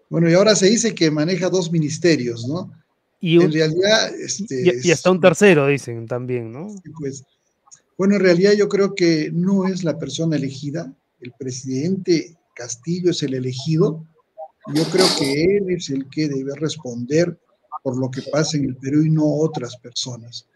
Bueno, 0.09 0.29
y 0.31 0.35
ahora 0.35 0.57
se 0.57 0.67
dice 0.67 0.95
que 0.95 1.11
maneja 1.11 1.51
dos 1.51 1.71
ministerios, 1.71 2.49
¿no? 2.49 2.73
Y 3.21 3.41
en 3.41 3.53
realidad... 3.53 4.15
Este, 4.19 4.81
y, 4.83 4.91
hasta 4.91 5.11
un 5.11 5.21
tercero, 5.21 5.67
dicen 5.67 6.07
también, 6.07 6.51
¿no? 6.53 6.69
Pues 6.99 7.25
bueno, 8.01 8.17
en 8.17 8.23
realidad 8.23 8.53
yo 8.53 8.67
creo 8.67 8.95
que 8.95 9.31
no 9.31 9.67
es 9.67 9.85
la 9.85 9.99
persona 9.99 10.37
elegida, 10.37 10.91
el 11.21 11.33
presidente 11.39 12.35
Castillo 12.55 13.11
es 13.11 13.23
el 13.23 13.35
elegido, 13.35 14.07
yo 14.75 14.85
creo 14.85 15.07
que 15.19 15.45
él 15.45 15.67
es 15.69 15.91
el 15.91 16.09
que 16.09 16.29
debe 16.29 16.55
responder 16.55 17.39
por 17.83 17.99
lo 17.99 18.11
que 18.11 18.23
pasa 18.23 18.57
en 18.57 18.65
el 18.65 18.77
Perú 18.77 19.03
y 19.03 19.11
no 19.11 19.27
otras 19.27 19.77
personas. 19.77 20.47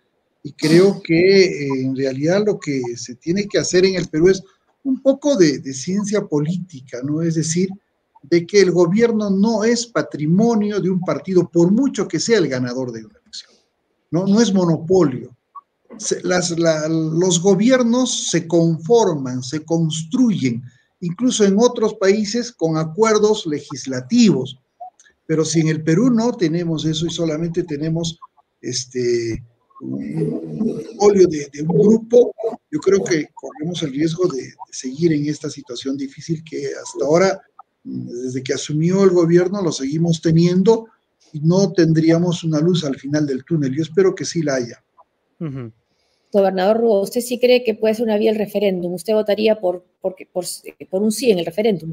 Y 0.43 0.53
creo 0.53 1.03
que 1.03 1.45
eh, 1.45 1.69
en 1.83 1.95
realidad 1.95 2.43
lo 2.47 2.59
que 2.59 2.81
se 2.97 3.15
tiene 3.15 3.47
que 3.47 3.59
hacer 3.59 3.85
en 3.85 3.97
el 3.97 4.09
Perú 4.09 4.31
es 4.31 4.43
un 4.83 5.03
poco 5.03 5.37
de, 5.37 5.59
de 5.59 5.75
ciencia 5.75 6.23
política, 6.23 7.01
¿no? 7.03 7.21
Es 7.21 7.35
decir, 7.35 7.69
de 8.31 8.47
que 8.47 8.61
el 8.61 8.70
gobierno 8.70 9.31
no 9.31 9.64
es 9.64 9.87
patrimonio 9.87 10.81
de 10.81 10.91
un 10.91 11.01
partido, 11.01 11.49
por 11.49 11.70
mucho 11.70 12.09
que 12.09 12.20
sea 12.20 12.39
el 12.39 12.49
ganador 12.49 12.93
de 12.93 13.05
una 13.05 13.18
elección. 13.18 13.53
No, 14.11 14.27
no 14.27 14.41
es 14.41 14.53
monopolio 14.53 15.37
los 16.89 17.41
gobiernos 17.41 18.31
se 18.31 18.47
conforman, 18.47 19.43
se 19.43 19.64
construyen, 19.64 20.62
incluso 21.01 21.45
en 21.45 21.57
otros 21.59 21.95
países 21.95 22.53
con 22.53 22.77
acuerdos 22.77 23.47
legislativos. 23.47 24.59
Pero 25.27 25.45
si 25.45 25.61
en 25.61 25.68
el 25.68 25.83
Perú 25.83 26.11
no 26.11 26.33
tenemos 26.33 26.85
eso 26.85 27.07
y 27.07 27.11
solamente 27.11 27.62
tenemos 27.64 28.18
este 28.61 29.43
un 29.81 30.83
polio 30.99 31.27
de, 31.27 31.51
un 31.62 31.68
grupo, 31.68 32.33
yo 32.70 32.79
creo 32.79 33.03
que 33.05 33.29
corremos 33.35 33.83
el 33.83 33.93
riesgo 33.93 34.29
de, 34.29 34.55
seguir 34.70 35.12
en 35.12 35.29
esta 35.29 35.51
situación 35.51 35.97
difícil 35.97 36.43
que 36.45 36.68
hasta 36.68 37.05
ahora, 37.05 37.43
desde 37.85 38.43
que 38.43 38.55
asumió 38.55 39.05
el 39.05 39.11
gobierno, 39.11 39.62
lo 39.62 39.70
seguimos 39.70 40.20
teniendo 40.22 40.87
y 41.32 41.41
no 41.41 41.72
tendríamos 41.72 42.43
una 42.43 42.61
luz 42.61 42.85
al 42.85 42.97
final 42.97 43.26
del 43.26 43.45
túnel. 43.45 43.74
Yo 43.74 43.82
espero 43.82 44.14
que 44.14 44.24
sí 44.24 44.43
la 44.43 44.55
haya. 44.55 44.82
Gobernador 46.32 46.78
Rubo, 46.78 47.03
¿usted 47.03 47.20
sí 47.20 47.39
cree 47.39 47.62
que 47.62 47.74
puede 47.74 47.95
ser 47.95 48.07
una 48.07 48.16
vía 48.16 48.30
el 48.30 48.39
referéndum? 48.39 48.95
¿Usted 48.95 49.12
votaría 49.12 49.61
por, 49.61 49.85
por, 50.01 50.16
por, 50.32 51.03
un 51.03 51.12
sí 51.12 51.30
en 51.30 51.39
el 51.39 51.47
referéndum? 51.47 51.93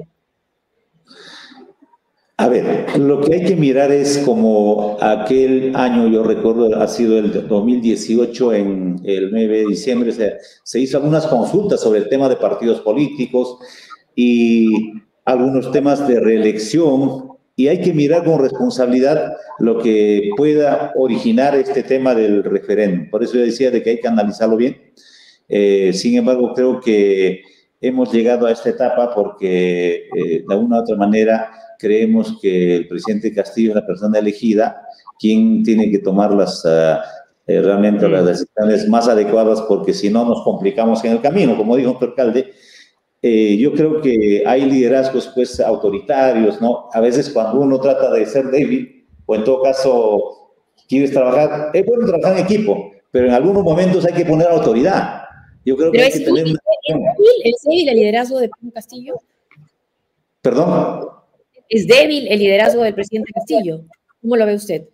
A 2.38 2.48
ver, 2.48 2.98
lo 2.98 3.22
que 3.22 3.36
hay 3.36 3.44
que 3.44 3.56
mirar 3.56 3.92
es 3.92 4.20
como 4.20 4.98
aquel 5.00 5.76
año, 5.76 6.08
yo 6.08 6.24
recuerdo, 6.24 6.76
ha 6.82 6.88
sido 6.88 7.20
el 7.20 7.48
2018, 7.48 8.54
en 8.54 9.02
el 9.04 9.30
9 9.30 9.58
de 9.60 9.66
diciembre, 9.68 10.12
se, 10.12 10.38
se 10.64 10.80
hizo 10.80 10.98
algunas 10.98 11.28
consultas 11.28 11.82
sobre 11.82 12.00
el 12.00 12.10
tema 12.10 12.30
de 12.30 12.38
partidos 12.38 12.82
políticos 12.82 13.58
y 14.16 14.94
algunos 15.26 15.72
temas 15.72 16.08
de 16.08 16.20
reelección 16.20 17.32
y 17.56 17.68
hay 17.68 17.82
que 17.82 17.94
mirar 17.94 18.24
con 18.24 18.42
responsabilidad 18.42 19.34
lo 19.60 19.80
que 19.80 20.32
pueda 20.36 20.92
originar 20.96 21.56
este 21.56 21.84
tema 21.84 22.16
del 22.16 22.44
referéndum. 22.44 23.10
Por 23.10 23.24
eso 23.24 23.36
yo 23.36 23.42
decía 23.42 23.70
de 23.70 23.84
que 23.84 23.92
hay 23.92 24.00
que 24.00 24.08
analizarlo 24.08 24.58
bien. 24.58 24.78
Eh, 25.48 25.92
sin 25.94 26.18
embargo, 26.18 26.54
creo 26.54 26.80
que 26.80 27.42
hemos 27.80 28.12
llegado 28.12 28.48
a 28.48 28.52
esta 28.52 28.70
etapa 28.70 29.14
porque 29.14 30.08
eh, 30.16 30.44
de 30.48 30.56
una 30.56 30.80
u 30.80 30.82
otra 30.82 30.96
manera 30.96 31.52
creemos 31.78 32.38
que 32.42 32.78
el 32.78 32.88
presidente 32.88 33.34
Castillo 33.34 33.72
es 33.72 33.76
la 33.76 33.86
persona 33.86 34.20
elegida, 34.20 34.82
quien 35.20 35.64
tiene 35.64 35.92
que 35.92 36.00
tomar 36.00 36.34
las, 36.34 36.66
eh, 36.66 36.98
realmente 37.48 38.08
las 38.08 38.26
decisiones 38.26 38.88
más 38.88 39.08
adecuadas 39.08 39.62
porque 39.62 39.94
si 39.94 40.10
no 40.10 40.24
nos 40.26 40.44
complicamos 40.44 41.04
en 41.04 41.14
el 41.14 41.22
camino, 41.22 41.58
como 41.58 41.76
dijo 41.76 41.98
el 42.00 42.08
alcalde, 42.10 42.54
eh, 43.24 43.56
yo 43.58 43.72
creo 43.74 44.02
que 44.02 44.44
hay 44.46 44.66
liderazgos 44.66 45.32
pues 45.36 45.60
autoritarios, 45.60 46.60
¿no? 46.60 46.90
A 46.92 47.00
veces 47.00 47.30
cuando 47.30 47.60
uno 47.60 47.80
trata 47.80 48.12
de 48.12 48.26
ser 48.26 48.50
débil, 48.50 49.06
o 49.28 49.36
en 49.36 49.44
todo 49.44 49.62
caso 49.62 50.54
quieres 50.90 51.12
trabajar, 51.12 51.70
es 51.74 51.86
bueno 51.86 52.08
trabajar 52.08 52.40
en 52.40 52.46
equipo, 52.46 52.92
pero 53.12 53.28
en 53.28 53.34
algunos 53.34 53.64
momentos 53.64 54.06
hay 54.06 54.14
que 54.14 54.26
poner 54.26 54.48
autoridad. 54.48 55.22
Yo 55.64 55.78
creo 55.78 55.92
que 55.92 56.02
hay 56.02 56.12
que 56.12 56.20
tener... 56.22 56.48
¿Es 56.48 57.62
débil 57.64 57.90
el 57.90 57.96
liderazgo 57.96 58.40
de 58.40 58.50
Pedro 58.50 58.74
Castillo? 58.74 59.16
¿Perdón? 60.42 61.08
¿Es 61.70 61.86
débil 61.86 62.28
el 62.28 62.40
liderazgo 62.40 62.82
del 62.82 62.96
presidente 62.96 63.32
Castillo? 63.34 63.84
¿Cómo 64.22 64.36
lo 64.36 64.48
ve 64.48 64.56
usted? 64.56 64.88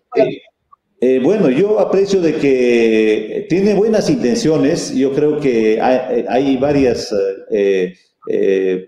Eh, 1.00 1.20
bueno, 1.24 1.50
yo 1.50 1.80
aprecio 1.80 2.20
de 2.20 2.36
que 2.36 3.46
tiene 3.50 3.74
buenas 3.74 4.10
intenciones. 4.10 4.94
Yo 4.94 5.14
creo 5.14 5.40
que 5.40 5.80
hay, 5.80 6.26
hay 6.28 6.58
varias 6.58 7.16
eh, 7.52 7.94
eh, 8.30 8.88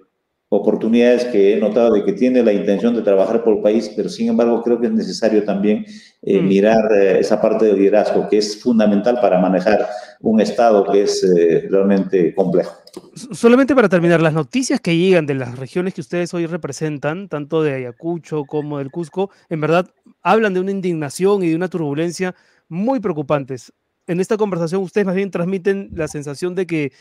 oportunidades 0.49 1.25
que 1.25 1.53
he 1.53 1.59
notado 1.59 1.93
de 1.93 2.03
que 2.03 2.13
tiene 2.13 2.41
la 2.41 2.51
intención 2.51 2.95
de 2.95 3.03
trabajar 3.03 3.43
por 3.43 3.57
el 3.57 3.61
país, 3.61 3.91
pero 3.95 4.09
sin 4.09 4.29
embargo 4.29 4.63
creo 4.63 4.79
que 4.79 4.87
es 4.87 4.93
necesario 4.93 5.43
también 5.43 5.85
eh, 6.23 6.41
mm. 6.41 6.47
mirar 6.47 6.91
eh, 6.91 7.19
esa 7.19 7.39
parte 7.39 7.65
del 7.65 7.77
liderazgo 7.77 8.27
que 8.27 8.39
es 8.39 8.59
fundamental 8.59 9.19
para 9.21 9.39
manejar 9.39 9.87
un 10.21 10.41
Estado 10.41 10.83
que 10.91 11.03
es 11.03 11.25
realmente 11.69 12.33
complejo. 12.33 12.73
Solamente 13.13 13.75
para 13.75 13.89
terminar, 13.89 14.21
las 14.21 14.33
noticias 14.33 14.81
que 14.81 14.97
llegan 14.97 15.27
de 15.27 15.35
las 15.35 15.57
regiones 15.57 15.93
que 15.93 16.01
ustedes 16.01 16.33
hoy 16.33 16.47
representan, 16.47 17.29
tanto 17.29 17.61
de 17.61 17.73
Ayacucho 17.73 18.45
como 18.45 18.79
del 18.79 18.89
Cusco, 18.89 19.29
en 19.49 19.61
verdad 19.61 19.87
hablan 20.23 20.53
de 20.53 20.59
una 20.59 20.71
indignación 20.71 21.43
y 21.43 21.49
de 21.49 21.55
una 21.55 21.67
turbulencia 21.67 22.35
muy 22.67 22.99
preocupantes. 22.99 23.71
En 24.07 24.19
esta 24.19 24.37
conversación 24.37 24.81
ustedes 24.81 25.05
más 25.05 25.15
bien 25.15 25.31
transmiten 25.31 25.89
la 25.93 26.07
sensación 26.07 26.55
de 26.55 26.65
que 26.65 26.91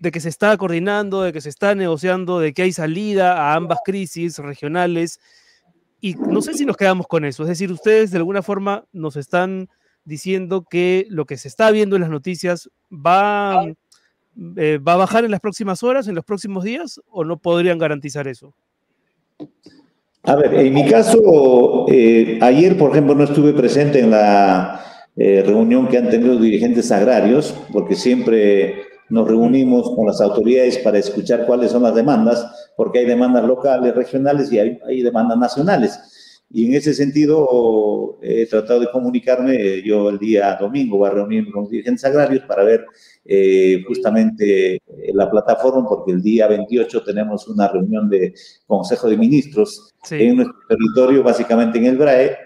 de 0.00 0.10
que 0.10 0.20
se 0.20 0.30
está 0.30 0.56
coordinando, 0.56 1.22
de 1.22 1.32
que 1.32 1.40
se 1.40 1.50
está 1.50 1.74
negociando, 1.74 2.40
de 2.40 2.54
que 2.54 2.62
hay 2.62 2.72
salida 2.72 3.36
a 3.36 3.54
ambas 3.54 3.78
crisis 3.84 4.38
regionales. 4.38 5.20
Y 6.00 6.14
no 6.14 6.40
sé 6.42 6.54
si 6.54 6.64
nos 6.64 6.76
quedamos 6.76 7.06
con 7.06 7.24
eso. 7.24 7.42
Es 7.42 7.50
decir, 7.50 7.70
ustedes 7.70 8.10
de 8.10 8.18
alguna 8.18 8.42
forma 8.42 8.84
nos 8.92 9.16
están 9.16 9.68
diciendo 10.04 10.66
que 10.68 11.06
lo 11.10 11.26
que 11.26 11.36
se 11.36 11.48
está 11.48 11.70
viendo 11.70 11.96
en 11.96 12.02
las 12.02 12.10
noticias 12.10 12.70
va, 12.90 13.64
eh, 14.56 14.78
va 14.78 14.92
a 14.94 14.96
bajar 14.96 15.24
en 15.24 15.30
las 15.30 15.40
próximas 15.40 15.82
horas, 15.82 16.08
en 16.08 16.14
los 16.14 16.24
próximos 16.24 16.64
días, 16.64 17.00
o 17.10 17.24
no 17.24 17.38
podrían 17.38 17.78
garantizar 17.78 18.28
eso. 18.28 18.54
A 20.22 20.36
ver, 20.36 20.54
en 20.54 20.72
mi 20.72 20.88
caso, 20.88 21.86
eh, 21.88 22.38
ayer, 22.40 22.78
por 22.78 22.90
ejemplo, 22.90 23.14
no 23.14 23.24
estuve 23.24 23.52
presente 23.52 24.00
en 24.00 24.10
la 24.10 24.80
eh, 25.16 25.42
reunión 25.46 25.88
que 25.88 25.98
han 25.98 26.08
tenido 26.08 26.38
dirigentes 26.38 26.90
agrarios, 26.90 27.54
porque 27.72 27.94
siempre 27.94 28.93
nos 29.08 29.28
reunimos 29.28 29.94
con 29.94 30.06
las 30.06 30.20
autoridades 30.20 30.78
para 30.78 30.98
escuchar 30.98 31.46
cuáles 31.46 31.72
son 31.72 31.82
las 31.82 31.94
demandas, 31.94 32.72
porque 32.76 33.00
hay 33.00 33.06
demandas 33.06 33.44
locales, 33.44 33.94
regionales 33.94 34.50
y 34.52 34.58
hay, 34.58 34.78
hay 34.86 35.02
demandas 35.02 35.38
nacionales. 35.38 35.98
Y 36.50 36.66
en 36.66 36.74
ese 36.74 36.94
sentido 36.94 38.18
he 38.22 38.46
tratado 38.46 38.78
de 38.78 38.90
comunicarme, 38.90 39.82
yo 39.82 40.08
el 40.08 40.18
día 40.18 40.56
domingo 40.60 40.98
voy 40.98 41.08
a 41.08 41.12
reunirme 41.12 41.50
con 41.50 41.62
los 41.62 41.70
dirigentes 41.70 42.04
agrarios 42.04 42.44
para 42.44 42.62
ver 42.62 42.86
eh, 43.24 43.82
justamente 43.88 44.80
la 45.14 45.28
plataforma, 45.28 45.88
porque 45.88 46.12
el 46.12 46.22
día 46.22 46.46
28 46.46 47.02
tenemos 47.02 47.48
una 47.48 47.66
reunión 47.68 48.08
de 48.08 48.34
Consejo 48.66 49.08
de 49.08 49.16
Ministros 49.16 49.92
en 50.10 50.36
nuestro 50.36 50.56
territorio, 50.68 51.22
básicamente 51.24 51.78
en 51.78 51.86
el 51.86 51.96
BRAE, 51.96 52.36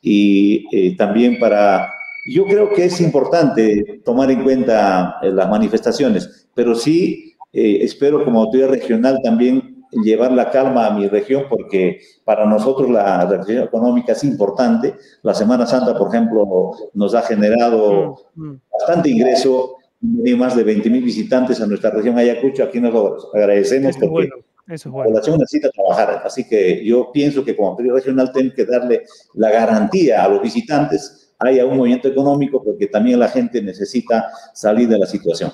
y 0.00 0.66
eh, 0.72 0.96
también 0.96 1.38
para... 1.38 1.88
Yo 2.24 2.44
creo 2.46 2.70
que 2.72 2.84
es 2.84 3.00
importante 3.00 4.00
tomar 4.04 4.30
en 4.30 4.42
cuenta 4.42 5.16
eh, 5.22 5.30
las 5.30 5.48
manifestaciones, 5.48 6.48
pero 6.54 6.74
sí 6.74 7.28
espero 7.54 8.24
como 8.24 8.40
autoridad 8.40 8.70
regional 8.70 9.20
también 9.22 9.72
llevar 9.92 10.32
la 10.32 10.50
calma 10.50 10.86
a 10.86 10.90
mi 10.90 11.06
región 11.06 11.44
porque 11.48 12.00
para 12.24 12.46
nosotros 12.46 12.90
la 12.90 13.26
reacción 13.26 13.64
económica 13.64 14.12
es 14.12 14.24
importante. 14.24 14.94
La 15.22 15.34
Semana 15.34 15.66
Santa, 15.66 15.96
por 15.96 16.08
ejemplo, 16.08 16.72
nos 16.94 17.14
ha 17.14 17.22
generado 17.22 18.16
mm, 18.34 18.44
mm. 18.44 18.60
bastante 18.78 19.10
ingreso. 19.10 19.76
Hay 20.24 20.34
más 20.34 20.56
de 20.56 20.64
20 20.64 20.90
mil 20.90 21.04
visitantes 21.04 21.60
a 21.60 21.66
nuestra 21.66 21.90
región 21.90 22.18
Ayacucho. 22.18 22.64
Aquí 22.64 22.80
nos 22.80 23.28
agradecemos 23.34 23.96
porque 23.98 24.30
la 24.66 24.78
población 24.78 25.38
necesita 25.38 25.70
trabajar. 25.70 26.22
Así 26.24 26.48
que 26.48 26.84
yo 26.84 27.10
pienso 27.12 27.44
que 27.44 27.54
como 27.54 27.68
autoridad 27.68 27.96
regional 27.96 28.32
tengo 28.32 28.54
que 28.54 28.64
darle 28.64 29.02
la 29.34 29.50
garantía 29.50 30.24
a 30.24 30.28
los 30.28 30.42
visitantes 30.42 31.21
haya 31.48 31.66
un 31.66 31.76
movimiento 31.76 32.08
económico 32.08 32.62
porque 32.62 32.86
también 32.86 33.18
la 33.18 33.28
gente 33.28 33.62
necesita 33.62 34.30
salir 34.52 34.88
de 34.88 34.98
la 34.98 35.06
situación. 35.06 35.52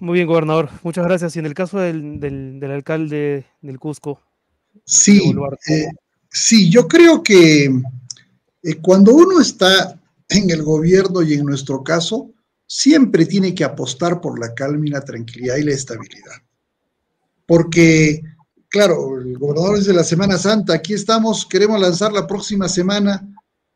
Muy 0.00 0.14
bien, 0.14 0.28
gobernador. 0.28 0.70
Muchas 0.82 1.04
gracias. 1.04 1.34
Y 1.36 1.38
en 1.40 1.46
el 1.46 1.54
caso 1.54 1.78
del, 1.78 2.20
del, 2.20 2.70
alcalde 2.70 3.46
del 3.60 3.78
Cusco. 3.78 4.20
Sí, 4.84 5.34
eh, 5.68 5.88
sí, 6.30 6.70
yo 6.70 6.86
creo 6.86 7.22
que 7.22 7.64
eh, 7.64 8.74
cuando 8.80 9.12
uno 9.12 9.40
está 9.40 9.98
en 10.28 10.50
el 10.50 10.62
gobierno 10.62 11.22
y 11.22 11.34
en 11.34 11.44
nuestro 11.44 11.82
caso, 11.82 12.30
siempre 12.66 13.26
tiene 13.26 13.54
que 13.54 13.64
apostar 13.64 14.20
por 14.20 14.38
la 14.38 14.54
calma 14.54 14.86
y 14.86 14.90
la 14.90 15.04
tranquilidad 15.04 15.56
y 15.56 15.64
la 15.64 15.72
estabilidad. 15.72 16.36
Porque, 17.46 18.22
claro, 18.68 19.18
el 19.20 19.38
gobernador 19.38 19.78
dice 19.78 19.92
la 19.92 20.04
Semana 20.04 20.38
Santa, 20.38 20.74
aquí 20.74 20.92
estamos, 20.92 21.46
queremos 21.46 21.80
lanzar 21.80 22.12
la 22.12 22.26
próxima 22.26 22.68
semana 22.68 23.26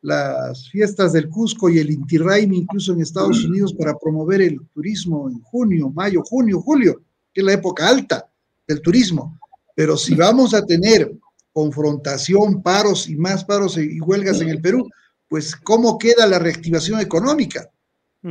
las 0.03 0.69
fiestas 0.69 1.13
del 1.13 1.29
Cusco 1.29 1.71
y 1.71 1.79
el 1.79 1.91
Inti 1.91 2.19
Raymi 2.19 2.59
incluso 2.59 2.93
en 2.93 3.01
Estados 3.01 3.45
Unidos 3.47 3.73
para 3.75 3.97
promover 3.99 4.43
el 4.43 4.61
turismo 4.75 5.31
en 5.31 5.41
junio, 5.41 5.91
mayo, 5.91 6.23
junio, 6.23 6.61
julio, 6.61 7.03
que 7.33 7.41
es 7.41 7.45
la 7.47 7.55
época 7.55 7.89
alta 7.89 8.29
del 8.67 8.83
turismo. 8.83 9.39
Pero 9.75 9.97
si 9.97 10.15
vamos 10.15 10.53
a 10.55 10.67
tener 10.67 11.11
confrontación, 11.53 12.63
paros 12.63 13.09
y 13.09 13.17
más 13.17 13.45
paros 13.45 13.79
y 13.79 14.01
huelgas 14.01 14.41
en 14.41 14.49
el 14.49 14.61
Perú, 14.61 14.89
pues 15.29 15.57
¿cómo 15.57 15.99
queda 15.99 16.27
la 16.27 16.39
reactivación 16.39 17.01
económica? 17.01 17.71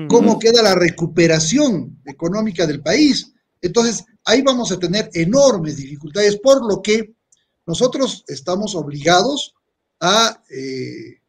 ¿Cómo 0.07 0.39
queda 0.39 0.61
la 0.63 0.74
recuperación 0.74 1.99
económica 2.05 2.65
del 2.65 2.82
país? 2.82 3.34
Entonces, 3.61 4.05
ahí 4.24 4.41
vamos 4.41 4.72
a 4.72 4.80
tener 4.80 5.09
enormes 5.13 5.78
dificultades, 5.78 6.38
por 6.38 6.65
lo 6.65 6.82
que 6.82 7.13
nosotros 7.65 8.24
estamos 8.28 8.74
obligados 8.74 9.53
a 9.99 10.41
eh, 10.49 11.20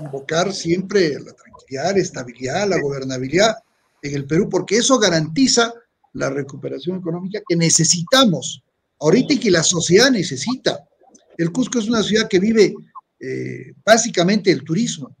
invocar 0.00 0.52
siempre 0.52 1.10
la 1.20 1.32
tranquilidad, 1.32 1.94
la 1.94 2.02
estabilidad, 2.02 2.68
la 2.68 2.80
gobernabilidad 2.80 3.56
en 4.02 4.14
el 4.14 4.26
Perú, 4.26 4.48
porque 4.48 4.76
eso 4.76 4.98
garantiza 4.98 5.72
la 6.14 6.30
recuperación 6.30 6.98
económica 6.98 7.40
que 7.48 7.56
necesitamos 7.56 8.62
ahorita 9.00 9.34
y 9.34 9.38
que 9.38 9.50
la 9.50 9.62
sociedad 9.62 10.10
necesita. 10.10 10.84
El 11.36 11.50
Cusco 11.50 11.78
es 11.78 11.88
una 11.88 12.02
ciudad 12.02 12.28
que 12.28 12.38
vive 12.38 12.74
eh, 13.20 13.72
básicamente 13.84 14.50
el 14.50 14.64
turismo. 14.64 15.16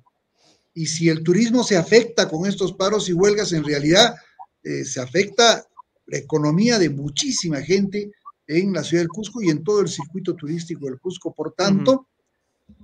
Y 0.74 0.86
si 0.86 1.08
el 1.08 1.22
turismo 1.22 1.64
se 1.64 1.76
afecta 1.76 2.28
con 2.28 2.46
estos 2.46 2.72
paros 2.72 3.08
y 3.08 3.12
huelgas, 3.12 3.52
en 3.52 3.64
realidad 3.64 4.14
eh, 4.62 4.84
se 4.84 5.00
afecta 5.00 5.66
la 6.06 6.18
economía 6.18 6.78
de 6.78 6.90
muchísima 6.90 7.60
gente 7.60 8.10
en 8.46 8.72
la 8.72 8.82
ciudad 8.82 9.02
del 9.02 9.08
Cusco 9.08 9.42
y 9.42 9.50
en 9.50 9.62
todo 9.62 9.80
el 9.80 9.88
circuito 9.88 10.34
turístico 10.34 10.86
del 10.86 10.98
Cusco. 10.98 11.32
Por 11.32 11.52
tanto, 11.52 12.08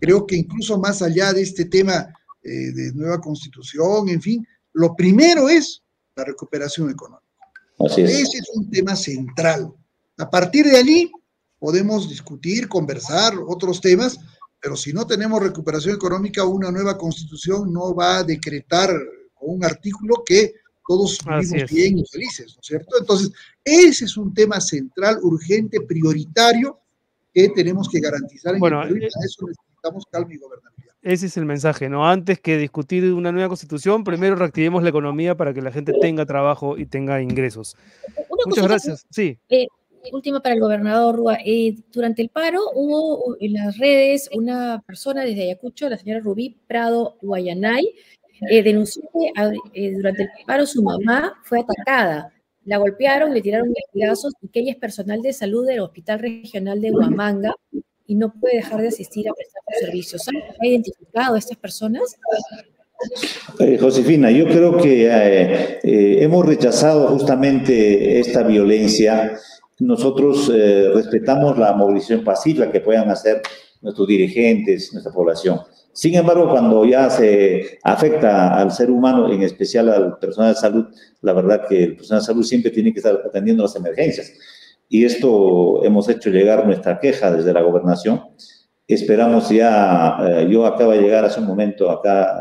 Creo 0.00 0.26
que 0.26 0.36
incluso 0.36 0.78
más 0.78 1.02
allá 1.02 1.32
de 1.32 1.42
este 1.42 1.64
tema 1.64 2.08
eh, 2.42 2.72
de 2.72 2.92
nueva 2.94 3.20
constitución, 3.20 4.08
en 4.08 4.22
fin, 4.22 4.46
lo 4.72 4.94
primero 4.94 5.48
es 5.48 5.82
la 6.14 6.24
recuperación 6.24 6.90
económica. 6.90 7.24
Ese 7.96 8.38
es 8.38 8.50
un 8.54 8.70
tema 8.70 8.96
central. 8.96 9.72
A 10.18 10.28
partir 10.30 10.66
de 10.66 10.76
allí 10.76 11.12
podemos 11.58 12.08
discutir, 12.08 12.68
conversar 12.68 13.34
otros 13.46 13.80
temas, 13.80 14.18
pero 14.60 14.76
si 14.76 14.92
no 14.92 15.06
tenemos 15.06 15.42
recuperación 15.42 15.94
económica, 15.94 16.44
una 16.44 16.70
nueva 16.70 16.98
constitución 16.98 17.72
no 17.72 17.94
va 17.94 18.18
a 18.18 18.24
decretar 18.24 18.90
con 19.34 19.56
un 19.56 19.64
artículo 19.64 20.22
que 20.24 20.54
todos 20.86 21.18
vivimos 21.24 21.70
bien 21.70 21.98
y 21.98 22.06
felices, 22.06 22.54
¿no 22.54 22.60
es 22.60 22.66
cierto? 22.66 22.96
Entonces, 22.98 23.30
ese 23.62 24.06
es 24.06 24.16
un 24.16 24.32
tema 24.32 24.60
central, 24.60 25.18
urgente, 25.22 25.82
prioritario, 25.82 26.80
que 27.32 27.50
tenemos 27.50 27.88
que 27.88 28.00
garantizar 28.00 28.54
en 28.54 28.60
bueno, 28.60 28.82
el 28.82 29.02
eh, 29.02 29.08
eso 29.24 29.46
necesitamos 29.78 30.04
calma 30.10 30.34
y 30.34 30.38
gobernabilidad. 30.38 30.94
Ese 31.02 31.26
es 31.26 31.36
el 31.36 31.44
mensaje, 31.44 31.88
¿no? 31.88 32.08
Antes 32.08 32.40
que 32.40 32.56
discutir 32.56 33.12
una 33.12 33.32
nueva 33.32 33.48
constitución, 33.48 34.04
primero 34.04 34.36
reactivemos 34.36 34.82
la 34.82 34.88
economía 34.88 35.36
para 35.36 35.54
que 35.54 35.62
la 35.62 35.70
gente 35.70 35.92
tenga 36.00 36.26
trabajo 36.26 36.76
y 36.76 36.86
tenga 36.86 37.22
ingresos. 37.22 37.76
Muchas 38.46 38.66
gracias. 38.66 39.06
Sí. 39.10 39.38
Eh, 39.48 39.66
última 40.12 40.40
para 40.40 40.54
el 40.54 40.60
gobernador 40.60 41.16
Rúa. 41.16 41.38
Eh, 41.44 41.76
durante 41.92 42.22
el 42.22 42.30
paro 42.30 42.60
hubo 42.74 43.36
en 43.40 43.52
las 43.54 43.78
redes 43.78 44.28
una 44.34 44.82
persona 44.86 45.24
desde 45.24 45.42
Ayacucho, 45.42 45.88
la 45.88 45.98
señora 45.98 46.20
Rubí 46.20 46.56
Prado 46.66 47.16
Guayanay, 47.22 47.94
eh, 48.50 48.62
denunció 48.62 49.02
que 49.72 49.92
durante 49.92 50.22
el 50.22 50.28
paro 50.46 50.66
su 50.66 50.82
mamá 50.82 51.34
fue 51.44 51.60
atacada. 51.60 52.32
La 52.64 52.76
golpearon, 52.76 53.32
le 53.32 53.40
tiraron 53.40 53.72
latigazos 53.72 54.34
y 54.42 54.48
que 54.48 54.60
ella 54.60 54.72
es 54.72 54.78
personal 54.78 55.22
de 55.22 55.32
salud 55.32 55.66
del 55.66 55.80
Hospital 55.80 56.18
Regional 56.18 56.80
de 56.80 56.90
Huamanga 56.90 57.54
y 58.08 58.14
no 58.16 58.32
puede 58.32 58.56
dejar 58.56 58.80
de 58.80 58.88
asistir 58.88 59.28
a 59.28 59.32
prestar 59.34 59.62
sus 59.68 59.86
servicios. 59.86 60.26
¿Ha 60.60 60.66
identificado 60.66 61.34
a 61.34 61.38
estas 61.38 61.58
personas? 61.58 62.02
Eh, 63.60 63.78
Josefina, 63.78 64.30
yo 64.30 64.46
creo 64.46 64.78
que 64.78 65.06
eh, 65.06 65.78
eh, 65.82 66.16
hemos 66.22 66.44
rechazado 66.44 67.06
justamente 67.08 68.18
esta 68.18 68.42
violencia. 68.42 69.38
Nosotros 69.78 70.48
respetamos 70.48 71.56
la 71.58 71.72
movilización 71.74 72.24
pacífica 72.24 72.72
que 72.72 72.80
puedan 72.80 73.10
hacer 73.10 73.42
nuestros 73.82 74.08
dirigentes, 74.08 74.92
nuestra 74.92 75.12
población. 75.12 75.60
Sin 75.92 76.14
embargo, 76.14 76.48
cuando 76.48 76.84
ya 76.84 77.10
se 77.10 77.78
afecta 77.84 78.56
al 78.56 78.72
ser 78.72 78.90
humano, 78.90 79.30
en 79.32 79.42
especial 79.42 79.88
al 79.90 80.18
personal 80.18 80.54
de 80.54 80.60
salud, 80.60 80.86
la 81.20 81.32
verdad 81.34 81.66
que 81.68 81.84
el 81.84 81.96
personal 81.96 82.22
de 82.22 82.26
salud 82.26 82.42
siempre 82.42 82.70
tiene 82.70 82.92
que 82.92 83.00
estar 83.00 83.20
atendiendo 83.26 83.62
las 83.62 83.76
emergencias 83.76 84.32
y 84.88 85.04
esto 85.04 85.84
hemos 85.84 86.08
hecho 86.08 86.30
llegar 86.30 86.66
nuestra 86.66 86.98
queja 86.98 87.30
desde 87.30 87.52
la 87.52 87.62
gobernación. 87.62 88.22
Esperamos 88.86 89.50
ya, 89.50 90.16
eh, 90.26 90.48
yo 90.50 90.64
acabo 90.64 90.92
de 90.92 91.02
llegar 91.02 91.24
hace 91.24 91.40
un 91.40 91.46
momento 91.46 91.90
acá 91.90 92.38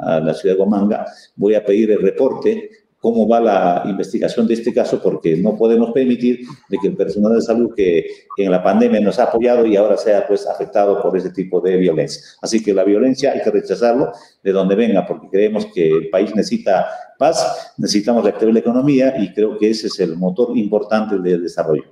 a, 0.00 0.16
a 0.16 0.20
la 0.20 0.34
ciudad 0.34 0.56
de 0.56 0.58
Gomanga, 0.58 1.06
voy 1.36 1.54
a 1.54 1.64
pedir 1.64 1.92
el 1.92 2.02
reporte 2.02 2.70
cómo 3.06 3.28
va 3.28 3.40
la 3.40 3.82
investigación 3.86 4.48
de 4.48 4.54
este 4.54 4.74
caso, 4.74 5.00
porque 5.00 5.36
no 5.36 5.56
podemos 5.56 5.92
permitir 5.92 6.40
de 6.68 6.78
que 6.78 6.88
el 6.88 6.96
personal 6.96 7.34
de 7.34 7.40
salud 7.40 7.72
que 7.76 8.04
en 8.36 8.50
la 8.50 8.62
pandemia 8.62 9.00
nos 9.00 9.20
ha 9.20 9.24
apoyado 9.24 9.64
y 9.64 9.76
ahora 9.76 9.96
sea 9.96 10.26
pues 10.26 10.44
afectado 10.44 11.00
por 11.00 11.16
ese 11.16 11.30
tipo 11.30 11.60
de 11.60 11.76
violencia. 11.76 12.20
Así 12.42 12.62
que 12.64 12.74
la 12.74 12.82
violencia 12.82 13.30
hay 13.30 13.42
que 13.42 13.50
rechazarlo 13.52 14.10
de 14.42 14.50
donde 14.50 14.74
venga, 14.74 15.06
porque 15.06 15.28
creemos 15.30 15.66
que 15.66 15.88
el 15.88 16.10
país 16.10 16.34
necesita 16.34 16.88
paz, 17.18 17.72
necesitamos 17.78 18.24
reactivar 18.24 18.54
la 18.54 18.60
economía 18.60 19.14
y 19.18 19.32
creo 19.32 19.58
que 19.58 19.70
ese 19.70 19.88
es 19.88 20.00
el 20.00 20.16
motor 20.16 20.56
importante 20.56 21.18
del 21.18 21.42
desarrollo. 21.42 21.84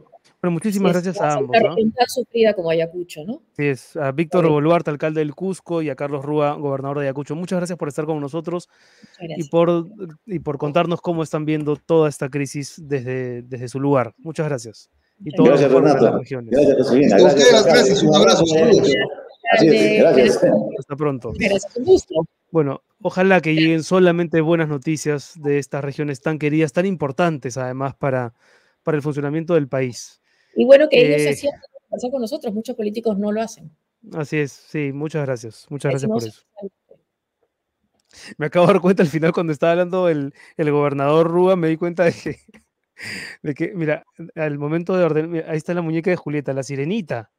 Bueno, 0.44 0.52
muchísimas 0.56 0.92
gracias 0.92 1.18
a 1.22 1.36
ambos. 1.36 1.56
¿no? 1.58 1.74
sufrida 2.06 2.52
como 2.52 2.68
Ayacucho, 2.68 3.24
¿no? 3.24 3.40
Sí, 3.56 3.64
es 3.64 3.96
a 3.96 4.12
Víctor 4.12 4.46
Boluarte, 4.46 4.90
alcalde 4.90 5.20
del 5.20 5.34
Cusco, 5.34 5.80
y 5.80 5.88
a 5.88 5.96
Carlos 5.96 6.22
Rúa, 6.22 6.52
gobernador 6.52 6.98
de 6.98 7.06
Ayacucho. 7.06 7.34
Muchas 7.34 7.58
gracias 7.58 7.78
por 7.78 7.88
estar 7.88 8.04
con 8.04 8.20
nosotros 8.20 8.68
y 9.20 9.48
por, 9.48 9.86
y 10.26 10.40
por 10.40 10.58
contarnos 10.58 11.00
cómo 11.00 11.22
están 11.22 11.46
viendo 11.46 11.76
toda 11.76 12.10
esta 12.10 12.28
crisis 12.28 12.74
desde, 12.76 13.40
desde 13.40 13.68
su 13.68 13.80
lugar. 13.80 14.12
Muchas 14.18 14.46
gracias. 14.46 14.90
Y 15.24 15.30
gracias, 15.30 15.72
Renato. 15.72 16.20
Gracias, 16.20 16.76
Josefina. 16.76 17.16
Gracias, 17.18 17.64
gracias. 17.64 18.02
Un 18.02 18.14
abrazo. 18.14 18.44
Gracias. 19.52 20.40
Hasta 20.78 20.96
pronto. 20.96 21.32
Bueno, 22.50 22.82
ojalá 23.02 23.40
que 23.40 23.54
lleguen 23.54 23.82
solamente 23.82 24.40
buenas 24.40 24.68
noticias 24.68 25.32
de 25.36 25.58
estas 25.58 25.84
regiones 25.84 26.20
tan 26.20 26.38
queridas, 26.38 26.72
tan 26.72 26.86
importantes 26.86 27.56
además 27.56 27.94
para, 27.94 28.34
para 28.82 28.96
el 28.96 29.02
funcionamiento 29.02 29.54
del 29.54 29.68
país. 29.68 30.20
Y 30.56 30.64
bueno, 30.64 30.88
que 30.88 31.04
ellos 31.04 31.22
se 31.22 31.30
eh, 31.30 31.36
sientan 31.36 31.62
conversar 31.82 32.10
con 32.10 32.20
nosotros. 32.20 32.54
Muchos 32.54 32.76
políticos 32.76 33.18
no 33.18 33.32
lo 33.32 33.42
hacen. 33.42 33.70
Así 34.12 34.38
es, 34.38 34.52
sí, 34.52 34.92
muchas 34.92 35.24
gracias. 35.24 35.66
Muchas 35.70 35.90
gracias 35.90 36.10
por 36.10 36.22
eso. 36.22 36.42
Me 38.38 38.46
acabo 38.46 38.66
de 38.66 38.74
dar 38.74 38.82
cuenta 38.82 39.02
al 39.02 39.08
final 39.08 39.32
cuando 39.32 39.52
estaba 39.52 39.72
hablando 39.72 40.08
el, 40.08 40.34
el 40.56 40.70
gobernador 40.70 41.28
Rúa, 41.28 41.56
me 41.56 41.68
di 41.68 41.76
cuenta 41.76 42.04
de 42.04 42.12
que, 42.12 42.38
de 43.42 43.54
que, 43.54 43.72
mira, 43.74 44.04
al 44.36 44.58
momento 44.58 44.96
de 44.96 45.04
orden, 45.04 45.44
ahí 45.48 45.56
está 45.56 45.74
la 45.74 45.82
muñeca 45.82 46.10
de 46.10 46.16
Julieta, 46.16 46.52
la 46.52 46.62
sirenita. 46.62 47.32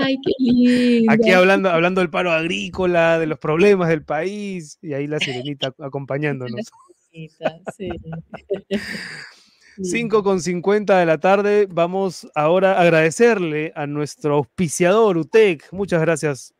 Ay, 0.00 0.16
qué 0.24 0.32
lindo. 0.38 1.12
Aquí 1.12 1.30
hablando, 1.30 1.70
hablando 1.70 2.00
del 2.00 2.10
paro 2.10 2.32
agrícola, 2.32 3.18
de 3.18 3.26
los 3.26 3.38
problemas 3.38 3.88
del 3.88 4.04
país, 4.04 4.78
y 4.82 4.94
ahí 4.94 5.06
la 5.06 5.18
sirenita 5.18 5.74
acompañándonos. 5.78 6.60
Sí. 7.76 7.90
5 9.82 10.22
con 10.22 10.40
50 10.40 10.98
de 10.98 11.04
la 11.06 11.18
tarde. 11.18 11.68
Vamos 11.70 12.26
ahora 12.34 12.72
a 12.72 12.80
agradecerle 12.80 13.72
a 13.74 13.86
nuestro 13.86 14.36
auspiciador, 14.36 15.18
UTEC. 15.18 15.70
Muchas 15.72 16.00
gracias, 16.00 16.54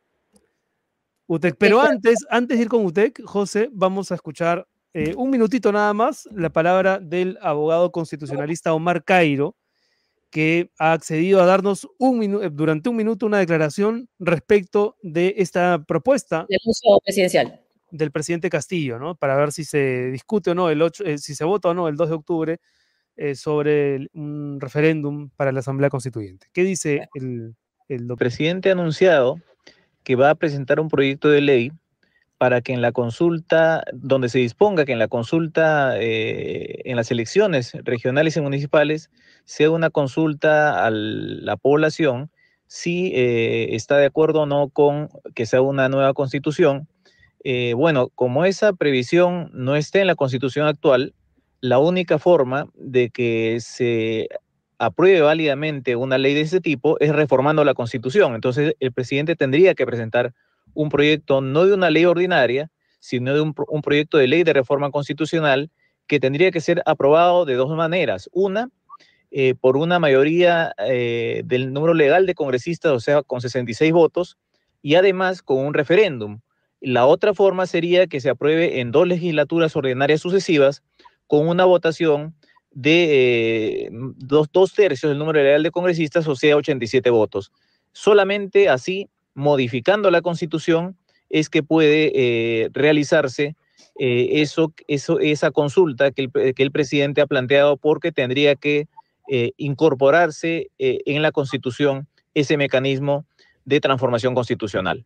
UTEC. 1.27 1.55
Pero 1.57 1.81
antes, 1.81 2.19
antes 2.29 2.57
de 2.57 2.63
ir 2.63 2.69
con 2.69 2.85
UTEC, 2.85 3.23
José, 3.25 3.69
vamos 3.71 4.11
a 4.11 4.15
escuchar 4.15 4.67
eh, 4.93 5.15
un 5.17 5.31
minutito 5.31 5.71
nada 5.71 5.91
más 5.93 6.27
la 6.31 6.51
palabra 6.51 6.99
del 6.99 7.39
abogado 7.41 7.91
constitucionalista 7.91 8.73
Omar 8.73 9.03
Cairo, 9.03 9.55
que 10.33 10.71
ha 10.79 10.93
accedido 10.93 11.39
a 11.41 11.45
darnos 11.45 11.87
un 11.99 12.23
eh, 12.23 12.49
durante 12.51 12.89
un 12.89 12.95
minuto 12.95 13.27
una 13.27 13.37
declaración 13.37 14.09
respecto 14.17 14.97
de 15.03 15.35
esta 15.37 15.83
propuesta. 15.87 16.47
Del 16.49 16.59
uso 16.65 16.99
presidencial. 17.05 17.61
Del 17.91 18.11
presidente 18.11 18.49
Castillo, 18.49 18.97
¿no? 18.97 19.13
Para 19.13 19.37
ver 19.37 19.51
si 19.51 19.63
se 19.63 20.09
discute 20.09 20.49
o 20.49 20.55
no, 20.55 20.71
el 20.71 20.81
8, 20.81 21.03
eh, 21.05 21.17
si 21.19 21.35
se 21.35 21.43
vota 21.43 21.69
o 21.69 21.73
no 21.75 21.87
el 21.87 21.95
2 21.95 22.09
de 22.09 22.15
octubre 22.15 22.59
eh, 23.15 23.35
sobre 23.35 24.07
un 24.13 24.59
referéndum 24.59 25.29
para 25.35 25.51
la 25.51 25.59
Asamblea 25.59 25.91
Constituyente. 25.91 26.47
¿Qué 26.51 26.63
dice 26.63 27.07
el, 27.13 27.55
el 27.87 28.07
presidente 28.17 28.69
ha 28.69 28.71
anunciado 28.71 29.39
que 30.03 30.15
va 30.15 30.31
a 30.31 30.35
presentar 30.35 30.79
un 30.79 30.87
proyecto 30.87 31.29
de 31.29 31.41
ley 31.41 31.71
para 32.43 32.59
que 32.59 32.73
en 32.73 32.81
la 32.81 32.91
consulta, 32.91 33.85
donde 33.93 34.27
se 34.27 34.39
disponga 34.39 34.83
que 34.83 34.91
en 34.91 34.99
la 34.99 35.07
consulta, 35.07 35.93
eh, 35.97 36.81
en 36.83 36.97
las 36.97 37.09
elecciones 37.09 37.71
regionales 37.85 38.35
y 38.35 38.41
municipales, 38.41 39.09
sea 39.45 39.71
una 39.71 39.89
consulta 39.89 40.85
a 40.85 40.91
la 40.91 41.55
población 41.55 42.31
si 42.67 43.13
eh, 43.15 43.75
está 43.77 43.95
de 43.95 44.07
acuerdo 44.07 44.41
o 44.41 44.45
no 44.45 44.67
con 44.67 45.07
que 45.35 45.45
sea 45.45 45.61
una 45.61 45.87
nueva 45.87 46.13
constitución. 46.13 46.89
bueno, 47.77 48.09
como 48.13 48.43
esa 48.43 48.73
previsión 48.73 49.49
no 49.53 49.77
está 49.77 50.01
en 50.01 50.07
la 50.07 50.15
constitución 50.15 50.67
actual, 50.67 51.13
la 51.61 51.79
única 51.79 52.19
forma 52.19 52.67
de 52.75 53.09
que 53.09 53.59
se 53.61 54.27
apruebe 54.79 55.21
válidamente 55.21 55.95
una 55.95 56.17
ley 56.17 56.33
de 56.33 56.41
ese 56.41 56.59
tipo 56.59 56.99
es 56.99 57.15
reformando 57.15 57.63
la 57.63 57.73
Constitución. 57.73 58.35
Entonces, 58.35 58.75
el 58.81 58.91
presidente 58.91 59.37
tendría 59.37 59.75
que 59.75 59.85
presentar 59.85 60.33
un 60.73 60.89
proyecto 60.89 61.41
no 61.41 61.65
de 61.65 61.73
una 61.73 61.89
ley 61.89 62.05
ordinaria, 62.05 62.71
sino 62.99 63.33
de 63.33 63.41
un, 63.41 63.53
proyecto 63.53 64.17
de 64.17 64.27
ley 64.27 64.43
de 64.43 64.53
reforma 64.53 64.91
constitucional 64.91 65.69
que 66.07 66.19
tendría 66.19 66.51
que 66.51 66.61
ser 66.61 66.81
aprobado 66.85 67.45
de 67.45 67.55
dos 67.55 67.69
maneras. 67.75 68.29
Una, 68.31 68.69
eh, 69.31 69.55
por 69.59 69.77
una 69.77 69.99
mayoría 69.99 70.73
eh, 70.77 71.41
del 71.45 71.73
número 71.73 71.93
legal 71.93 72.25
de 72.25 72.35
congresistas, 72.35 72.91
o 72.91 72.99
sea, 72.99 73.23
con 73.23 73.41
66 73.41 73.91
votos, 73.91 74.37
y 74.81 74.95
además 74.95 75.41
con 75.41 75.65
un 75.65 75.73
referéndum. 75.73 76.39
La 76.79 77.05
otra 77.05 77.33
forma 77.33 77.65
sería 77.65 78.07
que 78.07 78.19
se 78.19 78.29
apruebe 78.29 78.79
en 78.79 78.91
dos 78.91 79.07
legislaturas 79.07 79.75
ordinarias 79.75 80.21
sucesivas, 80.21 80.83
con 81.27 81.47
una 81.47 81.65
votación 81.65 82.35
de 82.71 83.85
eh, 83.85 83.89
dos, 83.91 84.73
tercios 84.73 85.09
del 85.09 85.19
número 85.19 85.41
real 85.41 85.63
de 85.63 85.71
congresistas, 85.71 86.27
o 86.27 86.35
sea, 86.35 86.57
87 86.57 87.09
votos. 87.09 87.51
Solamente 87.91 88.69
así, 88.69 89.09
modificando 89.33 90.11
la 90.11 90.21
constitución, 90.21 90.97
es 91.29 91.49
que 91.49 91.63
puede 91.63 92.11
eh, 92.13 92.69
realizarse 92.73 93.55
eh, 93.99 94.41
eso, 94.41 94.73
eso, 94.87 95.19
esa 95.19 95.51
consulta 95.51 96.11
que 96.11 96.29
el, 96.33 96.53
que 96.53 96.63
el, 96.63 96.71
presidente 96.71 97.21
ha 97.21 97.27
planteado 97.27 97.77
porque 97.77 98.11
tendría 98.11 98.55
que 98.55 98.87
incorporarse 99.57 100.69
en 100.77 101.21
la 101.21 101.31
constitución 101.31 102.07
ese 102.33 102.57
mecanismo 102.57 103.25
de 103.63 103.79
transformación 103.79 104.35
constitucional. 104.35 105.05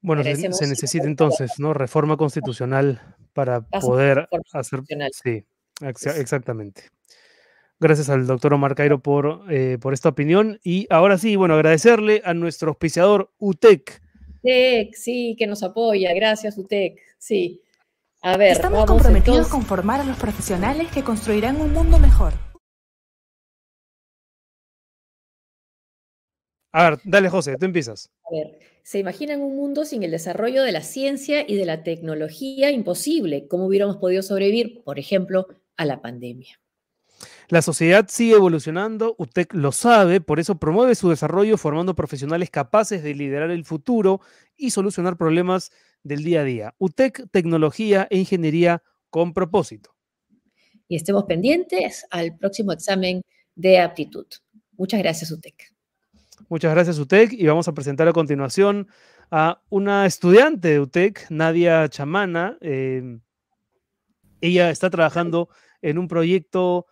Bueno, 0.00 0.24
se, 0.24 0.66
necesita 0.66 1.06
entonces, 1.06 1.52
¿no? 1.58 1.74
Reforma 1.74 2.16
constitucional 2.16 3.00
para 3.32 3.60
poder 3.60 4.28
hacer. 4.52 4.80
Sí, 5.12 5.44
exactamente. 6.16 6.90
Gracias 7.82 8.08
al 8.10 8.28
doctor 8.28 8.54
Omar 8.54 8.76
Cairo 8.76 9.00
por, 9.00 9.42
eh, 9.50 9.76
por 9.80 9.92
esta 9.92 10.08
opinión. 10.08 10.60
Y 10.62 10.86
ahora 10.88 11.18
sí, 11.18 11.34
bueno, 11.34 11.54
agradecerle 11.54 12.22
a 12.24 12.32
nuestro 12.32 12.68
auspiciador 12.68 13.32
UTEC. 13.38 14.00
UTEC, 14.38 14.94
sí, 14.94 15.34
que 15.36 15.48
nos 15.48 15.64
apoya. 15.64 16.14
Gracias, 16.14 16.56
UTEC. 16.56 17.00
Sí. 17.18 17.60
A 18.22 18.36
ver, 18.36 18.52
estamos 18.52 18.86
comprometidos 18.86 19.48
con 19.48 19.62
formar 19.62 20.00
a 20.00 20.04
los 20.04 20.16
profesionales 20.16 20.92
que 20.92 21.02
construirán 21.02 21.60
un 21.60 21.72
mundo 21.72 21.98
mejor. 21.98 22.34
A 26.70 26.90
ver, 26.90 27.00
dale, 27.02 27.28
José, 27.28 27.56
tú 27.58 27.66
empiezas. 27.66 28.12
A 28.30 28.32
ver, 28.32 28.60
¿se 28.84 29.00
imaginan 29.00 29.40
un 29.40 29.56
mundo 29.56 29.84
sin 29.84 30.04
el 30.04 30.12
desarrollo 30.12 30.62
de 30.62 30.70
la 30.70 30.82
ciencia 30.82 31.44
y 31.48 31.56
de 31.56 31.66
la 31.66 31.82
tecnología 31.82 32.70
imposible? 32.70 33.48
¿Cómo 33.48 33.66
hubiéramos 33.66 33.96
podido 33.96 34.22
sobrevivir, 34.22 34.84
por 34.84 35.00
ejemplo, 35.00 35.48
a 35.76 35.84
la 35.84 36.00
pandemia? 36.00 36.62
La 37.48 37.62
sociedad 37.62 38.06
sigue 38.08 38.34
evolucionando, 38.34 39.14
UTEC 39.18 39.54
lo 39.54 39.72
sabe, 39.72 40.20
por 40.20 40.40
eso 40.40 40.58
promueve 40.58 40.94
su 40.94 41.10
desarrollo 41.10 41.56
formando 41.58 41.94
profesionales 41.94 42.50
capaces 42.50 43.02
de 43.02 43.14
liderar 43.14 43.50
el 43.50 43.64
futuro 43.64 44.20
y 44.56 44.70
solucionar 44.70 45.16
problemas 45.16 45.70
del 46.02 46.24
día 46.24 46.40
a 46.40 46.44
día. 46.44 46.74
UTEC, 46.78 47.28
tecnología 47.30 48.06
e 48.10 48.18
ingeniería 48.18 48.82
con 49.10 49.34
propósito. 49.34 49.94
Y 50.88 50.96
estemos 50.96 51.24
pendientes 51.24 52.06
al 52.10 52.36
próximo 52.36 52.72
examen 52.72 53.22
de 53.54 53.80
aptitud. 53.80 54.26
Muchas 54.76 55.00
gracias, 55.00 55.30
UTEC. 55.30 55.72
Muchas 56.48 56.72
gracias, 56.72 56.98
UTEC. 56.98 57.32
Y 57.32 57.46
vamos 57.46 57.68
a 57.68 57.72
presentar 57.72 58.08
a 58.08 58.12
continuación 58.12 58.88
a 59.30 59.62
una 59.70 60.04
estudiante 60.06 60.68
de 60.68 60.80
UTEC, 60.80 61.26
Nadia 61.30 61.88
Chamana. 61.88 62.58
Em, 62.60 63.20
ella 64.40 64.70
está 64.70 64.90
trabajando 64.90 65.48
en 65.80 65.98
un 65.98 66.08
proyecto 66.08 66.86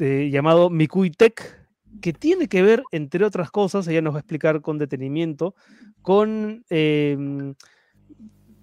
eh, 0.00 0.30
llamado 0.30 0.70
Mikuitec, 0.70 1.60
que 2.00 2.12
tiene 2.12 2.48
que 2.48 2.62
ver, 2.62 2.82
entre 2.92 3.24
otras 3.24 3.50
cosas, 3.50 3.86
ella 3.88 4.02
nos 4.02 4.14
va 4.14 4.18
a 4.18 4.20
explicar 4.20 4.60
con 4.60 4.78
detenimiento, 4.78 5.54
con 6.02 6.64
em, 6.70 7.54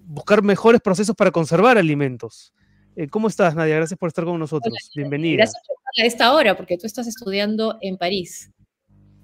buscar 0.04 0.42
mejores 0.42 0.80
procesos 0.80 1.14
para 1.14 1.30
conservar 1.30 1.78
alimentos. 1.78 2.52
Eh, 2.96 3.08
¿Cómo 3.08 3.28
estás, 3.28 3.54
Nadia? 3.54 3.76
Gracias 3.76 3.98
por 3.98 4.08
estar 4.08 4.24
con 4.24 4.38
nosotros. 4.38 4.74
Bienvenida. 4.94 5.36
Gracias 5.36 5.62
por 5.66 5.76
a 6.02 6.06
esta 6.06 6.34
hora, 6.34 6.56
porque 6.56 6.76
tú 6.76 6.86
estás 6.86 7.06
estudiando 7.06 7.78
en 7.80 7.96
París. 7.96 8.50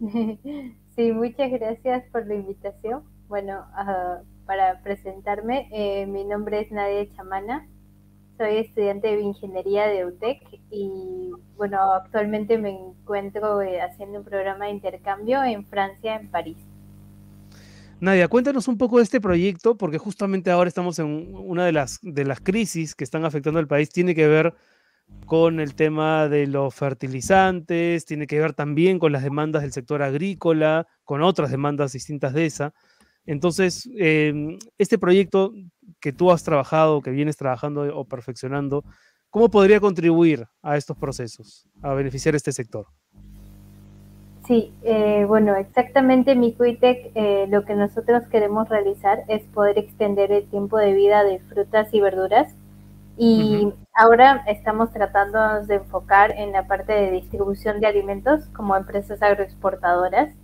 Sí, 0.96 1.10
muchas 1.10 1.50
gracias 1.50 2.04
por 2.12 2.24
la 2.28 2.36
invitación. 2.36 3.02
Bueno, 3.26 3.66
para 4.46 4.80
presentarme, 4.82 5.68
eh, 5.72 6.06
mi 6.06 6.24
nombre 6.24 6.60
es 6.60 6.70
Nadia 6.70 7.12
Chamana, 7.16 7.68
soy 8.36 8.56
estudiante 8.58 9.08
de 9.08 9.22
ingeniería 9.22 9.86
de 9.86 10.06
UTEC 10.06 10.40
y 10.70 11.30
bueno, 11.56 11.78
actualmente 11.92 12.58
me 12.58 12.70
encuentro 12.70 13.62
eh, 13.62 13.80
haciendo 13.80 14.18
un 14.18 14.24
programa 14.24 14.66
de 14.66 14.72
intercambio 14.72 15.42
en 15.44 15.64
Francia, 15.66 16.16
en 16.16 16.28
París. 16.30 16.58
Nadia, 18.00 18.28
cuéntanos 18.28 18.68
un 18.68 18.76
poco 18.76 18.98
de 18.98 19.04
este 19.04 19.20
proyecto, 19.20 19.76
porque 19.76 19.98
justamente 19.98 20.50
ahora 20.50 20.68
estamos 20.68 20.98
en 20.98 21.34
una 21.34 21.64
de 21.64 21.72
las, 21.72 22.00
de 22.02 22.24
las 22.24 22.40
crisis 22.40 22.94
que 22.94 23.04
están 23.04 23.24
afectando 23.24 23.60
al 23.60 23.68
país, 23.68 23.88
tiene 23.90 24.14
que 24.14 24.26
ver 24.26 24.54
con 25.26 25.60
el 25.60 25.74
tema 25.74 26.28
de 26.28 26.46
los 26.46 26.74
fertilizantes, 26.74 28.04
tiene 28.04 28.26
que 28.26 28.40
ver 28.40 28.52
también 28.52 28.98
con 28.98 29.12
las 29.12 29.22
demandas 29.22 29.62
del 29.62 29.72
sector 29.72 30.02
agrícola, 30.02 30.86
con 31.04 31.22
otras 31.22 31.50
demandas 31.50 31.92
distintas 31.92 32.34
de 32.34 32.46
esa. 32.46 32.74
Entonces, 33.26 33.88
em, 33.96 34.58
este 34.76 34.98
proyecto 34.98 35.52
que 36.04 36.12
tú 36.12 36.30
has 36.30 36.44
trabajado, 36.44 37.00
que 37.00 37.10
vienes 37.10 37.38
trabajando 37.38 37.80
o 37.96 38.04
perfeccionando, 38.04 38.84
¿cómo 39.30 39.48
podría 39.48 39.80
contribuir 39.80 40.44
a 40.62 40.76
estos 40.76 40.98
procesos, 40.98 41.66
a 41.80 41.94
beneficiar 41.94 42.34
este 42.34 42.52
sector? 42.52 42.88
Sí, 44.46 44.74
eh, 44.82 45.24
bueno, 45.26 45.56
exactamente 45.56 46.34
mi 46.34 46.52
Cuitec, 46.52 47.10
eh, 47.14 47.46
lo 47.48 47.64
que 47.64 47.74
nosotros 47.74 48.24
queremos 48.30 48.68
realizar 48.68 49.24
es 49.28 49.44
poder 49.44 49.78
extender 49.78 50.30
el 50.30 50.46
tiempo 50.50 50.76
de 50.76 50.92
vida 50.92 51.24
de 51.24 51.38
frutas 51.38 51.88
y 51.94 52.02
verduras. 52.02 52.54
Y 53.16 53.72
ahora 53.94 54.44
estamos 54.46 54.92
tratando 54.92 55.64
de 55.64 55.76
enfocar 55.76 56.32
en 56.32 56.52
la 56.52 56.66
parte 56.66 56.92
de 56.92 57.12
distribución 57.12 57.80
de 57.80 57.86
alimentos 57.86 58.44
como 58.54 58.76
empresas 58.76 59.22
agroexportadoras 59.22 60.34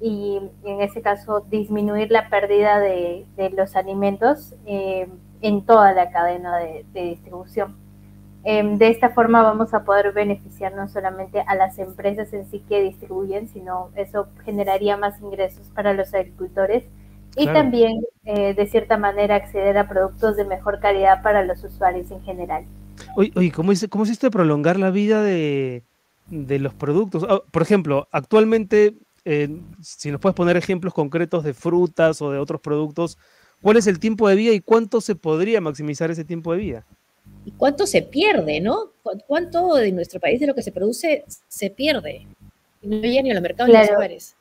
y 0.00 0.40
en 0.64 0.80
ese 0.80 1.02
caso 1.02 1.46
disminuir 1.48 2.10
la 2.10 2.28
pérdida 2.28 2.80
de, 2.80 3.26
los 3.56 3.76
alimentos 3.76 4.54
eh, 4.66 5.08
en 5.40 5.64
toda 5.64 5.92
la 5.92 6.10
cadena 6.10 6.58
de, 6.58 6.84
distribución. 6.92 7.76
Em, 8.44 8.76
de 8.76 8.88
esta 8.88 9.10
forma 9.10 9.42
vamos 9.42 9.72
a 9.72 9.84
poder 9.84 10.12
beneficiar 10.12 10.74
no 10.74 10.86
solamente 10.88 11.40
a 11.46 11.54
las 11.54 11.78
empresas 11.78 12.32
en 12.34 12.44
sí 12.50 12.62
que 12.68 12.82
distribuyen, 12.82 13.48
sino 13.48 13.90
eso 13.96 14.28
generaría 14.44 14.96
más 14.98 15.20
ingresos 15.22 15.70
para 15.74 15.94
los 15.94 16.12
agricultores 16.12 16.84
y 17.36 17.46
también 17.46 18.02
eh, 18.24 18.54
de 18.54 18.66
cierta 18.66 18.96
manera 18.96 19.36
acceder 19.36 19.76
a 19.78 19.88
productos 19.88 20.36
de 20.36 20.44
mejor 20.44 20.80
calidad 20.80 21.22
para 21.22 21.44
los 21.44 21.62
usuarios 21.64 22.10
en 22.10 22.22
general. 22.22 22.64
Oye, 23.16 23.32
oye 23.34 23.50
¿cómo, 23.50 23.72
es, 23.72 23.86
¿cómo 23.88 24.04
esto 24.04 24.26
de 24.26 24.30
prolongar 24.30 24.78
la 24.78 24.90
vida 24.90 25.22
de, 25.22 25.82
los 26.30 26.74
productos? 26.74 27.26
Ah, 27.28 27.40
por 27.50 27.62
ejemplo, 27.62 28.08
actualmente, 28.12 28.94
eh, 29.24 29.48
si 29.80 30.10
nos 30.10 30.20
puedes 30.20 30.34
poner 30.34 30.56
ejemplos 30.56 30.94
concretos 30.94 31.44
de 31.44 31.54
frutas 31.54 32.20
o 32.22 32.30
de 32.30 32.38
otros 32.38 32.60
productos, 32.60 33.18
¿cuál 33.62 33.76
es 33.76 33.86
el 33.86 33.98
tiempo 33.98 34.28
de 34.28 34.36
vida 34.36 34.52
y 34.52 34.60
cuánto 34.60 35.00
se 35.00 35.14
podría 35.14 35.60
maximizar 35.60 36.10
ese 36.10 36.24
tiempo 36.24 36.52
de 36.52 36.58
vida? 36.58 36.86
y 37.44 37.52
cuánto 37.52 37.86
se 37.86 38.02
pierde, 38.02 38.60
¿no? 38.60 38.90
¿Cuánto 39.26 39.74
de 39.74 39.92
nuestro 39.92 40.20
país 40.20 40.40
de 40.40 40.46
lo 40.46 40.54
que 40.54 40.62
se 40.62 40.72
produce 40.72 41.24
se 41.48 41.70
pierde? 41.70 42.26
Y 42.80 42.88
no 42.88 42.96
llega 42.96 43.22
ni 43.22 43.30
a 43.30 43.34
los 43.34 43.42
mercados 43.42 43.70
ni 43.70 43.76
a 43.76 43.82
los 43.82 43.90
hogares. 43.90 44.36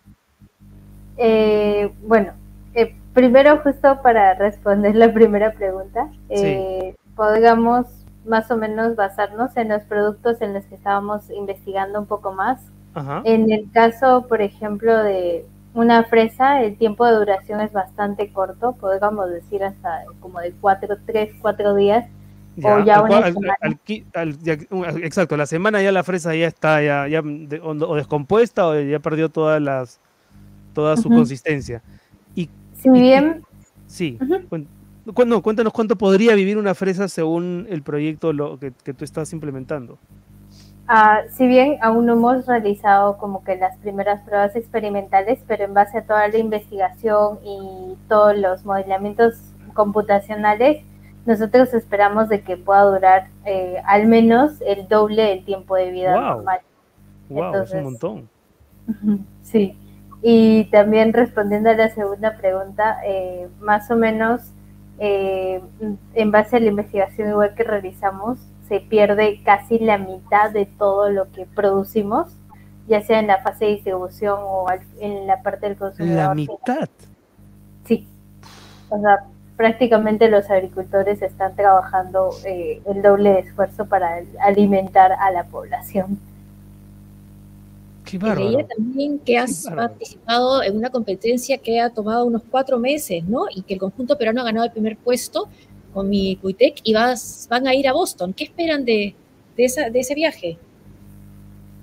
Eh, 1.18 1.92
bueno, 2.02 2.34
eh, 2.74 2.96
primero 3.14 3.60
justo 3.60 4.02
para 4.02 4.34
responder 4.36 4.96
la 4.96 5.14
primera 5.14 5.54
pregunta, 5.54 6.10
eh, 6.30 6.96
podríamos 7.16 7.88
más 8.26 8.50
o 8.52 8.58
menos 8.58 8.96
basarnos 8.96 9.56
en 9.58 9.70
los 9.70 9.84
productos 9.84 10.42
en 10.42 10.54
los 10.54 10.64
que 10.66 10.76
estábamos 10.76 11.30
investigando 11.30 12.00
un 12.00 12.06
poco 12.06 12.32
más. 12.32 12.62
En 13.24 13.52
el 13.52 13.70
caso, 13.72 14.26
por 14.28 14.42
ejemplo, 14.42 14.96
de 15.04 15.46
una 15.74 16.04
fresa, 16.04 16.62
el 16.62 16.78
tiempo 16.78 17.06
de 17.06 17.14
duración 17.14 17.62
es 17.62 17.74
bastante 17.74 18.32
corto, 18.32 18.74
podríamos 18.74 19.30
decir 19.30 19.64
hasta 19.64 20.04
como 20.20 20.40
de 20.40 20.52
cuatro, 20.62 20.98
tres, 21.06 21.32
cuatro 21.42 21.76
días 21.76 22.06
o 22.62 22.80
ya 22.84 23.04
exacto, 25.02 25.36
la 25.36 25.48
semana 25.48 25.82
ya 25.82 25.92
la 25.92 26.04
fresa 26.04 26.36
ya 26.36 26.48
está 26.48 26.84
ya, 26.84 27.08
ya 27.08 27.24
o, 27.64 27.96
descompuesta 27.96 28.68
o 28.68 28.80
ya 28.80 29.00
perdió 29.00 29.30
todas 29.30 29.60
las 29.62 30.00
toda 30.74 30.98
su 30.98 31.10
consistencia. 31.10 31.82
Y, 32.36 32.50
si 32.80 32.90
bien 32.90 33.44
sí, 33.88 34.20
cuéntanos 35.14 35.74
cuánto 35.74 35.98
podría 35.98 36.36
vivir 36.36 36.58
una 36.58 36.76
fresa 36.76 37.08
según 37.08 37.66
el 37.70 37.82
proyecto 37.82 38.34
lo, 38.34 38.60
que, 38.60 38.72
tú 38.72 39.04
estás 39.04 39.34
implementando. 39.34 39.98
Ah, 40.88 41.22
si 41.32 41.48
bien 41.48 41.78
aún 41.82 42.06
no 42.06 42.14
hemos 42.14 42.46
realizado 42.46 43.18
como 43.18 43.44
que 43.44 43.56
las 43.56 43.78
primeras 43.78 44.22
pruebas 44.22 44.56
experimentales, 44.56 45.40
pero 45.48 45.64
en 45.64 45.74
base 45.74 46.00
a 46.00 46.06
toda 46.06 46.28
la 46.28 46.38
investigación 46.38 47.40
y 47.44 47.96
todos 48.10 48.38
los 48.38 48.66
modelamientos 48.66 49.36
computacionales, 49.74 50.84
nosotros 51.26 51.74
esperamos 51.74 52.28
de 52.28 52.42
que 52.42 52.58
pueda 52.58 52.82
durar 52.84 53.28
eh, 53.46 53.82
al 53.86 54.08
menos 54.08 54.60
el 54.62 54.88
doble 54.90 55.24
del 55.24 55.46
tiempo 55.46 55.76
de 55.76 55.92
vida 55.92 56.20
normal. 56.20 56.60
Wow, 57.30 57.56
es 57.64 57.72
un 57.72 57.84
montón. 57.84 58.30
Sí. 59.42 59.78
Y 60.22 60.66
también 60.66 61.14
respondiendo 61.14 61.70
a 61.70 61.74
la 61.74 61.90
segunda 61.90 62.38
pregunta, 62.38 63.00
eh, 63.06 63.48
más 63.60 63.90
o 63.90 63.96
menos 63.96 64.54
eh, 65.00 65.62
en 66.14 66.32
base 66.32 66.58
a 66.58 66.60
la 66.60 66.68
investigación 66.68 67.30
igual 67.30 67.56
que 67.56 67.64
realizamos, 67.64 68.40
se 68.74 68.80
pierde 68.80 69.40
casi 69.44 69.78
la 69.78 70.00
mitad 70.00 70.50
de 70.50 70.66
todo 70.66 71.12
lo 71.12 71.32
que 71.32 71.46
producimos, 71.46 72.30
ya 72.88 73.04
sea 73.04 73.20
en 73.20 73.28
la 73.28 73.38
fase 73.44 73.66
de 73.66 73.72
distribución 73.74 74.40
o 74.40 74.66
en 75.00 75.28
la 75.28 75.44
parte 75.44 75.68
del 75.68 75.78
consumidor. 75.78 76.18
La 76.18 76.34
mitad. 76.34 76.90
Sí. 77.86 78.08
O 78.90 79.00
sea, 79.00 79.26
prácticamente 79.58 80.28
los 80.28 80.50
agricultores 80.50 81.22
están 81.22 81.56
trabajando 81.56 82.32
eh, 82.46 82.82
el 82.88 83.04
doble 83.04 83.34
de 83.34 83.40
esfuerzo 83.42 83.86
para 83.86 84.24
alimentar 84.42 85.12
a 85.12 85.30
la 85.30 85.44
población. 85.44 86.18
Qué 88.06 88.18
y 88.18 88.64
también 88.76 89.20
que 89.20 89.38
has 89.38 89.68
participado 89.70 90.64
en 90.64 90.78
una 90.78 90.90
competencia 90.90 91.60
que 91.60 91.80
ha 91.80 91.92
tomado 91.92 92.26
unos 92.26 92.42
cuatro 92.50 92.80
meses, 92.80 93.24
¿no? 93.24 93.46
Y 93.54 93.62
que 93.62 93.76
el 93.76 93.80
conjunto 93.80 94.18
peruano 94.18 94.42
ha 94.42 94.46
ganado 94.46 94.66
el 94.66 94.72
primer 94.72 94.98
puesto 94.98 95.48
con 95.94 96.10
mi 96.10 96.36
Cuitec 96.38 96.80
y 96.84 96.94
vas, 96.94 97.48
van 97.50 97.68
a 97.68 97.76
ir 97.76 97.88
a 97.88 97.94
Boston. 97.94 98.34
¿Qué 98.34 98.46
esperan 98.46 98.84
de, 98.86 99.16
de, 99.56 99.66
esa, 99.66 99.90
de 99.90 100.00
ese 100.00 100.16
viaje? 100.16 100.58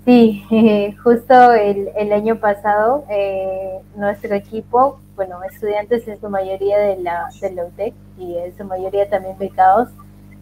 Sí, 0.05 0.43
justo 1.03 1.53
el, 1.53 1.89
el 1.95 2.11
año 2.11 2.39
pasado 2.39 3.05
eh, 3.09 3.79
nuestro 3.95 4.33
equipo 4.35 4.99
bueno, 5.21 5.43
estudiantes 5.43 6.07
en 6.07 6.19
su 6.19 6.29
mayoría 6.29 6.79
de 6.79 6.97
la, 6.97 7.29
de 7.39 7.51
la 7.51 7.65
UTEC 7.65 7.93
y 8.17 8.37
en 8.37 8.57
su 8.57 8.65
mayoría 8.65 9.07
también 9.07 9.37
becados, 9.37 9.89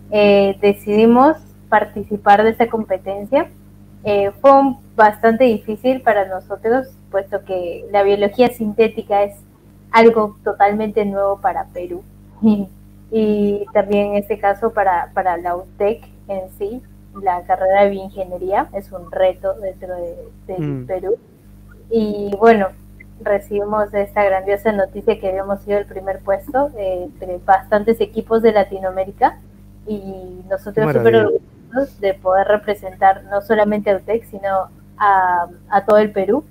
eh, 0.10 0.58
decidimos 0.62 1.36
participar 1.68 2.44
de 2.44 2.52
esta 2.52 2.70
competencia. 2.70 3.50
Eh, 4.06 4.32
fue 4.40 4.52
bastante 4.96 5.44
difícil 5.44 6.02
para 6.02 6.30
nosotros, 6.30 6.88
puesto 7.12 7.44
que 7.44 7.86
la 7.92 8.04
biología 8.04 8.54
sintética 8.54 9.24
es 9.24 9.36
algo 9.92 10.38
totalmente 10.46 11.04
nuevo 11.04 11.42
para 11.42 11.66
Perú. 11.66 12.02
Y, 13.12 13.66
también 13.74 14.08
en 14.08 14.16
este 14.16 14.38
caso 14.40 14.72
para, 14.72 15.12
para 15.14 15.38
la 15.38 15.56
UTEC 15.56 16.04
en 16.28 16.50
sí, 16.58 16.82
la 17.22 17.42
carrera 17.44 17.84
de 17.84 17.90
bioingeniería 17.90 18.70
es 18.74 18.92
un 18.92 19.12
reto 19.12 19.54
dentro 19.56 19.96
de, 20.48 20.58
mm. 20.58 20.86
Perú. 20.86 21.18
Y 21.90 22.32
bueno, 22.38 22.68
recibimos 23.22 23.94
esta 23.94 24.24
grandiosa 24.24 24.72
noticia 24.72 25.20
que 25.20 25.30
habíamos 25.30 25.62
sido 25.62 25.80
el 25.80 25.86
primer 25.86 26.20
puesto 26.20 26.70
eh, 26.78 27.04
entre 27.06 27.40
bastantes 27.40 28.00
equipos 28.00 28.42
de 28.42 28.52
Latinoamérica 28.52 29.40
y 29.88 30.44
nosotros 30.50 30.94
súper 30.94 31.16
orgullosos 31.16 32.00
de 32.00 32.14
poder 32.14 32.48
representar 32.48 33.24
no 33.26 33.42
solamente 33.42 33.90
a 33.90 33.98
UTEC, 33.98 34.26
sino 34.26 34.70
a, 34.98 35.48
a 35.70 35.86
todo 35.86 35.98
el 35.98 36.12
Perú. 36.12 36.44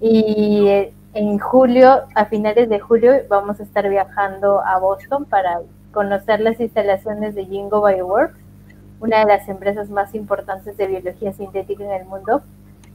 Y 0.00 0.66
eh, 0.68 0.92
en 1.14 1.38
julio, 1.38 2.02
a 2.14 2.26
finales 2.26 2.68
de 2.68 2.78
julio, 2.78 3.12
vamos 3.28 3.58
a 3.58 3.62
estar 3.62 3.88
viajando 3.88 4.60
a 4.64 4.78
Boston 4.78 5.24
para 5.24 5.60
conocer 5.98 6.38
las 6.38 6.60
instalaciones 6.60 7.34
de 7.34 7.44
Jingo 7.44 7.84
Bioworks, 7.84 8.38
una 9.00 9.18
de 9.18 9.24
las 9.26 9.48
empresas 9.48 9.90
más 9.90 10.14
importantes 10.14 10.76
de 10.76 10.86
biología 10.86 11.32
sintética 11.32 11.82
en 11.82 12.02
el 12.02 12.06
mundo 12.06 12.40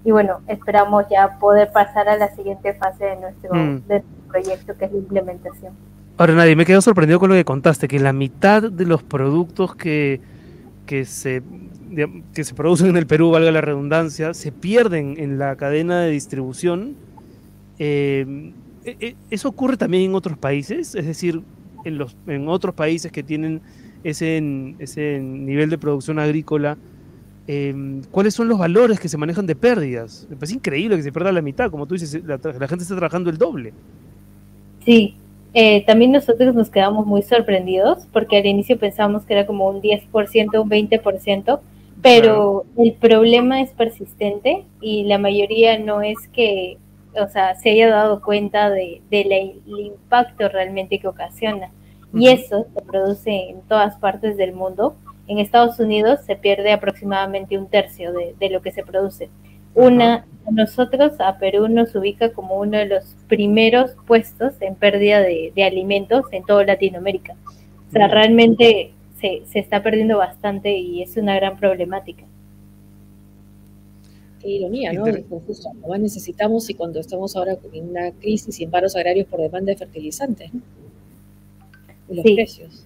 y 0.05 0.11
bueno, 0.11 0.39
esperamos 0.47 1.03
ya 1.11 1.37
poder 1.37 1.69
pasar 1.73 2.07
a 2.07 2.15
la 2.15 2.33
siguiente 2.33 2.73
fase 2.75 3.03
de 3.03 3.15
nuestro, 3.17 3.53
mm. 3.53 4.29
proyecto, 4.29 4.77
que 4.77 4.85
es 4.85 4.93
la 4.93 4.99
implementación. 4.99 5.73
Ahora, 6.17 6.33
Nadie, 6.33 6.55
me 6.55 6.65
quedo 6.65 6.79
sorprendido 6.79 7.19
con 7.19 7.29
lo 7.29 7.35
que 7.35 7.43
contaste, 7.43 7.89
que 7.89 7.99
la 7.99 8.13
mitad 8.13 8.63
de 8.63 8.85
los 8.85 9.03
productos 9.03 9.75
que, 9.75 10.21
que, 10.85 11.03
se, 11.03 11.43
que 12.33 12.43
se 12.45 12.53
producen 12.53 12.87
en 12.87 12.95
el 12.95 13.05
Perú, 13.05 13.31
valga 13.31 13.51
la 13.51 13.59
redundancia, 13.59 14.33
se 14.33 14.53
pierden 14.53 15.15
en 15.17 15.39
la 15.39 15.57
cadena 15.57 15.99
de 15.99 16.11
distribución. 16.11 16.95
Eh, 17.79 18.53
e, 18.85 18.95
e, 18.97 19.15
¿Eso 19.29 19.49
ocurre 19.49 19.75
también 19.75 20.03
en 20.03 20.15
otros 20.15 20.37
países? 20.37 20.95
Es 20.95 21.05
decir, 21.05 21.43
en, 21.83 21.97
los, 21.97 22.15
en 22.27 22.47
otros 22.47 22.75
países 22.75 23.11
que 23.11 23.23
tienen 23.23 23.61
ese, 24.03 24.41
ese 24.79 25.19
nivel 25.19 25.69
de 25.69 25.77
producción 25.77 26.19
agrícola, 26.19 26.77
Em, 27.45 28.01
cuáles 28.09 28.33
son 28.33 28.47
los 28.47 28.57
valores 28.57 28.99
que 28.99 29.09
se 29.09 29.17
manejan 29.17 29.45
de 29.45 29.55
pérdidas. 29.55 30.25
Me 30.29 30.37
parece 30.37 30.55
increíble 30.55 30.95
que 30.95 31.03
se 31.03 31.11
pierda 31.11 31.31
la 31.31 31.41
mitad, 31.41 31.69
como 31.69 31.85
tú 31.85 31.95
dices, 31.95 32.23
la, 32.23 32.37
gente 32.39 32.83
está 32.83 32.95
trabajando 32.95 33.29
el 33.29 33.37
doble. 33.37 33.73
Sí, 34.85 35.15
eh, 35.53 35.83
también 35.85 36.13
nosotros 36.13 36.55
nos 36.55 36.69
quedamos 36.69 37.05
muy 37.05 37.21
sorprendidos 37.21 38.07
porque 38.13 38.37
al 38.37 38.45
inicio 38.45 38.77
pensábamos 38.79 39.25
que 39.25 39.33
era 39.33 39.45
como 39.45 39.67
un 39.67 39.81
10%, 39.81 40.61
un 40.61 40.69
20%, 40.69 41.59
pero 42.01 42.65
el 42.77 42.93
problema 42.93 43.61
es 43.61 43.71
persistente 43.71 44.63
y 44.81 45.03
la 45.03 45.17
mayoría 45.17 45.77
no 45.79 46.01
es 46.01 46.17
que, 46.31 46.77
o 47.19 47.27
sea, 47.27 47.55
se 47.55 47.71
haya 47.71 47.89
dado 47.89 48.21
cuenta 48.21 48.69
de, 48.69 49.01
del 49.09 49.61
impacto 49.65 50.49
realmente 50.49 50.99
que 50.99 51.07
ocasiona. 51.07 51.71
Y 52.13 52.27
eso 52.27 52.67
se 52.73 52.81
produce 52.81 53.49
en 53.49 53.61
todas 53.61 53.97
partes 53.97 54.37
del 54.37 54.53
mundo 54.53 54.95
en 55.27 55.39
Estados 55.39 55.79
Unidos 55.79 56.19
se 56.25 56.35
pierde 56.35 56.71
aproximadamente 56.71 57.57
un 57.57 57.67
tercio 57.67 58.11
de, 58.13 58.49
lo 58.49 58.61
que 58.61 58.71
se 58.71 58.83
produce. 58.83 59.29
Una, 59.73 60.25
nosotros 60.51 61.13
a 61.19 61.37
Perú 61.37 61.67
nos 61.67 61.95
ubica 61.95 62.33
como 62.33 62.59
uno 62.59 62.77
de 62.77 62.85
los 62.85 63.15
primeros 63.27 63.95
puestos 64.05 64.53
en 64.61 64.75
pérdida 64.75 65.21
de, 65.21 65.51
alimentos 65.65 66.25
en 66.31 66.43
toda 66.43 66.65
Latinoamérica. 66.65 67.35
O 67.87 67.91
sea, 67.91 68.07
realmente 68.07 68.91
se, 69.19 69.43
se, 69.45 69.59
está 69.59 69.81
perdiendo 69.81 70.17
bastante 70.17 70.77
y 70.77 71.01
es 71.01 71.15
una 71.15 71.35
gran 71.35 71.57
problemática. 71.57 72.23
Qué 74.43 74.49
ironía, 74.49 74.93
¿no? 74.93 75.05
Justo 75.47 75.71
lo 75.81 75.87
más 75.87 75.99
necesitamos 75.99 76.69
y 76.69 76.73
cuando 76.73 76.99
estamos 76.99 77.35
ahora 77.35 77.57
en 77.71 77.89
una 77.89 78.11
crisis 78.11 78.59
y 78.59 78.65
en 78.65 78.71
paros 78.71 78.95
agrarios 78.95 79.27
por 79.27 79.39
demanda 79.39 79.71
de 79.71 79.77
fertilizantes, 79.77 80.53
¿no? 80.53 80.61
Y 82.09 82.15
los 82.15 82.23
precios. 82.23 82.83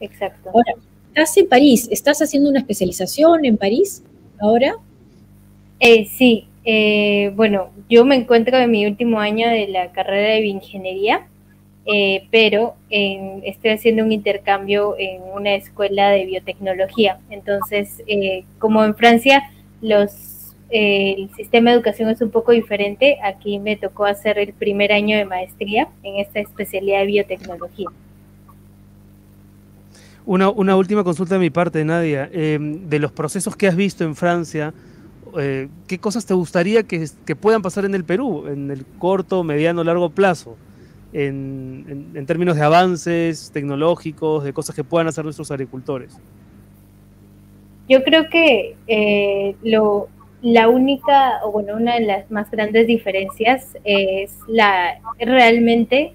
Exacto. 0.00 0.50
Ahora, 0.52 0.74
estás 1.08 1.36
en 1.36 1.48
París, 1.48 1.88
¿estás 1.90 2.20
haciendo 2.22 2.48
una 2.48 2.60
especialización 2.60 3.44
en 3.44 3.58
París 3.58 4.02
ahora? 4.40 4.76
Eh, 5.78 6.06
sí, 6.06 6.46
eh, 6.64 7.30
bueno, 7.36 7.70
yo 7.90 8.04
me 8.04 8.16
encuentro 8.16 8.56
en 8.58 8.70
mi 8.70 8.86
último 8.86 9.20
año 9.20 9.48
de 9.48 9.68
la 9.68 9.92
carrera 9.92 10.30
de 10.34 10.40
bioingeniería 10.40 11.28
eh, 11.86 12.26
pero 12.30 12.76
estoy 12.90 13.70
haciendo 13.72 14.04
un 14.04 14.12
intercambio 14.12 14.96
en 14.98 15.20
una 15.34 15.54
escuela 15.54 16.10
de 16.10 16.24
biotecnología. 16.24 17.18
Entonces, 17.30 18.02
eh, 18.06 18.44
como 18.58 18.84
en 18.84 18.94
Francia 18.94 19.42
los, 19.82 20.12
el 20.70 21.30
sistema 21.36 21.70
de 21.70 21.76
educación 21.76 22.10
es 22.10 22.20
un 22.20 22.30
poco 22.30 22.52
diferente, 22.52 23.18
aquí 23.22 23.58
me 23.58 23.76
tocó 23.76 24.04
hacer 24.04 24.38
el 24.38 24.52
primer 24.52 24.92
año 24.92 25.16
de 25.16 25.24
maestría 25.24 25.88
en 26.02 26.16
esta 26.16 26.40
especialidad 26.40 27.00
de 27.00 27.06
biotecnología. 27.06 27.88
Una, 30.26 30.48
una 30.48 30.76
última 30.76 31.04
consulta 31.04 31.34
de 31.34 31.40
mi 31.40 31.50
parte, 31.50 31.84
Nadia. 31.84 32.28
de 32.28 32.98
los 32.98 33.12
procesos 33.12 33.56
que 33.56 33.68
has 33.68 33.76
visto 33.76 34.04
en 34.04 34.16
Francia, 34.16 34.72
¿qué 35.86 35.98
cosas 36.00 36.24
te 36.24 36.32
gustaría 36.32 36.82
que, 36.84 37.06
que 37.26 37.36
puedan 37.36 37.60
pasar 37.60 37.84
en 37.84 37.94
el 37.94 38.04
Perú 38.04 38.46
en 38.48 38.70
el 38.70 38.86
corto, 38.98 39.44
mediano, 39.44 39.84
largo 39.84 40.10
plazo? 40.10 40.56
en, 41.14 42.26
términos 42.26 42.56
de 42.56 42.62
avances 42.62 43.50
tecnológicos, 43.52 44.44
de 44.44 44.52
cosas 44.52 44.74
que 44.74 44.84
puedan 44.84 45.06
hacer 45.06 45.24
nuestros 45.24 45.50
agricultores? 45.50 46.18
Yo 47.88 48.02
creo 48.02 48.28
que 48.30 48.76
eh, 48.86 49.54
lo, 49.62 50.08
la 50.44 50.68
única, 50.68 51.40
o 51.42 51.52
bueno, 51.52 51.74
una 51.74 51.94
de 51.94 52.02
las 52.02 52.30
más 52.30 52.50
grandes 52.50 52.86
diferencias 52.86 53.78
es 53.82 54.36
la 54.46 55.00
realmente 55.18 56.12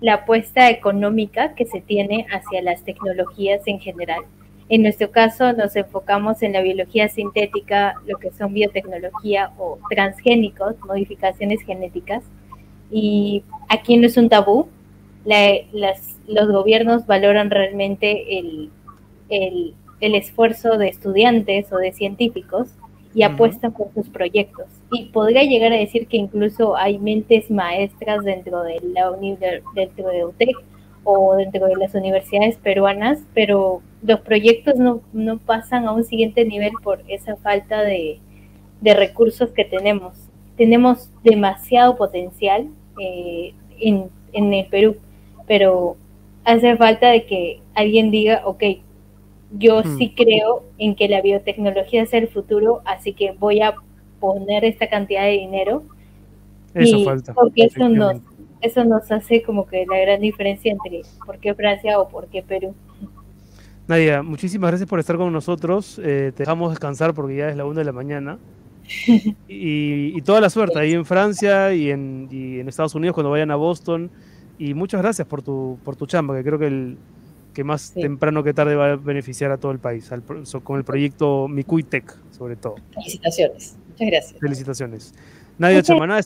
la 0.00 0.14
apuesta 0.14 0.68
económica 0.68 1.54
que 1.54 1.64
se 1.64 1.80
tiene 1.80 2.26
hacia 2.32 2.60
las 2.60 2.82
tecnologías 2.82 3.62
en 3.66 3.78
general. 3.78 4.22
En 4.68 4.82
nuestro 4.82 5.12
caso 5.12 5.52
nos 5.52 5.76
enfocamos 5.76 6.42
en 6.42 6.54
la 6.54 6.60
biología 6.60 7.08
sintética, 7.08 7.94
lo 8.04 8.18
que 8.18 8.32
son 8.32 8.52
biotecnología 8.52 9.52
o 9.58 9.78
transgénicos, 9.88 10.74
modificaciones 10.84 11.62
genéticas, 11.62 12.24
y 12.90 13.44
aquí 13.68 13.96
no 13.96 14.08
es 14.08 14.16
un 14.16 14.28
tabú. 14.28 14.66
los 15.24 16.48
gobiernos 16.48 17.06
valoran 17.06 17.48
realmente 17.50 18.40
el, 18.40 18.70
esfuerzo 20.00 20.78
de 20.78 20.88
estudiantes 20.88 21.72
o 21.72 21.76
de 21.76 21.92
científicos 21.92 22.70
y 23.14 23.22
apuestan 23.22 23.72
por 23.72 23.92
sus 23.94 24.08
proyectos. 24.08 24.66
Y 24.92 25.06
podría 25.06 25.42
llegar 25.42 25.72
a 25.72 25.76
decir 25.76 26.06
que 26.06 26.16
incluso 26.16 26.76
hay 26.76 26.98
mentes 26.98 27.50
maestras 27.50 28.24
dentro 28.24 28.62
de 28.62 28.80
la 28.92 29.10
dentro 29.74 30.08
de 30.08 30.24
UTEC 30.24 30.56
o 31.04 31.36
dentro 31.36 31.66
de 31.66 31.76
las 31.76 31.94
universidades 31.94 32.56
peruanas, 32.56 33.20
pero 33.34 33.82
los 34.02 34.20
proyectos 34.20 34.74
no, 34.76 35.00
pasan 35.38 35.86
a 35.86 35.92
un 35.92 36.04
siguiente 36.04 36.44
nivel 36.44 36.72
por 36.82 37.02
esa 37.08 37.36
falta 37.36 37.82
de 37.82 38.20
recursos 38.82 39.50
que 39.50 39.64
tenemos. 39.64 40.14
Tenemos 40.56 41.10
demasiado 41.22 41.96
potencial, 41.96 42.68
eh, 42.98 43.54
en, 43.80 44.10
el 44.32 44.66
Perú, 44.66 44.96
pero 45.46 45.96
hace 46.44 46.76
falta 46.76 47.08
de 47.08 47.24
que 47.24 47.60
alguien 47.74 48.10
diga, 48.10 48.42
ok, 48.44 48.62
yo 49.52 49.82
sí 49.96 50.12
creo 50.14 50.64
en 50.78 50.94
que 50.94 51.08
la 51.08 51.22
biotecnología 51.22 52.02
es 52.02 52.12
el 52.12 52.28
futuro, 52.28 52.82
así 52.84 53.12
que 53.12 53.32
voy 53.32 53.60
a 53.60 53.74
poner 54.20 54.64
esta 54.64 54.88
cantidad 54.88 55.22
de 55.22 55.32
dinero. 55.32 55.84
Eso 56.74 57.04
falta. 57.04 57.32
Porque 57.34 57.64
eso 57.64 57.88
nos, 57.88 58.16
eso 58.60 58.84
nos 58.84 59.10
hace 59.10 59.42
como 59.42 59.66
que 59.66 59.86
la 59.86 59.98
gran 59.98 60.20
diferencia 60.20 60.72
entre 60.72 61.02
por 61.24 61.38
qué 61.38 61.54
Francia 61.54 61.98
o 61.98 62.08
por 62.08 62.26
qué 62.28 62.42
Perú. 62.42 62.74
Nadia, 63.86 64.22
muchísimas 64.22 64.70
gracias 64.70 64.88
por 64.88 65.00
estar 65.00 65.16
con 65.16 65.32
nosotros. 65.32 65.98
Eh, 66.04 66.32
te 66.36 66.42
dejamos 66.42 66.70
descansar 66.70 67.14
porque 67.14 67.36
ya 67.36 67.48
es 67.48 67.56
la 67.56 67.64
una 67.64 67.78
de 67.78 67.84
la 67.86 67.92
mañana. 67.92 68.38
y, 69.48 70.20
toda 70.22 70.40
la 70.40 70.50
suerte 70.50 70.78
ahí 70.78 70.92
en 70.92 71.04
Francia 71.04 71.74
y 71.74 71.90
en, 71.90 72.28
Estados 72.68 72.94
Unidos 72.94 73.14
cuando 73.14 73.30
vayan 73.30 73.50
a 73.50 73.56
Boston. 73.56 74.10
Y 74.58 74.74
muchas 74.74 75.00
gracias 75.00 75.26
por 75.26 75.42
tu, 75.42 75.78
por 75.84 75.96
tu 75.96 76.06
chamba, 76.06 76.36
que 76.36 76.44
creo 76.44 76.58
que 76.58 76.66
el 76.66 76.98
que 77.52 77.64
más 77.64 77.92
temprano 77.92 78.42
que 78.42 78.54
tarde 78.54 78.76
va 78.76 78.92
a 78.92 78.96
beneficiar 78.96 79.50
a 79.50 79.58
todo 79.58 79.72
el 79.72 79.78
país, 79.78 80.10
con 80.62 80.78
el 80.78 80.84
proyecto 80.84 81.48
Micuitec, 81.48 82.16
sobre 82.30 82.56
todo. 82.56 82.76
Felicitaciones. 82.94 83.76
Muchas 83.88 84.06
gracias. 84.08 84.40
Felicitaciones. 84.40 85.14
Nadia 85.58 85.82
Chamaná, 85.82 86.20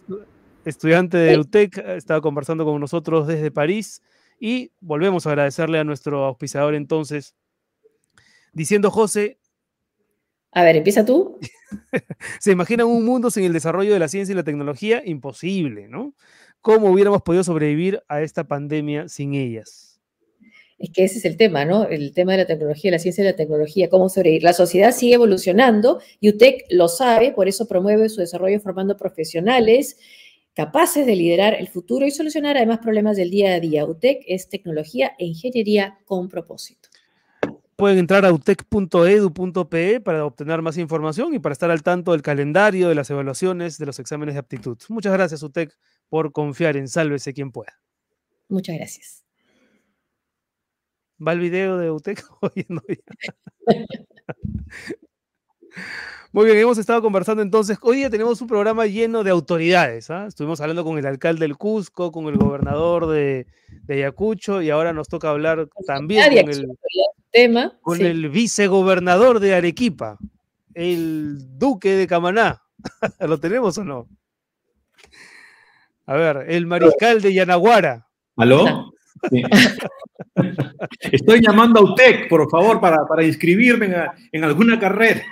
estudiante 0.64 1.16
de 1.16 1.38
UTEC, 1.38 1.78
estaba 1.78 2.20
conversando 2.20 2.64
con 2.64 2.78
nosotros 2.80 3.26
desde 3.26 3.50
París 3.50 4.02
y 4.38 4.72
volvemos 4.80 5.26
a 5.26 5.30
agradecerle 5.30 5.78
a 5.78 5.84
nuestro 5.84 6.24
auspiciador 6.24 6.74
entonces, 6.74 7.34
diciendo, 8.52 8.90
José, 8.90 9.38
a 10.52 10.62
ver, 10.64 10.76
empieza 10.76 11.04
tú. 11.04 11.38
¿Se 12.40 12.52
imaginan 12.52 12.86
un 12.86 13.06
mundo 13.06 13.30
sin 13.30 13.44
el 13.44 13.54
desarrollo 13.54 13.94
de 13.94 13.98
la 13.98 14.08
ciencia 14.08 14.34
y 14.34 14.36
la 14.36 14.44
tecnología? 14.44 15.02
Imposible, 15.04 15.88
¿no? 15.88 16.14
¿Cómo 16.60 16.90
hubiéramos 16.90 17.22
podido 17.22 17.42
sobrevivir 17.42 18.02
a 18.06 18.20
esta 18.20 18.44
pandemia 18.44 19.08
sin 19.08 19.34
ellas? 19.34 19.91
Es 20.78 20.90
que 20.90 21.04
ese 21.04 21.18
es 21.18 21.24
el 21.24 21.36
tema, 21.36 21.64
¿no? 21.64 21.88
El 21.88 22.12
tema 22.12 22.32
de 22.32 22.38
la 22.38 22.46
tecnología, 22.46 22.90
la 22.90 22.98
ciencia 22.98 23.22
y 23.22 23.26
la 23.26 23.36
tecnología, 23.36 23.88
cómo 23.88 24.08
sobrevivir. 24.08 24.42
La 24.42 24.52
sociedad 24.52 24.92
sigue 24.92 25.14
evolucionando 25.14 26.00
y 26.20 26.30
UTEC 26.30 26.66
lo 26.70 26.88
sabe, 26.88 27.32
por 27.32 27.48
eso 27.48 27.68
promueve 27.68 28.08
su 28.08 28.20
desarrollo 28.20 28.60
formando 28.60 28.96
profesionales 28.96 29.96
capaces 30.54 31.06
de 31.06 31.16
liderar 31.16 31.54
el 31.54 31.68
futuro 31.68 32.06
y 32.06 32.10
solucionar 32.10 32.56
además 32.56 32.78
problemas 32.80 33.16
del 33.16 33.30
día 33.30 33.54
a 33.54 33.60
día. 33.60 33.86
UTEC 33.86 34.22
es 34.26 34.48
tecnología 34.48 35.12
e 35.18 35.24
ingeniería 35.24 35.98
con 36.04 36.28
propósito 36.28 36.88
pueden 37.82 37.98
entrar 37.98 38.24
a 38.24 38.32
utec.edu.pe 38.32 40.00
para 40.00 40.24
obtener 40.24 40.62
más 40.62 40.78
información 40.78 41.34
y 41.34 41.40
para 41.40 41.52
estar 41.52 41.68
al 41.68 41.82
tanto 41.82 42.12
del 42.12 42.22
calendario, 42.22 42.88
de 42.88 42.94
las 42.94 43.10
evaluaciones, 43.10 43.76
de 43.76 43.86
los 43.86 43.98
exámenes 43.98 44.36
de 44.36 44.38
aptitud. 44.38 44.78
Muchas 44.88 45.12
gracias, 45.12 45.42
UTEC, 45.42 45.76
por 46.08 46.30
confiar 46.30 46.76
en 46.76 46.86
Sálvese 46.86 47.34
quien 47.34 47.50
pueda. 47.50 47.80
Muchas 48.48 48.76
gracias. 48.76 49.24
¿Va 51.26 51.32
el 51.32 51.38
video 51.38 51.78
de 51.78 51.90
UTEC? 51.90 52.24
Muy 56.32 56.46
bien, 56.46 56.58
hemos 56.58 56.78
estado 56.78 57.00
conversando 57.00 57.42
entonces. 57.42 57.78
Hoy 57.82 57.98
día 57.98 58.10
tenemos 58.10 58.40
un 58.40 58.48
programa 58.48 58.86
lleno 58.86 59.22
de 59.22 59.30
autoridades. 59.30 60.10
¿ah? 60.10 60.26
Estuvimos 60.26 60.60
hablando 60.60 60.82
con 60.82 60.98
el 60.98 61.06
alcalde 61.06 61.42
del 61.46 61.56
Cusco, 61.56 62.10
con 62.10 62.26
el 62.26 62.38
gobernador 62.38 63.06
de, 63.06 63.46
Ayacucho 63.88 64.62
y 64.62 64.70
ahora 64.70 64.92
nos 64.92 65.06
toca 65.08 65.30
hablar 65.30 65.68
también 65.86 66.28
con 66.28 66.50
el, 66.50 66.66
tema, 67.30 67.78
con 67.82 68.00
el 68.00 68.28
vicegobernador 68.28 69.38
de 69.38 69.54
Arequipa, 69.54 70.18
el 70.74 71.56
duque 71.58 71.90
de 71.90 72.06
Camaná. 72.08 72.62
¿Lo 73.20 73.38
tenemos 73.38 73.78
o 73.78 73.84
no? 73.84 74.08
A 76.06 76.14
ver, 76.14 76.46
el 76.48 76.66
mariscal 76.66 77.20
de 77.20 77.32
Yanaguara. 77.32 78.08
¿Aló? 78.36 78.91
Estoy 81.00 81.40
llamando 81.40 81.80
a 81.80 81.84
UTEC, 81.84 82.28
por 82.28 82.48
favor, 82.50 82.80
para, 82.80 83.24
inscribirme 83.24 83.94
en, 84.32 84.44
alguna 84.44 84.78
carrera. 84.78 85.22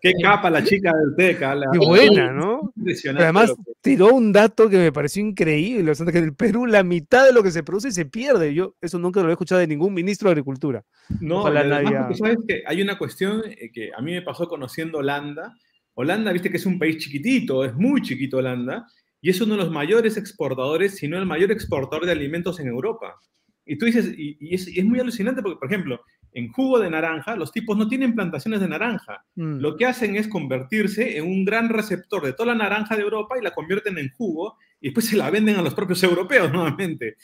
Qué 0.00 0.12
capa 0.22 0.50
la 0.50 0.62
chica 0.64 0.92
de 0.92 1.08
UTEC. 1.08 1.42
¿ah? 1.42 1.60
Qué 1.72 1.78
buena, 1.78 2.32
¿no? 2.32 2.72
además 3.18 3.54
tiró 3.80 4.14
un 4.14 4.32
dato 4.32 4.68
que 4.68 4.78
me 4.78 4.92
pareció 4.92 5.22
increíble. 5.22 5.90
O 5.90 5.94
sea, 5.94 6.06
que 6.06 6.18
en 6.18 6.24
el 6.24 6.34
Perú 6.34 6.66
la 6.66 6.82
mitad 6.82 7.26
de 7.26 7.32
lo 7.32 7.42
que 7.42 7.50
se 7.50 7.62
produce 7.62 7.90
se 7.90 8.06
pierde. 8.06 8.54
Yo 8.54 8.74
eso 8.80 8.98
nunca 8.98 9.22
lo 9.22 9.28
he 9.28 9.32
escuchado 9.32 9.60
de 9.60 9.66
ningún 9.66 9.94
ministro 9.94 10.28
de 10.28 10.32
Agricultura. 10.32 10.84
No, 11.20 11.40
Ojalá 11.40 11.64
nadie... 11.64 12.16
sabes 12.16 12.38
que 12.46 12.62
hay 12.66 12.82
una 12.82 12.98
cuestión 12.98 13.42
eh, 13.46 13.70
que 13.72 13.90
a 13.96 14.00
mí 14.00 14.12
me 14.12 14.22
pasó 14.22 14.48
conociendo 14.48 14.98
Holanda. 14.98 15.54
Holanda, 15.94 16.32
viste 16.32 16.50
que 16.50 16.58
es 16.58 16.66
un 16.66 16.78
país 16.78 16.98
chiquitito, 16.98 17.64
es 17.64 17.74
muy 17.74 18.02
chiquito 18.02 18.36
Holanda, 18.36 18.86
y 19.20 19.30
es 19.30 19.40
uno 19.40 19.54
de 19.54 19.62
los 19.62 19.70
mayores 19.70 20.16
exportadores, 20.16 20.96
si 20.96 21.08
no 21.08 21.18
el 21.18 21.26
mayor 21.26 21.50
exportador 21.50 22.06
de 22.06 22.12
alimentos 22.12 22.60
en 22.60 22.68
Europa. 22.68 23.20
Y 23.64 23.76
tú 23.78 23.86
dices, 23.86 24.14
y, 24.16 24.54
es, 24.54 24.84
muy 24.84 25.00
alucinante 25.00 25.42
porque, 25.42 25.58
por 25.58 25.68
ejemplo, 25.68 26.00
en 26.32 26.52
jugo 26.52 26.78
de 26.78 26.90
naranja, 26.90 27.34
los 27.34 27.50
tipos 27.50 27.76
no 27.76 27.88
tienen 27.88 28.14
plantaciones 28.14 28.60
de 28.60 28.68
naranja. 28.68 29.24
Mm. 29.34 29.58
Lo 29.58 29.76
que 29.76 29.86
hacen 29.86 30.16
es 30.16 30.28
convertirse 30.28 31.16
en 31.16 31.26
un 31.26 31.44
gran 31.44 31.68
receptor 31.68 32.24
de 32.24 32.34
toda 32.34 32.54
la 32.54 32.62
naranja 32.62 32.94
de 32.94 33.02
Europa 33.02 33.36
y 33.38 33.42
la 33.42 33.52
convierten 33.52 33.98
en 33.98 34.10
jugo 34.10 34.56
y 34.80 34.88
después 34.88 35.06
se 35.06 35.16
la 35.16 35.30
venden 35.30 35.56
a 35.56 35.62
los 35.62 35.74
propios 35.74 36.02
europeos 36.04 36.52
nuevamente. 36.52 37.16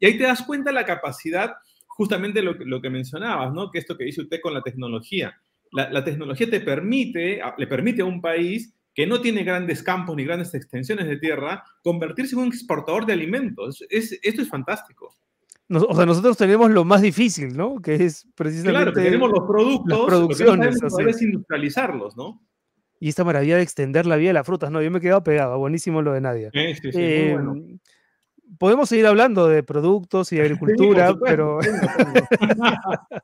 y 0.00 0.06
ahí 0.06 0.18
te 0.18 0.24
das 0.24 0.42
cuenta 0.42 0.72
la 0.72 0.84
capacidad, 0.84 1.52
justamente 1.86 2.42
lo, 2.42 2.54
lo 2.54 2.80
que 2.80 2.90
mencionabas, 2.90 3.52
¿no? 3.52 3.70
Que 3.70 3.78
esto 3.78 3.96
que 3.96 4.04
dice 4.04 4.22
usted 4.22 4.40
con 4.42 4.54
la 4.54 4.62
tecnología. 4.62 5.40
La, 5.70 5.90
la 5.90 6.02
tecnología 6.02 6.48
te 6.48 6.60
permite, 6.60 7.40
le 7.58 7.66
permite 7.66 8.02
a 8.02 8.06
un 8.06 8.20
país 8.20 8.75
que 8.96 9.06
no 9.06 9.20
tiene 9.20 9.44
grandes 9.44 9.82
campos 9.82 10.16
ni 10.16 10.24
grandes 10.24 10.54
extensiones 10.54 11.06
de 11.06 11.18
tierra, 11.18 11.62
convertirse 11.82 12.34
en 12.34 12.40
un 12.40 12.48
exportador 12.48 13.04
de 13.04 13.12
alimentos. 13.12 13.84
Es, 13.90 14.18
esto 14.22 14.40
es 14.40 14.48
fantástico. 14.48 15.14
o 15.68 15.94
sea, 15.94 16.06
nosotros 16.06 16.38
tenemos 16.38 16.70
lo 16.70 16.82
más 16.86 17.02
difícil, 17.02 17.54
¿no? 17.54 17.76
Que 17.82 17.94
es 17.96 18.26
precisamente. 18.34 18.92
Claro, 18.92 18.92
tenemos 18.94 19.30
los 19.30 19.46
productos, 19.46 20.06
producciones, 20.06 20.80
lo 20.80 20.88
que 20.96 21.24
industrializarlos, 21.24 22.16
¿no? 22.16 22.42
Y 22.98 23.10
esta 23.10 23.22
maravilla 23.22 23.56
de 23.56 23.62
extender 23.62 24.06
la 24.06 24.16
vida 24.16 24.30
de 24.30 24.34
las 24.34 24.46
frutas, 24.46 24.70
¿no? 24.70 24.80
Yo 24.80 24.90
me 24.90 24.96
he 24.98 25.02
quedado 25.02 25.22
pegado, 25.22 25.58
buenísimo 25.58 26.00
lo 26.00 26.14
de 26.14 26.22
Nadia. 26.22 26.50
Sí, 26.54 26.74
sí, 26.80 26.92
sí, 26.92 26.98
muy 26.98 27.32
bueno. 27.32 27.52
Em, 27.52 27.78
podemos 28.58 28.88
seguir 28.88 29.06
hablando 29.06 29.46
de 29.46 29.62
productos 29.62 30.32
y 30.32 30.40
agricultura, 30.40 31.14
pero, 31.22 31.58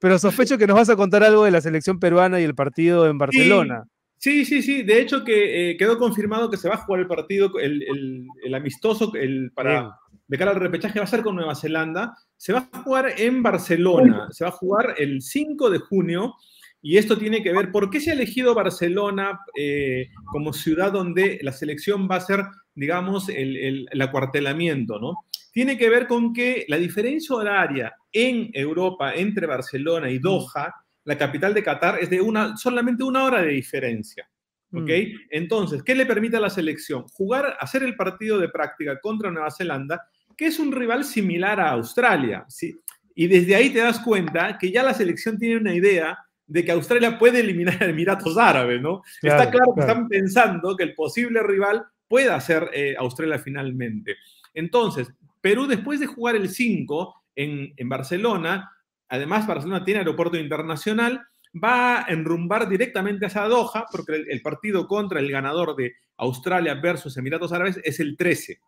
pero 0.00 0.18
sospecho 0.18 0.58
que 0.58 0.66
nos 0.66 0.74
vas 0.74 0.90
a 0.90 0.96
contar 0.96 1.22
algo 1.22 1.44
de 1.44 1.52
la 1.52 1.60
selección 1.60 2.00
peruana 2.00 2.40
y 2.40 2.42
el 2.42 2.56
partido 2.56 3.06
en 3.08 3.18
Barcelona. 3.18 3.84
Sí, 3.84 4.01
sí, 4.44 4.62
sí. 4.62 4.82
De 4.82 5.00
hecho, 5.00 5.24
que 5.24 5.70
eh, 5.70 5.76
quedó 5.76 5.98
confirmado 5.98 6.48
que 6.48 6.56
se 6.56 6.68
va 6.68 6.76
a 6.76 6.84
jugar 6.84 7.00
el 7.00 7.08
partido, 7.08 7.58
el, 7.58 8.54
amistoso 8.54 9.12
el, 9.14 9.50
para, 9.52 9.98
de 10.28 10.38
cara 10.38 10.52
al 10.52 10.60
repechaje 10.60 11.00
va 11.00 11.04
a 11.04 11.08
ser 11.08 11.22
con 11.22 11.34
Nueva 11.34 11.56
Zelanda. 11.56 12.14
Se 12.36 12.52
va 12.52 12.68
a 12.70 12.82
jugar 12.82 13.14
en 13.18 13.42
Barcelona. 13.42 14.28
Se 14.30 14.44
va 14.44 14.50
a 14.50 14.54
jugar 14.54 14.94
el 14.98 15.22
5 15.22 15.70
de 15.70 15.78
junio. 15.78 16.34
Y 16.80 16.98
esto 16.98 17.18
tiene 17.18 17.42
que 17.42 17.52
ver, 17.52 17.70
¿por 17.70 17.90
qué 17.90 18.00
se 18.00 18.10
ha 18.10 18.14
elegido 18.14 18.54
Barcelona 18.54 19.40
eh, 19.56 20.08
como 20.26 20.52
ciudad 20.52 20.92
donde 20.92 21.38
la 21.42 21.52
selección 21.52 22.08
va 22.10 22.16
a 22.16 22.20
ser, 22.20 22.44
digamos, 22.74 23.28
el, 23.28 23.86
el 23.90 24.02
acuartelamiento, 24.02 24.98
¿no? 24.98 25.24
Tiene 25.52 25.76
que 25.76 25.90
ver 25.90 26.06
con 26.06 26.32
que 26.32 26.64
la 26.68 26.78
diferencia 26.78 27.36
horaria 27.36 27.94
en 28.10 28.50
Europa 28.52 29.14
entre 29.14 29.46
Barcelona 29.46 30.10
y 30.10 30.18
Doha 30.18 30.74
la 31.04 31.18
capital 31.18 31.54
de 31.54 31.62
Qatar 31.62 31.98
es 32.00 32.10
de 32.10 32.20
una, 32.20 32.56
solamente 32.56 33.04
una 33.04 33.24
hora 33.24 33.42
de 33.42 33.52
diferencia. 33.52 34.28
¿Ok? 34.74 34.88
Mm. 34.88 35.16
Entonces, 35.30 35.82
¿qué 35.82 35.94
le 35.94 36.06
permite 36.06 36.36
a 36.36 36.40
la 36.40 36.50
selección? 36.50 37.04
Jugar, 37.08 37.56
hacer 37.60 37.82
el 37.82 37.94
partido 37.94 38.38
de 38.38 38.48
práctica 38.48 38.98
contra 39.00 39.30
Nueva 39.30 39.50
Zelanda, 39.50 40.02
que 40.36 40.46
es 40.46 40.58
un 40.58 40.72
rival 40.72 41.04
similar 41.04 41.60
a 41.60 41.72
Australia. 41.72 42.44
¿sí? 42.48 42.80
Y 43.14 43.26
desde 43.26 43.54
ahí 43.54 43.70
te 43.70 43.80
das 43.80 44.00
cuenta 44.00 44.56
que 44.58 44.70
ya 44.70 44.82
la 44.82 44.94
selección 44.94 45.38
tiene 45.38 45.58
una 45.58 45.74
idea 45.74 46.18
de 46.46 46.64
que 46.64 46.72
Australia 46.72 47.18
puede 47.18 47.40
eliminar 47.40 47.82
a 47.82 47.86
Emiratos 47.86 48.36
Árabes, 48.36 48.80
¿no? 48.80 49.02
Está 49.22 49.50
claro, 49.50 49.74
que 49.74 49.80
están 49.80 50.08
pensando 50.08 50.76
que 50.76 50.84
el 50.84 50.94
posible 50.94 51.42
rival 51.42 51.84
pueda 52.08 52.38
ser 52.40 52.68
eh, 52.74 52.94
Australia 52.98 53.38
finalmente. 53.38 54.16
Entonces, 54.52 55.08
Perú, 55.40 55.66
después 55.66 56.00
de 56.00 56.06
jugar 56.06 56.36
el 56.36 56.48
5 56.48 57.14
en, 57.36 57.72
en 57.76 57.88
Barcelona, 57.88 58.70
Además, 59.12 59.46
Barcelona 59.46 59.84
tiene 59.84 59.98
aeropuerto 60.00 60.38
internacional, 60.38 61.20
va 61.52 61.98
a 61.98 62.06
enrumbar 62.08 62.66
directamente 62.66 63.26
hacia 63.26 63.42
Doha, 63.42 63.84
porque 63.92 64.24
el, 64.26 64.40
partido 64.40 64.88
contra 64.88 65.20
el 65.20 65.30
ganador 65.30 65.76
de 65.76 65.92
Australia 66.16 66.74
versus 66.76 67.18
Emiratos 67.18 67.52
Árabes 67.52 67.78
es 67.84 68.00
el 68.00 68.16
13. 68.16 68.58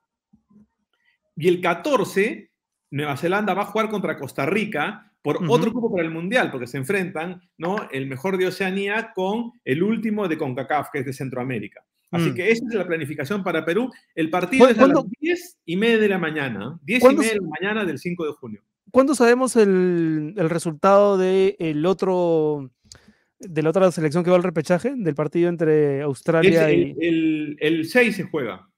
Y 1.36 1.48
el 1.48 1.62
14, 1.62 2.50
Nueva 2.90 3.16
Zelanda 3.16 3.54
va 3.54 3.62
a 3.62 3.66
jugar 3.66 3.88
contra 3.88 4.18
Costa 4.18 4.44
Rica 4.44 5.10
por 5.22 5.38
otro 5.48 5.70
grupo 5.70 5.90
para 5.90 6.04
el 6.04 6.12
Mundial, 6.12 6.50
porque 6.50 6.66
se 6.66 6.76
enfrentan, 6.76 7.40
¿no? 7.56 7.88
El 7.90 8.06
mejor 8.06 8.36
de 8.36 8.48
Oceanía 8.48 9.12
con 9.14 9.50
el 9.64 9.82
último 9.82 10.28
de 10.28 10.36
CONCACAF, 10.36 10.90
que 10.92 10.98
es 10.98 11.06
de 11.06 11.14
Centroamérica. 11.14 11.86
Así 12.10 12.32
mm. 12.32 12.34
que 12.34 12.50
esa 12.50 12.66
es 12.68 12.74
la 12.74 12.86
planificación 12.86 13.42
para 13.42 13.64
Perú. 13.64 13.90
El 14.14 14.28
partido 14.28 14.68
es 14.68 14.78
a 14.78 14.88
las 14.88 15.08
10 15.20 15.58
y 15.64 15.76
media 15.78 15.98
de 16.00 16.08
la 16.10 16.18
mañana, 16.18 16.78
10 16.82 17.02
y 17.02 17.16
media 17.16 17.32
de 17.32 17.40
la 17.40 17.48
mañana 17.48 17.84
del 17.86 17.98
5 17.98 18.26
de 18.26 18.32
junio. 18.32 18.62
¿Cuándo 18.94 19.16
sabemos 19.16 19.56
el, 19.56 20.34
resultado 20.36 21.18
de 21.18 21.56
el 21.58 21.84
otro 21.84 22.70
de 23.40 23.62
la 23.64 23.70
otra 23.70 23.90
selección 23.90 24.22
que 24.22 24.30
va 24.30 24.36
al 24.36 24.44
repechaje, 24.44 24.94
del 24.96 25.16
partido 25.16 25.48
entre 25.48 26.00
Australia 26.02 26.72
y. 26.72 26.94
El, 27.58 27.86
6 27.86 28.14
se 28.14 28.22
juega. 28.22 28.70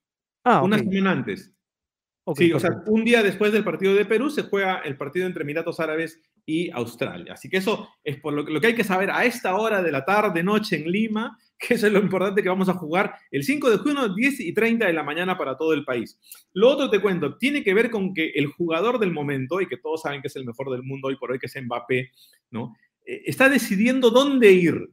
Ah, 0.43 0.63
Una 0.63 0.79
semana 0.79 1.11
antes. 1.11 1.53
sí, 2.35 2.51
o 2.51 2.59
sea, 2.59 2.83
un 2.87 3.05
día 3.05 3.23
después 3.23 3.53
del 3.53 3.63
partido 3.63 3.95
de 3.95 4.07
Perú 4.07 4.31
se 4.31 4.45
juega 4.45 4.79
el 4.79 4.97
partido 4.97 5.27
entre 5.27 5.43
Emiratos 5.43 5.81
Árabes 5.81 6.19
y 6.47 6.71
Australia. 6.71 7.33
Así 7.35 7.51
que 7.51 7.57
eso 7.57 7.89
es 8.05 8.19
por 8.19 8.33
lo, 8.33 8.43
lo, 8.45 8.61
que 8.61 8.69
hay 8.69 8.75
que 8.75 8.85
saber 8.85 9.11
a 9.11 9.25
esta 9.25 9.57
hora 9.57 9.83
de 9.83 9.91
la 9.91 10.05
tarde, 10.05 10.45
noche 10.45 10.77
en 10.77 10.91
Lima, 10.91 11.37
que 11.59 11.75
eso 11.75 11.87
es 11.87 11.93
lo 11.93 11.99
importante 11.99 12.43
que 12.43 12.49
vamos 12.49 12.69
a 12.69 12.75
jugar 12.75 13.15
el 13.31 13.43
5 13.43 13.71
de 13.71 13.79
junio, 13.79 14.09
10 14.09 14.41
y 14.41 14.55
30 14.55 14.87
de 14.87 14.93
la 14.93 15.03
mañana 15.03 15.37
para 15.37 15.57
todo 15.57 15.73
el 15.73 15.85
país. 15.85 16.19
Lo 16.53 16.69
otro 16.69 16.89
te 16.89 17.01
cuento, 17.01 17.37
tiene 17.37 17.65
que 17.65 17.75
ver 17.75 17.91
con 17.91 18.15
que 18.15 18.31
el 18.31 18.47
jugador 18.47 18.99
del 18.99 19.11
momento, 19.11 19.61
y 19.61 19.67
que 19.67 19.77
todos 19.77 20.03
saben 20.03 20.23
que 20.23 20.29
es 20.29 20.37
el 20.37 20.45
mejor 20.45 20.71
del 20.71 20.83
mundo 20.83 21.09
hoy 21.09 21.17
por 21.17 21.33
hoy, 21.33 21.39
que 21.39 21.47
es 21.47 21.63
Mbappé, 21.63 22.13
¿no? 22.51 22.77
Eh, 23.05 23.23
está 23.27 23.49
decidiendo 23.49 24.11
dónde 24.11 24.53
ir. 24.53 24.89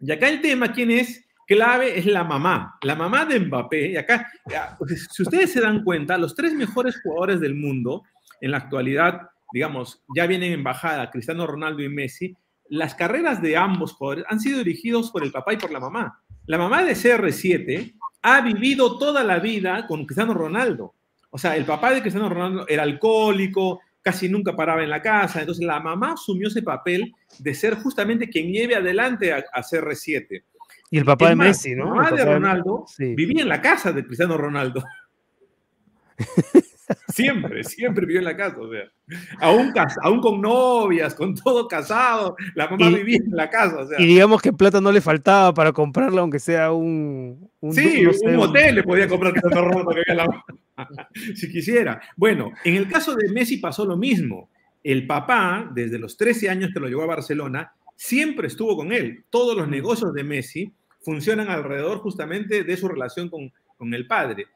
Y 0.00 0.10
acá 0.10 0.28
el 0.28 0.40
tema, 0.40 0.72
¿quién 0.72 0.90
es? 0.90 1.24
Clave 1.46 1.98
es 1.98 2.04
la 2.04 2.24
mamá, 2.24 2.78
la 2.82 2.94
mamá 2.94 3.24
de 3.24 3.40
Mbappé. 3.40 3.92
Y 3.92 3.96
acá, 3.96 4.30
pues, 4.78 5.08
si 5.10 5.22
ustedes 5.22 5.52
se 5.52 5.60
dan 5.60 5.82
cuenta, 5.82 6.18
los 6.18 6.34
tres 6.34 6.52
mejores 6.54 7.00
jugadores 7.02 7.40
del 7.40 7.54
mundo 7.54 8.02
en 8.40 8.50
la 8.50 8.58
actualidad, 8.58 9.28
digamos, 9.52 10.02
ya 10.14 10.26
vienen 10.26 10.52
en 10.52 10.64
bajada, 10.64 11.10
Cristiano 11.10 11.46
Ronaldo 11.46 11.82
y 11.82 11.88
Messi, 11.88 12.36
las 12.68 12.94
carreras 12.94 13.40
de 13.40 13.56
ambos 13.56 13.94
jugadores 13.94 14.24
han 14.28 14.40
sido 14.40 14.58
dirigidos 14.58 15.10
por 15.10 15.22
el 15.22 15.32
papá 15.32 15.54
y 15.54 15.56
por 15.56 15.70
la 15.70 15.80
mamá. 15.80 16.22
La 16.46 16.58
mamá 16.58 16.82
de 16.82 16.92
CR7 16.92 17.94
ha 18.22 18.40
vivido 18.40 18.98
toda 18.98 19.24
la 19.24 19.38
vida 19.38 19.86
con 19.86 20.04
Cristiano 20.04 20.34
Ronaldo. 20.34 20.94
O 21.30 21.38
sea, 21.38 21.56
el 21.56 21.64
papá 21.64 21.92
de 21.92 22.00
Cristiano 22.00 22.28
Ronaldo 22.28 22.66
era 22.68 22.82
alcohólico, 22.82 23.80
casi 24.02 24.28
nunca 24.28 24.56
paraba 24.56 24.82
en 24.82 24.90
la 24.90 25.02
casa. 25.02 25.40
Entonces 25.40 25.64
la 25.64 25.80
mamá 25.80 26.12
asumió 26.12 26.48
ese 26.48 26.62
papel 26.62 27.14
de 27.38 27.54
ser 27.54 27.74
justamente 27.74 28.28
quien 28.28 28.50
lleve 28.50 28.74
adelante 28.74 29.32
a, 29.32 29.42
CR7. 29.62 30.42
Y 30.90 30.98
el 30.98 31.04
papá 31.04 31.28
de 31.30 31.36
Messi, 31.36 31.74
¿no? 31.74 31.86
La 31.86 31.90
mamá 31.90 32.10
de 32.12 32.24
Ronaldo 32.24 32.86
vivía 32.98 33.42
en 33.42 33.48
la 33.48 33.60
casa 33.60 33.92
de 33.92 34.04
Cristiano 34.04 34.36
Ronaldo. 34.36 34.82
Siempre, 37.08 37.64
siempre 37.64 38.06
vivió 38.06 38.20
en 38.20 38.24
la 38.24 38.36
casa, 38.36 38.58
o 38.58 38.70
sea, 38.70 38.84
aún, 39.40 39.72
aún 40.02 40.20
con 40.20 40.40
novias, 40.40 41.14
con 41.14 41.34
todo 41.34 41.68
casado, 41.68 42.36
la 42.54 42.68
mamá 42.68 42.88
vivía 42.90 43.18
en 43.18 43.36
la 43.36 43.50
casa, 43.50 43.80
o 43.80 43.86
sea. 43.86 44.00
Y 44.00 44.06
digamos 44.06 44.40
que 44.40 44.52
plata 44.52 44.80
no 44.80 44.92
le 44.92 45.00
faltaba 45.00 45.52
para 45.52 45.72
comprarla, 45.72 46.20
aunque 46.20 46.38
sea 46.38 46.72
un... 46.72 47.50
un 47.60 47.74
sí, 47.74 48.04
un 48.22 48.36
hotel 48.36 48.76
le 48.76 48.82
podía 48.82 49.08
comprar 49.08 49.32
que 49.34 50.14
la 50.14 50.44
si 51.34 51.50
quisiera. 51.50 52.00
Bueno, 52.16 52.52
en 52.64 52.76
el 52.76 52.88
caso 52.88 53.14
de 53.14 53.30
Messi 53.30 53.58
pasó 53.58 53.84
lo 53.84 53.96
mismo. 53.96 54.48
El 54.82 55.06
papá, 55.06 55.70
desde 55.74 55.98
los 55.98 56.16
13 56.16 56.48
años 56.48 56.70
que 56.72 56.80
lo 56.80 56.88
llevó 56.88 57.02
a 57.02 57.06
Barcelona, 57.06 57.72
siempre 57.96 58.46
estuvo 58.46 58.76
con 58.76 58.92
él. 58.92 59.24
Todos 59.28 59.56
los 59.56 59.68
negocios 59.68 60.14
de 60.14 60.24
Messi 60.24 60.72
funcionan 61.00 61.48
alrededor 61.48 61.98
justamente 61.98 62.64
de 62.64 62.76
su 62.76 62.88
relación 62.88 63.28
con, 63.28 63.52
con 63.76 63.92
el 63.92 64.06
padre. 64.06 64.46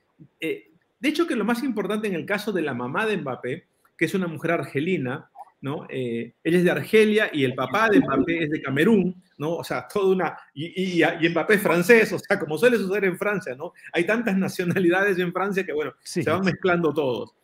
Eh, 0.41 0.72
de 1.03 1.09
hecho, 1.09 1.27
que 1.27 1.35
lo 1.35 1.45
más 1.45 1.65
importante 1.65 2.07
en 2.07 2.15
el 2.15 2.25
caso 2.25 2.53
de 2.53 2.63
la 2.63 2.75
mamá 2.75 3.07
de 3.07 3.17
Mbappé, 3.17 3.67
que 3.99 4.05
es 4.05 4.15
una 4.15 4.29
mujer 4.29 4.53
argelina, 4.53 5.29
¿no? 5.61 5.85
Eh, 5.91 6.35
ella 6.45 6.59
es 6.59 6.63
de 6.63 6.71
Argelia 6.71 7.29
y 7.33 7.43
el 7.43 7.57
papá 7.57 7.89
de 7.89 7.99
Mbappé 7.99 8.45
es 8.45 8.51
de 8.51 8.63
Camerún, 8.63 9.21
¿no? 9.37 9.57
O 9.57 9.65
sea, 9.65 9.89
toda 9.89 10.15
una... 10.15 10.39
Y, 10.55 11.03
y, 11.03 11.29
Mbappé 11.29 11.55
es 11.55 11.61
francés, 11.61 12.13
o 12.13 12.21
sea, 12.21 12.39
como 12.39 12.57
suele 12.57 12.77
suceder 12.77 13.07
en 13.07 13.19
Francia, 13.19 13.57
¿no? 13.57 13.73
Hay 13.93 14.07
tantas 14.07 14.37
nacionalidades 14.39 15.19
en 15.19 15.33
Francia 15.33 15.67
que, 15.67 15.73
bueno, 15.73 15.93
se 16.05 16.23
van 16.23 16.45
mezclando 16.45 16.95
todos. 16.95 17.35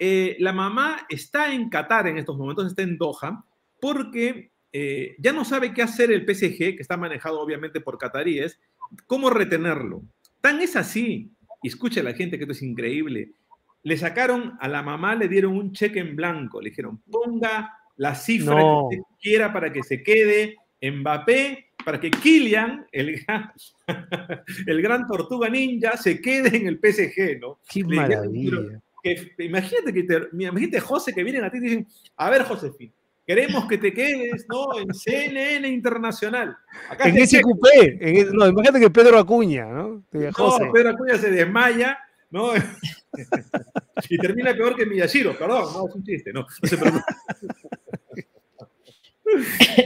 Eh, 0.00 0.36
la 0.40 0.52
mamá 0.52 1.06
está 1.08 1.52
en 1.52 1.70
Qatar 1.70 2.08
en 2.08 2.18
estos 2.18 2.36
momentos, 2.36 2.66
está 2.66 2.82
en 2.82 2.98
Doha, 2.98 3.44
porque 3.80 4.50
eh, 4.72 5.14
ya 5.20 5.32
no 5.32 5.44
sabe 5.44 5.72
qué 5.72 5.82
hacer 5.82 6.10
el 6.10 6.22
PSG, 6.22 6.58
que 6.74 6.78
está 6.80 6.96
manejado 6.96 7.40
obviamente 7.40 7.80
por 7.80 7.96
cataríes, 7.96 8.58
cómo 9.06 9.30
retenerlo. 9.30 10.02
Tan 10.40 10.60
es 10.60 10.74
así 10.74 11.30
y 11.64 11.68
escucha 11.68 12.00
a 12.00 12.04
la 12.04 12.12
gente 12.12 12.36
que 12.36 12.44
esto 12.44 12.52
es 12.52 12.62
increíble. 12.62 13.32
Le 13.82 13.96
sacaron 13.96 14.58
a 14.60 14.68
la 14.68 14.82
mamá, 14.82 15.14
le 15.14 15.28
dieron 15.28 15.56
un 15.56 15.72
cheque 15.72 15.98
en 15.98 16.14
blanco, 16.14 16.60
le 16.60 16.68
dijeron, 16.68 17.00
ponga 17.10 17.72
la 17.96 18.14
cifra 18.14 18.54
que 18.54 18.62
usted 18.62 18.98
quiera 19.18 19.50
para 19.50 19.72
que 19.72 19.82
se 19.82 20.02
quede 20.02 20.56
Mbappé, 20.82 21.70
para 21.82 21.98
que 21.98 22.10
Kylian, 22.10 22.86
el 22.92 23.18
gran, 23.22 23.50
el 24.66 24.82
gran 24.82 25.06
tortuga 25.06 25.48
ninja, 25.48 25.96
se 25.96 26.20
quede 26.20 26.54
en 26.54 26.66
el 26.66 26.78
PSG, 26.78 27.40
¿no? 27.40 27.60
Qué 27.66 27.82
maravilla. 27.82 28.82
imagínate 29.38 29.94
que 29.94 30.02
te, 30.02 30.20
imagínate 30.32 30.80
José 30.80 31.14
que 31.14 31.24
vienen 31.24 31.44
a 31.44 31.50
ti 31.50 31.56
y 31.56 31.60
dicen, 31.60 31.86
a 32.18 32.28
ver, 32.28 32.42
Josefín, 32.42 32.92
queremos 33.26 33.66
que 33.66 33.78
te 33.78 33.92
quedes 33.92 34.46
¿no? 34.48 34.78
en 34.78 34.92
CNN 34.92 35.68
Internacional. 35.68 36.56
en 37.04 37.16
ese 37.18 37.40
cupé, 37.40 37.98
no, 38.32 38.46
imagínate 38.46 38.80
que 38.80 38.90
Pedro 38.90 39.18
Acuña, 39.18 39.66
¿no? 39.66 40.04
No, 40.12 40.72
Pedro 40.72 40.90
Acuña 40.90 41.16
se 41.16 41.30
desmaya, 41.30 41.98
¿no? 42.30 42.52
y 44.08 44.18
termina 44.18 44.54
peor 44.54 44.76
que 44.76 44.86
Miyashiro, 44.86 45.36
perdón, 45.38 45.72
no, 45.72 45.88
es 45.88 45.94
un 45.94 46.04
chiste, 46.04 46.32
no, 46.32 46.40
no 46.40 46.68
se 46.68 46.76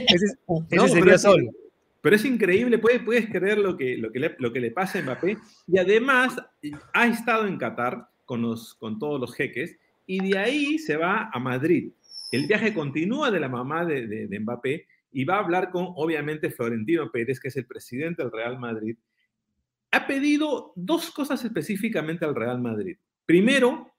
ese, 0.09 0.27
sería 0.69 1.03
pero, 1.03 1.17
solo. 1.17 1.51
Pero 2.01 2.15
es 2.15 2.25
increíble, 2.25 2.77
puedes, 2.77 3.01
puedes 3.01 3.29
creer 3.29 3.57
lo 3.57 3.75
que, 3.75 3.97
lo, 3.97 4.11
que 4.11 4.19
le, 4.19 4.35
lo 4.37 4.53
que 4.53 4.59
le 4.59 4.71
pasa 4.71 4.99
a 4.99 5.01
Mbappé, 5.01 5.37
y 5.67 5.77
además 5.77 6.35
ha 6.93 7.07
estado 7.07 7.47
en 7.47 7.57
Qatar 7.57 8.09
con, 8.25 8.41
los, 8.41 8.75
con 8.75 8.99
todos 8.99 9.19
los 9.19 9.33
jeques, 9.33 9.77
y 10.05 10.31
de 10.31 10.37
ahí 10.39 10.79
se 10.79 10.97
va 10.97 11.29
a 11.31 11.39
Madrid 11.39 11.91
el 12.31 12.47
viaje 12.47 12.73
continúa 12.73 13.31
de 13.31 13.39
la 13.39 13.49
mamá 13.49 13.85
de, 13.85 14.27
Mbappé 14.39 14.87
y 15.11 15.23
va 15.25 15.35
a 15.35 15.39
hablar 15.39 15.71
con, 15.71 15.87
obviamente, 15.95 16.51
Florentino 16.51 17.11
Pérez, 17.11 17.39
que 17.39 17.47
es 17.47 17.57
el 17.57 17.65
presidente 17.65 18.21
del 18.21 18.31
Real 18.31 18.59
Madrid. 18.59 18.97
Ha 19.91 20.05
pedido 20.05 20.71
dos 20.75 21.09
cosas 21.11 21.43
específicamente 21.43 22.25
al 22.25 22.35
Real 22.35 22.61
Madrid. 22.61 22.97
Primero, 23.25 23.91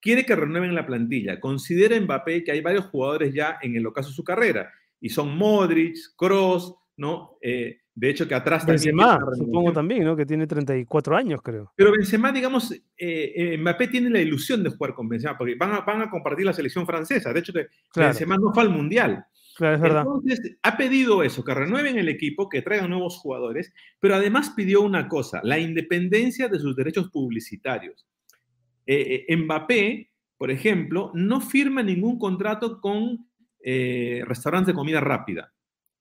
quiere 0.00 0.24
que 0.24 0.36
renueven 0.36 0.74
la 0.74 0.86
plantilla. 0.86 1.38
Considera 1.40 2.00
Mbappé 2.00 2.44
que 2.44 2.52
hay 2.52 2.62
varios 2.62 2.86
jugadores 2.86 3.34
ya 3.34 3.58
en 3.60 3.76
el 3.76 3.86
ocaso 3.86 4.08
de 4.08 4.14
su 4.14 4.24
carrera, 4.24 4.72
y 5.00 5.10
son 5.10 5.36
Modric, 5.36 5.96
Cross, 6.16 6.74
¿no? 6.96 7.36
Eh, 7.42 7.80
de 7.96 8.10
hecho, 8.10 8.26
que 8.26 8.34
atrás 8.34 8.66
Benzema, 8.66 9.20
supongo 9.36 9.72
también, 9.72 10.02
¿no? 10.02 10.16
Que 10.16 10.26
tiene 10.26 10.48
34 10.48 11.16
años, 11.16 11.40
creo. 11.42 11.72
Pero 11.76 11.92
Benzema, 11.92 12.32
digamos, 12.32 12.72
eh, 12.72 12.82
eh, 12.96 13.56
Mbappé 13.56 13.86
tiene 13.86 14.10
la 14.10 14.20
ilusión 14.20 14.64
de 14.64 14.70
jugar 14.70 14.94
con 14.94 15.08
Benzema, 15.08 15.38
porque 15.38 15.54
van 15.54 15.74
a, 15.74 15.80
van 15.82 16.02
a 16.02 16.10
compartir 16.10 16.44
la 16.44 16.52
selección 16.52 16.86
francesa. 16.86 17.32
De 17.32 17.38
hecho, 17.38 17.52
Benzema 17.94 18.36
no 18.36 18.52
fue 18.52 18.64
al 18.64 18.70
Mundial. 18.70 19.24
Claro, 19.56 19.76
es 19.76 19.80
verdad. 19.80 20.02
Entonces, 20.02 20.56
ha 20.62 20.76
pedido 20.76 21.22
eso, 21.22 21.44
que 21.44 21.54
renueven 21.54 21.96
el 21.96 22.08
equipo, 22.08 22.48
que 22.48 22.62
traigan 22.62 22.90
nuevos 22.90 23.16
jugadores, 23.18 23.72
pero 24.00 24.16
además 24.16 24.50
pidió 24.56 24.80
una 24.80 25.08
cosa, 25.08 25.40
la 25.44 25.60
independencia 25.60 26.48
de 26.48 26.58
sus 26.58 26.74
derechos 26.74 27.10
publicitarios. 27.10 28.08
Eh, 28.86 29.24
Mbappé, 29.36 30.10
por 30.36 30.50
ejemplo, 30.50 31.12
no 31.14 31.40
firma 31.40 31.80
ningún 31.84 32.18
contrato 32.18 32.80
con 32.80 33.28
restaurantes 34.26 34.66
de 34.66 34.74
comida 34.74 35.00
rápida, 35.00 35.53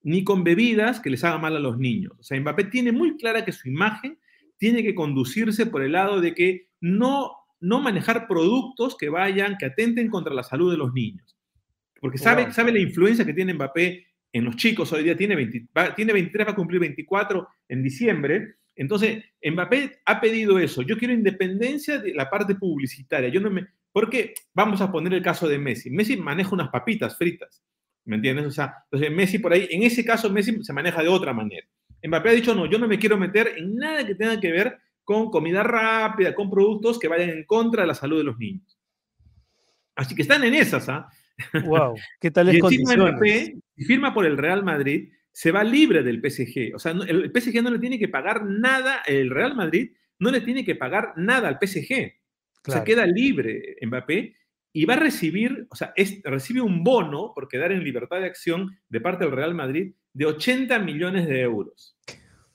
ni 0.04 0.24
con 0.24 0.44
bebidas 0.44 1.00
que 1.00 1.10
les 1.10 1.24
haga 1.24 1.38
mal 1.38 1.56
a 1.56 1.60
los 1.60 1.78
niños. 1.78 2.14
O 2.20 2.24
sea, 2.24 2.40
Mbappé 2.40 2.66
tiene 2.66 2.92
muy 2.92 3.18
clara 3.18 3.46
que 3.46 3.52
su 3.52 3.70
imagen 3.70 4.20
tiene 4.58 4.84
que 4.84 4.94
conducirse 4.94 5.66
por 5.66 5.82
el 5.82 5.94
lado 5.94 6.22
de 6.22 6.36
que 6.36 6.70
no, 6.82 7.32
no 7.60 7.82
manejar 7.82 8.28
productos 8.28 8.98
que 8.98 9.10
vayan, 9.10 9.58
que 9.58 9.66
atenten 9.66 10.10
contra 10.10 10.34
la 10.34 10.44
salud 10.44 10.72
de 10.72 10.78
los 10.78 10.94
niños. 10.94 11.38
Porque 12.00 12.18
sabe, 12.18 12.52
sabe 12.52 12.74
la 12.74 12.80
influencia 12.80 13.26
que 13.26 13.34
tiene 13.34 13.54
Mbappé 13.54 14.06
en 14.34 14.44
los 14.46 14.58
chicos. 14.58 14.92
Hoy 14.92 15.04
día 15.04 15.16
tiene, 15.16 15.36
tiene 15.96 16.14
23, 16.14 16.48
va 16.48 16.52
a 16.52 16.56
cumplir 16.56 16.82
24 16.82 17.48
en 17.70 17.84
diciembre. 17.84 18.56
Entonces, 18.76 19.24
Mbappé 19.42 20.02
ha 20.06 20.20
pedido 20.20 20.60
eso. 20.60 20.82
Yo 20.82 20.98
quiero 20.98 21.14
independencia 21.14 22.00
de 22.00 22.14
la 22.14 22.30
parte 22.30 22.56
publicitaria. 22.56 23.30
Yo 23.30 23.40
no 23.40 23.50
me, 23.50 23.68
porque 23.94 24.34
vamos 24.54 24.82
a 24.82 24.92
poner 24.92 25.14
el 25.14 25.22
caso 25.22 25.48
de 25.48 25.60
Messi. 25.60 25.90
Messi 25.92 26.18
maneja 26.18 26.54
unas 26.54 26.70
papitas 26.70 27.18
fritas. 27.18 27.64
¿Me 28.06 28.18
entiendes? 28.18 28.46
O 28.46 28.52
sea, 28.52 28.76
entonces 28.86 29.12
Messi 29.12 29.40
por 29.40 29.54
ahí, 29.54 29.68
en 29.72 29.84
ese 29.84 30.04
caso 30.04 30.30
Messi 30.30 30.64
se 30.64 30.74
maneja 30.74 31.02
de 31.02 31.10
otra 31.10 31.34
manera. 31.34 31.66
Mbappé 32.04 32.30
ha 32.30 32.34
dicho, 32.34 32.54
no, 32.54 32.66
yo 32.66 32.78
no 32.78 32.88
me 32.88 33.00
quiero 33.00 33.18
meter 33.18 33.54
en 33.58 33.76
nada 33.76 34.06
que 34.06 34.16
tenga 34.16 34.40
que 34.40 34.52
ver 34.52 34.78
con 35.04 35.30
comida 35.32 35.64
rápida, 35.64 36.34
con 36.34 36.50
productos 36.50 37.00
que 37.00 37.08
vayan 37.08 37.30
en 37.30 37.46
contra 37.46 37.84
de 37.84 37.88
la 37.88 37.96
salud 37.96 38.18
de 38.18 38.24
los 38.24 38.38
niños. 38.38 38.78
Así 39.96 40.16
que 40.16 40.24
están 40.24 40.44
en 40.44 40.54
esas, 40.54 40.90
¿ah? 40.90 41.08
Wow, 41.66 41.96
¿qué 42.20 42.32
tal 42.32 42.50
es 42.50 42.56
Mbappé, 42.98 43.56
si 43.76 43.86
firma 43.86 44.14
por 44.14 44.26
el 44.26 44.38
Real 44.38 44.64
Madrid, 44.64 45.12
se 45.32 45.52
va 45.52 45.64
libre 45.64 46.04
del 46.04 46.22
PSG. 46.22 46.76
O 46.76 46.80
sea, 46.80 46.92
el 46.92 47.32
PSG 47.34 47.62
no 47.64 47.72
le 47.72 47.80
tiene 47.80 47.98
que 47.98 48.08
pagar 48.08 48.46
nada, 48.46 49.02
el 49.06 49.30
Real 49.30 49.56
Madrid 49.56 49.92
no 50.20 50.30
le 50.30 50.42
tiene 50.42 50.64
que 50.64 50.76
pagar 50.76 51.14
nada 51.16 51.48
al 51.48 51.58
PSG. 51.60 52.14
O 52.66 52.72
sea, 52.72 52.84
queda 52.84 53.06
libre 53.06 53.76
Mbappé 53.82 54.36
y 54.74 54.86
va 54.86 54.96
a 54.96 54.98
recibir, 54.98 55.68
o 55.70 55.76
sea, 55.76 55.94
recibe 56.24 56.62
un 56.62 56.84
bono 56.84 57.32
por 57.36 57.48
quedar 57.48 57.72
en 57.72 57.84
libertad 57.84 58.20
de 58.20 58.26
acción 58.26 58.76
de 58.90 59.00
parte 59.00 59.24
del 59.24 59.34
Real 59.34 59.54
Madrid 59.54 59.94
de 60.14 60.26
80 60.26 60.80
millones 60.80 61.28
de 61.28 61.42
euros. 61.42 61.96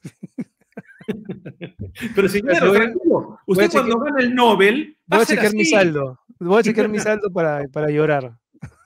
Pero 2.14 2.29
señor, 2.29 2.59
tranquilo, 2.59 3.39
usted 3.47 3.71
cuando 3.71 3.99
gana 4.01 4.21
el 4.21 4.35
Nobel. 4.35 4.97
voy 5.07 5.21
a, 5.21 5.25
chequear 5.25 5.55
mi 5.55 5.64
saldo. 5.64 6.19
Voy 6.41 6.59
a 6.59 6.62
chequear 6.64 6.89
mi 6.89 6.99
saldo 6.99 7.33
para, 7.33 7.62
para 7.69 7.89
llorar. 7.89 8.37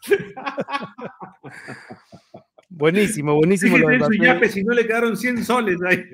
buenísimo, 2.69 3.35
buenísimo. 3.35 3.79
Lo 3.79 4.09
de 4.09 4.19
yape, 4.19 4.51
si 4.51 4.63
no 4.63 4.75
le 4.75 4.87
quedaron 4.87 5.17
100 5.17 5.45
soles 5.45 5.81
ahí. 5.83 6.05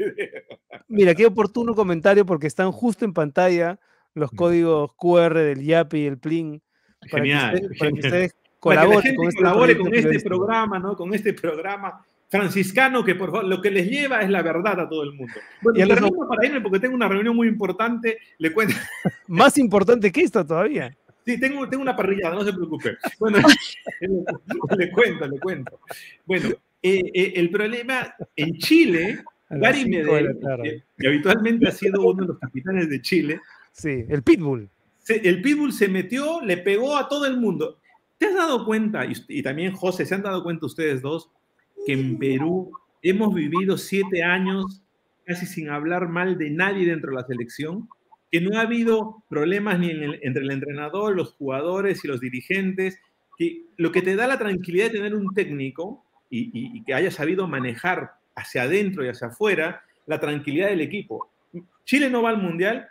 Mira, 0.86 1.16
qué 1.16 1.26
oportuno 1.26 1.74
comentario 1.74 2.24
porque 2.24 2.46
están 2.46 2.70
justo 2.70 3.04
en 3.04 3.12
pantalla 3.12 3.80
los 4.14 4.30
códigos 4.30 4.92
QR 4.96 5.34
del 5.34 5.62
YAPI 5.62 5.98
y 5.98 6.06
el 6.06 6.18
PLIN 6.18 6.62
Genial. 7.02 7.68
Para 7.78 7.90
que, 7.90 7.94
ustedes 7.94 8.36
colaboren 8.60 9.14
con, 9.14 9.28
este, 9.28 9.38
colabore 9.38 9.78
con 9.78 9.94
este 9.94 10.20
programa, 10.20 10.78
¿no? 10.78 10.96
Con 10.96 11.14
este 11.14 11.32
programa 11.32 12.04
franciscano 12.28 13.04
que 13.04 13.14
por 13.14 13.30
favor, 13.30 13.46
lo 13.46 13.60
que 13.60 13.70
les 13.70 13.88
lleva 13.88 14.20
es 14.20 14.30
la 14.30 14.42
verdad 14.42 14.80
a 14.80 14.88
todo 14.88 15.02
el 15.02 15.12
mundo. 15.12 15.32
Bueno, 15.62 15.78
y 15.78 15.82
el 15.82 15.88
para 15.88 16.46
irme 16.46 16.60
porque 16.60 16.80
tengo 16.80 16.94
una 16.94 17.08
reunión 17.08 17.34
muy 17.34 17.48
importante, 17.48 18.18
le 18.38 18.52
cuento. 18.52 18.74
Más 19.28 19.56
importante 19.58 20.12
que 20.12 20.22
esto 20.22 20.44
todavía. 20.44 20.94
Sí, 21.24 21.38
tengo, 21.38 21.68
tengo 21.68 21.82
una 21.82 21.96
parrillada, 21.96 22.34
no 22.34 22.44
se 22.44 22.52
preocupe. 22.52 22.96
Bueno, 23.18 23.38
le, 24.78 24.90
cuento, 24.90 25.26
le 25.26 25.38
cuento. 25.38 25.80
Bueno, 26.24 26.48
eh, 26.82 27.02
eh, 27.12 27.32
el 27.36 27.50
problema 27.50 28.14
en 28.34 28.56
Chile, 28.56 29.22
Gary 29.50 29.86
Medel, 29.88 30.38
que 30.96 31.08
habitualmente 31.08 31.68
ha 31.68 31.72
sido 31.72 32.02
uno 32.02 32.22
de 32.22 32.28
los 32.28 32.38
capitanes 32.38 32.88
de 32.88 33.02
Chile. 33.02 33.40
Sí, 33.72 34.04
el 34.08 34.22
Pitbull 34.22 34.70
el 35.08 35.42
Pitbull 35.42 35.72
se 35.72 35.88
metió, 35.88 36.40
le 36.42 36.58
pegó 36.58 36.96
a 36.96 37.08
todo 37.08 37.26
el 37.26 37.38
mundo. 37.38 37.78
¿Te 38.18 38.26
has 38.26 38.34
dado 38.34 38.64
cuenta, 38.64 39.06
y, 39.06 39.42
también 39.42 39.72
José, 39.72 40.04
se 40.04 40.14
han 40.14 40.22
dado 40.22 40.42
cuenta 40.42 40.66
ustedes 40.66 41.02
dos, 41.02 41.30
que 41.86 41.92
en 41.92 42.18
Perú 42.18 42.72
hemos 43.02 43.32
vivido 43.32 43.78
siete 43.78 44.22
años 44.24 44.82
casi 45.28 45.46
sin 45.46 45.68
hablar 45.68 46.08
mal 46.08 46.38
de 46.38 46.50
nadie 46.50 46.86
dentro 46.86 47.10
de 47.10 47.16
la 47.16 47.26
selección? 47.26 47.88
Que 48.32 48.40
no 48.40 48.58
ha 48.58 48.62
habido 48.62 49.22
problemas 49.28 49.78
ni 49.78 49.90
entre 49.90 50.42
el 50.42 50.50
entrenador, 50.50 51.14
los 51.14 51.34
jugadores 51.34 52.04
y 52.04 52.08
los 52.08 52.20
dirigentes. 52.20 52.98
Que 53.36 53.66
lo 53.76 53.92
que 53.92 54.02
te 54.02 54.16
da 54.16 54.26
la 54.26 54.38
tranquilidad 54.38 54.86
de 54.86 54.98
tener 54.98 55.14
un 55.14 55.32
técnico 55.34 56.04
y, 56.30 56.82
que 56.84 56.94
haya 56.94 57.10
sabido 57.10 57.46
manejar 57.46 58.12
hacia 58.34 58.62
adentro 58.62 59.04
y 59.04 59.08
hacia 59.08 59.28
afuera 59.28 59.82
la 60.06 60.18
tranquilidad 60.18 60.68
del 60.68 60.80
equipo. 60.80 61.30
Chile 61.84 62.10
no 62.10 62.22
va 62.22 62.30
al 62.30 62.42
mundial 62.42 62.88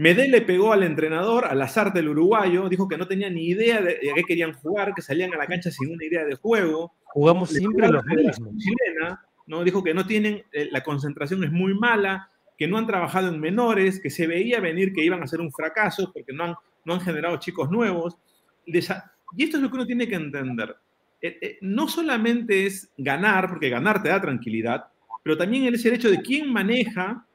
Medel 0.00 0.30
le 0.30 0.40
pegó 0.40 0.72
al 0.72 0.82
entrenador, 0.82 1.44
al 1.44 1.60
azar 1.60 1.92
del 1.92 2.08
uruguayo, 2.08 2.70
dijo 2.70 2.88
que 2.88 2.96
no 2.96 3.06
tenía 3.06 3.28
ni 3.28 3.48
idea 3.48 3.82
de, 3.82 4.00
qué 4.14 4.24
querían 4.24 4.54
jugar, 4.54 4.94
que 4.94 5.02
salían 5.02 5.34
a 5.34 5.36
la 5.36 5.46
cancha 5.46 5.70
sin 5.70 5.92
una 5.92 6.02
idea 6.02 6.24
de 6.24 6.36
juego. 6.36 6.94
Jugamos 7.04 7.50
siempre 7.50 7.86
los 7.86 8.02
mismos. 8.06 8.56
Chilena, 8.56 9.22
¿no? 9.46 9.62
Dijo 9.62 9.84
que 9.84 9.92
no 9.92 10.06
tienen, 10.06 10.42
eh, 10.52 10.70
la 10.70 10.82
concentración 10.82 11.44
es 11.44 11.52
muy 11.52 11.74
mala, 11.74 12.30
que 12.56 12.66
no 12.66 12.78
han 12.78 12.86
trabajado 12.86 13.28
en 13.28 13.38
menores, 13.40 14.00
que 14.00 14.08
se 14.08 14.26
veía 14.26 14.58
venir 14.58 14.94
que 14.94 15.04
iban 15.04 15.22
a 15.22 15.26
ser 15.26 15.42
un 15.42 15.52
fracaso 15.52 16.10
porque 16.14 16.32
no 16.32 16.44
han, 16.44 16.54
no 16.86 16.94
han 16.94 17.02
generado 17.02 17.36
chicos 17.36 17.70
nuevos. 17.70 18.16
Y 18.64 18.78
esto 18.78 19.02
es 19.36 19.62
lo 19.62 19.68
que 19.68 19.76
uno 19.76 19.86
tiene 19.86 20.08
que 20.08 20.14
entender. 20.14 20.76
Eh, 21.20 21.38
eh, 21.42 21.58
no 21.60 21.88
solamente 21.88 22.64
es 22.64 22.90
ganar, 22.96 23.50
porque 23.50 23.68
ganar 23.68 24.02
te 24.02 24.08
da 24.08 24.18
tranquilidad, 24.18 24.82
pero 25.22 25.36
también 25.36 25.74
es 25.74 25.84
el 25.84 25.92
hecho 25.92 26.10
de 26.10 26.22
quién 26.22 26.50
maneja 26.50 27.26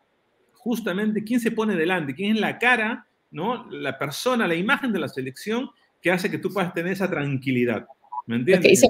justamente 0.65 1.23
quién 1.23 1.39
se 1.39 1.51
pone 1.51 1.75
delante, 1.75 2.15
quién 2.15 2.35
es 2.35 2.41
la 2.41 2.57
cara, 2.57 3.05
¿no? 3.29 3.69
La 3.69 3.99
persona, 3.99 4.47
la 4.47 4.55
imagen 4.55 4.91
de 4.91 4.97
la 4.97 5.07
selección 5.07 5.69
que 6.01 6.09
hace 6.09 6.31
que 6.31 6.39
tú 6.39 6.51
puedas 6.51 6.73
tener 6.73 6.93
esa 6.93 7.07
tranquilidad. 7.07 7.85
¿Me 8.25 8.37
entiendes? 8.37 8.81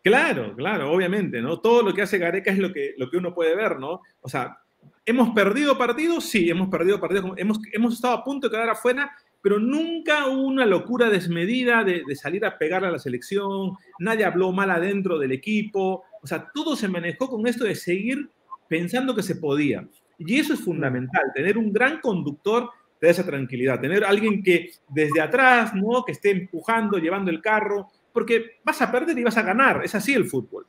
claro, 0.00 0.54
claro, 0.54 0.92
obviamente, 0.92 1.42
¿no? 1.42 1.58
Todo 1.58 1.82
lo 1.82 1.92
que 1.92 2.02
hace 2.02 2.18
Gareca 2.18 2.52
es 2.52 2.58
lo 2.58 2.72
que, 2.72 2.94
lo 2.96 3.10
que 3.10 3.16
uno 3.16 3.34
puede 3.34 3.56
ver, 3.56 3.80
¿no? 3.80 4.00
O 4.20 4.28
sea, 4.28 4.58
¿hemos 5.04 5.30
perdido 5.30 5.76
partidos? 5.76 6.26
Sí, 6.26 6.48
hemos 6.48 6.68
perdido 6.68 7.00
partidos. 7.00 7.32
Hemos, 7.36 7.58
hemos 7.72 7.94
estado 7.94 8.14
a 8.14 8.22
punto 8.22 8.48
de 8.48 8.54
quedar 8.54 8.70
afuera, 8.70 9.10
pero 9.42 9.58
nunca 9.58 10.28
hubo 10.28 10.46
una 10.46 10.66
locura 10.66 11.10
desmedida 11.10 11.82
de, 11.82 12.04
de 12.06 12.14
salir 12.14 12.46
a 12.46 12.56
pegar 12.56 12.84
a 12.84 12.92
la 12.92 13.00
selección. 13.00 13.72
Nadie 13.98 14.24
habló 14.24 14.52
mal 14.52 14.70
adentro 14.70 15.18
del 15.18 15.32
equipo. 15.32 16.04
O 16.22 16.26
sea, 16.28 16.48
todo 16.54 16.76
se 16.76 16.86
manejó 16.86 17.28
con 17.28 17.44
esto 17.48 17.64
de 17.64 17.74
seguir 17.74 18.30
pensando 18.68 19.16
que 19.16 19.24
se 19.24 19.34
podía. 19.34 19.84
Y 20.18 20.38
eso 20.38 20.54
es 20.54 20.60
fundamental, 20.60 21.22
tener 21.32 21.56
un 21.56 21.72
gran 21.72 22.00
conductor 22.00 22.70
de 23.00 23.10
esa 23.10 23.24
tranquilidad, 23.24 23.80
tener 23.80 24.04
alguien 24.04 24.42
que 24.42 24.70
desde 24.88 25.20
atrás, 25.20 25.74
¿no? 25.74 26.04
Que 26.04 26.12
esté 26.12 26.30
empujando, 26.30 26.98
llevando 26.98 27.30
el 27.30 27.40
carro, 27.40 27.88
porque 28.12 28.58
vas 28.64 28.82
a 28.82 28.90
perder 28.90 29.16
y 29.16 29.24
vas 29.24 29.36
a 29.36 29.42
ganar, 29.42 29.84
es 29.84 29.94
así 29.94 30.12
el 30.14 30.24
fútbol. 30.24 30.66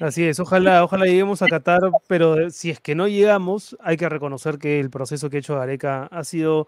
Así 0.00 0.24
es, 0.24 0.40
ojalá, 0.40 0.82
ojalá 0.82 1.04
lleguemos 1.04 1.42
a 1.42 1.46
Qatar, 1.46 1.80
pero 2.08 2.50
si 2.50 2.70
es 2.70 2.80
que 2.80 2.96
no 2.96 3.06
llegamos, 3.06 3.76
hay 3.80 3.96
que 3.96 4.08
reconocer 4.08 4.58
que 4.58 4.80
el 4.80 4.90
proceso 4.90 5.30
que 5.30 5.36
ha 5.36 5.40
hecho 5.40 5.54
Gareca 5.54 6.06
ha 6.06 6.24
sido 6.24 6.66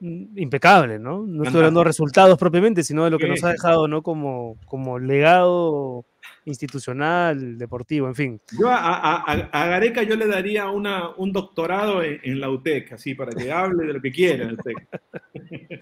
mm, 0.00 0.36
impecable, 0.36 0.98
¿no? 0.98 1.24
No 1.26 1.44
estoy 1.44 1.60
hablando 1.60 1.80
de 1.80 1.86
resultados 1.86 2.38
propiamente, 2.38 2.84
sino 2.84 3.04
de 3.04 3.10
lo 3.10 3.18
que 3.18 3.28
nos 3.28 3.42
ha 3.44 3.52
dejado, 3.52 3.88
¿no? 3.88 4.02
Como, 4.02 4.58
como 4.66 4.98
legado 4.98 6.04
institucional, 6.44 7.58
deportivo, 7.58 8.08
en 8.08 8.14
fin. 8.14 8.40
Yo 8.58 8.68
a, 8.70 9.46
Gareca 9.52 10.02
yo 10.02 10.16
le 10.16 10.26
daría 10.26 10.68
una, 10.68 11.10
un 11.16 11.32
doctorado 11.32 12.02
en, 12.02 12.40
la 12.40 12.50
UTEC, 12.50 12.92
así, 12.92 13.14
para 13.14 13.32
que 13.32 13.52
hable 13.52 13.86
de 13.86 13.92
lo 13.92 14.00
que 14.00 14.10
quiera 14.10 14.44
en 14.44 14.56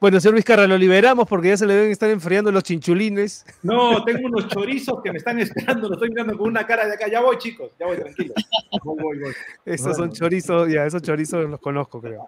bueno, 0.00 0.20
señor 0.20 0.34
Vizcarra, 0.36 0.66
lo 0.66 0.78
liberamos 0.78 1.26
porque 1.28 1.48
ya 1.48 1.56
se 1.56 1.66
le 1.66 1.74
deben 1.74 1.90
estar 1.90 2.10
enfriando 2.10 2.50
los 2.50 2.62
chinchulines. 2.62 3.44
No, 3.62 4.02
tengo 4.04 4.26
unos 4.26 4.48
chorizos 4.48 5.02
que 5.02 5.12
me 5.12 5.18
están 5.18 5.38
esperando, 5.38 5.88
lo 5.88 5.94
estoy 5.94 6.10
mirando 6.10 6.36
con 6.36 6.48
una 6.48 6.66
cara 6.66 6.86
de 6.86 6.94
acá. 6.94 7.08
Ya 7.08 7.20
voy, 7.20 7.38
chicos, 7.38 7.70
ya 7.78 7.86
voy, 7.86 7.96
tranquilo. 7.96 8.34
Voy, 8.82 9.18
voy, 9.18 9.32
Esos 9.64 9.96
son 9.96 10.12
chorizos, 10.12 10.70
ya, 10.70 10.86
esos 10.86 11.02
chorizos 11.02 11.48
los 11.48 11.60
conozco, 11.60 12.00
creo. 12.00 12.26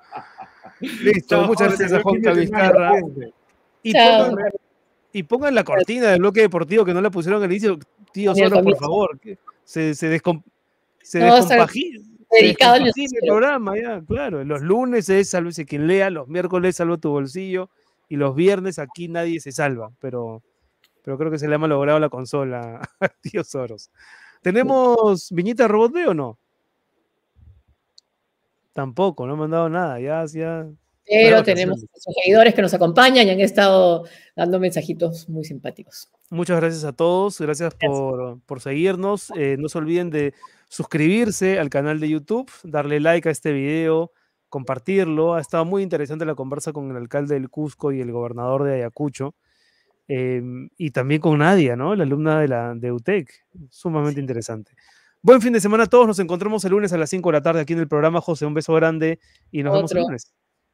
Listo, 0.81 1.43
muchas 1.45 1.69
gracias 1.69 1.93
a 1.93 2.03
Juan 2.03 2.21
Vizcarra. 2.21 2.93
Y 3.83 3.93
y 5.13 5.23
pongan 5.23 5.55
la 5.55 5.65
cortina 5.65 6.09
del 6.11 6.21
bloque 6.21 6.41
deportivo 6.41 6.85
que 6.85 6.95
no 6.95 7.01
la 7.01 7.11
pusieron 7.11 7.43
al 7.43 7.51
inicio. 7.51 7.79
Tío, 8.13 8.35
solo 8.35 8.63
por 8.63 8.77
favor. 8.77 9.21
Se, 9.65 9.95
se, 9.95 10.09
descom 10.09 10.43
se 11.03 11.21
Dedicado 12.29 12.75
al 12.75 12.93
programa, 13.23 13.75
ya, 13.77 14.03
claro. 14.03 14.45
Los 14.45 14.61
lunes 14.61 15.09
es 15.09 15.31
sálvese 15.31 15.65
quien 15.65 15.87
lea, 15.87 16.11
los 16.11 16.27
miércoles 16.29 16.77
salva 16.77 16.99
tu 16.99 17.11
bolsillo 17.11 17.71
y 18.09 18.17
los 18.17 18.35
viernes 18.35 18.79
aquí 18.79 19.09
nadie 19.09 19.41
se 19.41 19.53
salva, 19.53 19.93
pero, 20.01 20.43
pero 21.03 21.17
creo 21.19 21.31
que 21.31 21.39
se 21.39 21.49
le 21.49 21.55
ha 21.55 21.59
malogrado 21.59 21.99
la 22.01 22.09
consola 22.09 22.81
a 23.01 23.09
tío 23.09 23.45
Soros. 23.45 23.91
¿Tenemos 24.43 25.31
viñeta 25.31 25.69
robot 25.69 25.95
o 26.09 26.15
no? 26.15 26.39
Tampoco, 28.73 29.27
no 29.27 29.37
me 29.37 29.45
han 29.45 29.51
dado 29.53 29.69
nada, 29.69 30.01
ya, 30.01 30.25
ya 30.27 30.67
Pero 31.09 31.43
tenemos 31.45 31.85
seguidores 31.95 32.55
que 32.55 32.63
nos 32.63 32.75
acompañan 32.75 33.27
y 33.27 33.31
han 33.31 33.41
estado 33.41 34.05
dando 34.35 34.59
mensajitos 34.59 35.29
muy 35.29 35.45
simpáticos. 35.45 36.11
Muchas 36.31 36.61
gracias 36.61 36.85
a 36.85 36.93
todos, 36.93 37.41
gracias, 37.41 37.75
Por, 37.75 38.61
seguirnos. 38.61 39.31
Eh, 39.37 39.57
no 39.59 39.69
se 39.69 39.79
olviden 39.79 40.11
de 40.11 40.35
suscribirse 40.69 41.61
al 41.61 41.71
canal 41.71 42.01
de 42.01 42.09
YouTube, 42.09 42.51
darle 42.65 42.99
like 42.99 43.29
a 43.29 43.33
este 43.33 43.53
video, 43.53 44.11
compartirlo. 44.49 45.35
Ha 45.35 45.41
estado 45.41 45.65
muy 45.65 45.83
interesante 45.83 46.25
la 46.25 46.35
conversa 46.35 46.73
con 46.73 46.91
el 46.91 46.97
alcalde 46.97 47.35
del 47.35 47.51
Cusco 47.51 47.93
y 47.93 48.01
el 48.01 48.11
gobernador 48.11 48.65
de 48.65 48.75
Ayacucho. 48.75 49.35
Em, 50.09 50.69
y 50.77 50.91
también 50.91 51.21
con 51.21 51.39
Nadia, 51.39 51.75
¿no? 51.77 51.95
La 51.95 52.05
alumna 52.05 52.41
de 52.41 52.49
la 52.49 52.75
de 52.75 52.93
UTEC. 52.93 53.29
Sumamente 53.71 54.21
interesante. 54.21 54.73
Buen 55.23 55.41
fin 55.41 55.53
de 55.53 55.61
semana 55.61 55.85
a 55.85 55.87
todos. 55.87 56.07
Nos 56.07 56.19
encontramos 56.19 56.65
el 56.65 56.71
lunes 56.73 56.93
a 56.93 56.99
las 56.99 57.11
5 57.11 57.29
de 57.29 57.33
la 57.33 57.43
tarde 57.43 57.61
aquí 57.61 57.73
en 57.73 57.81
el 57.81 57.89
programa. 57.89 58.21
José, 58.21 58.47
un 58.47 58.55
beso 58.55 58.73
grande 58.75 59.19
y 59.51 59.63
nos 59.63 59.75
vemos 59.75 59.93
el 59.93 59.99
lunes. 59.99 60.33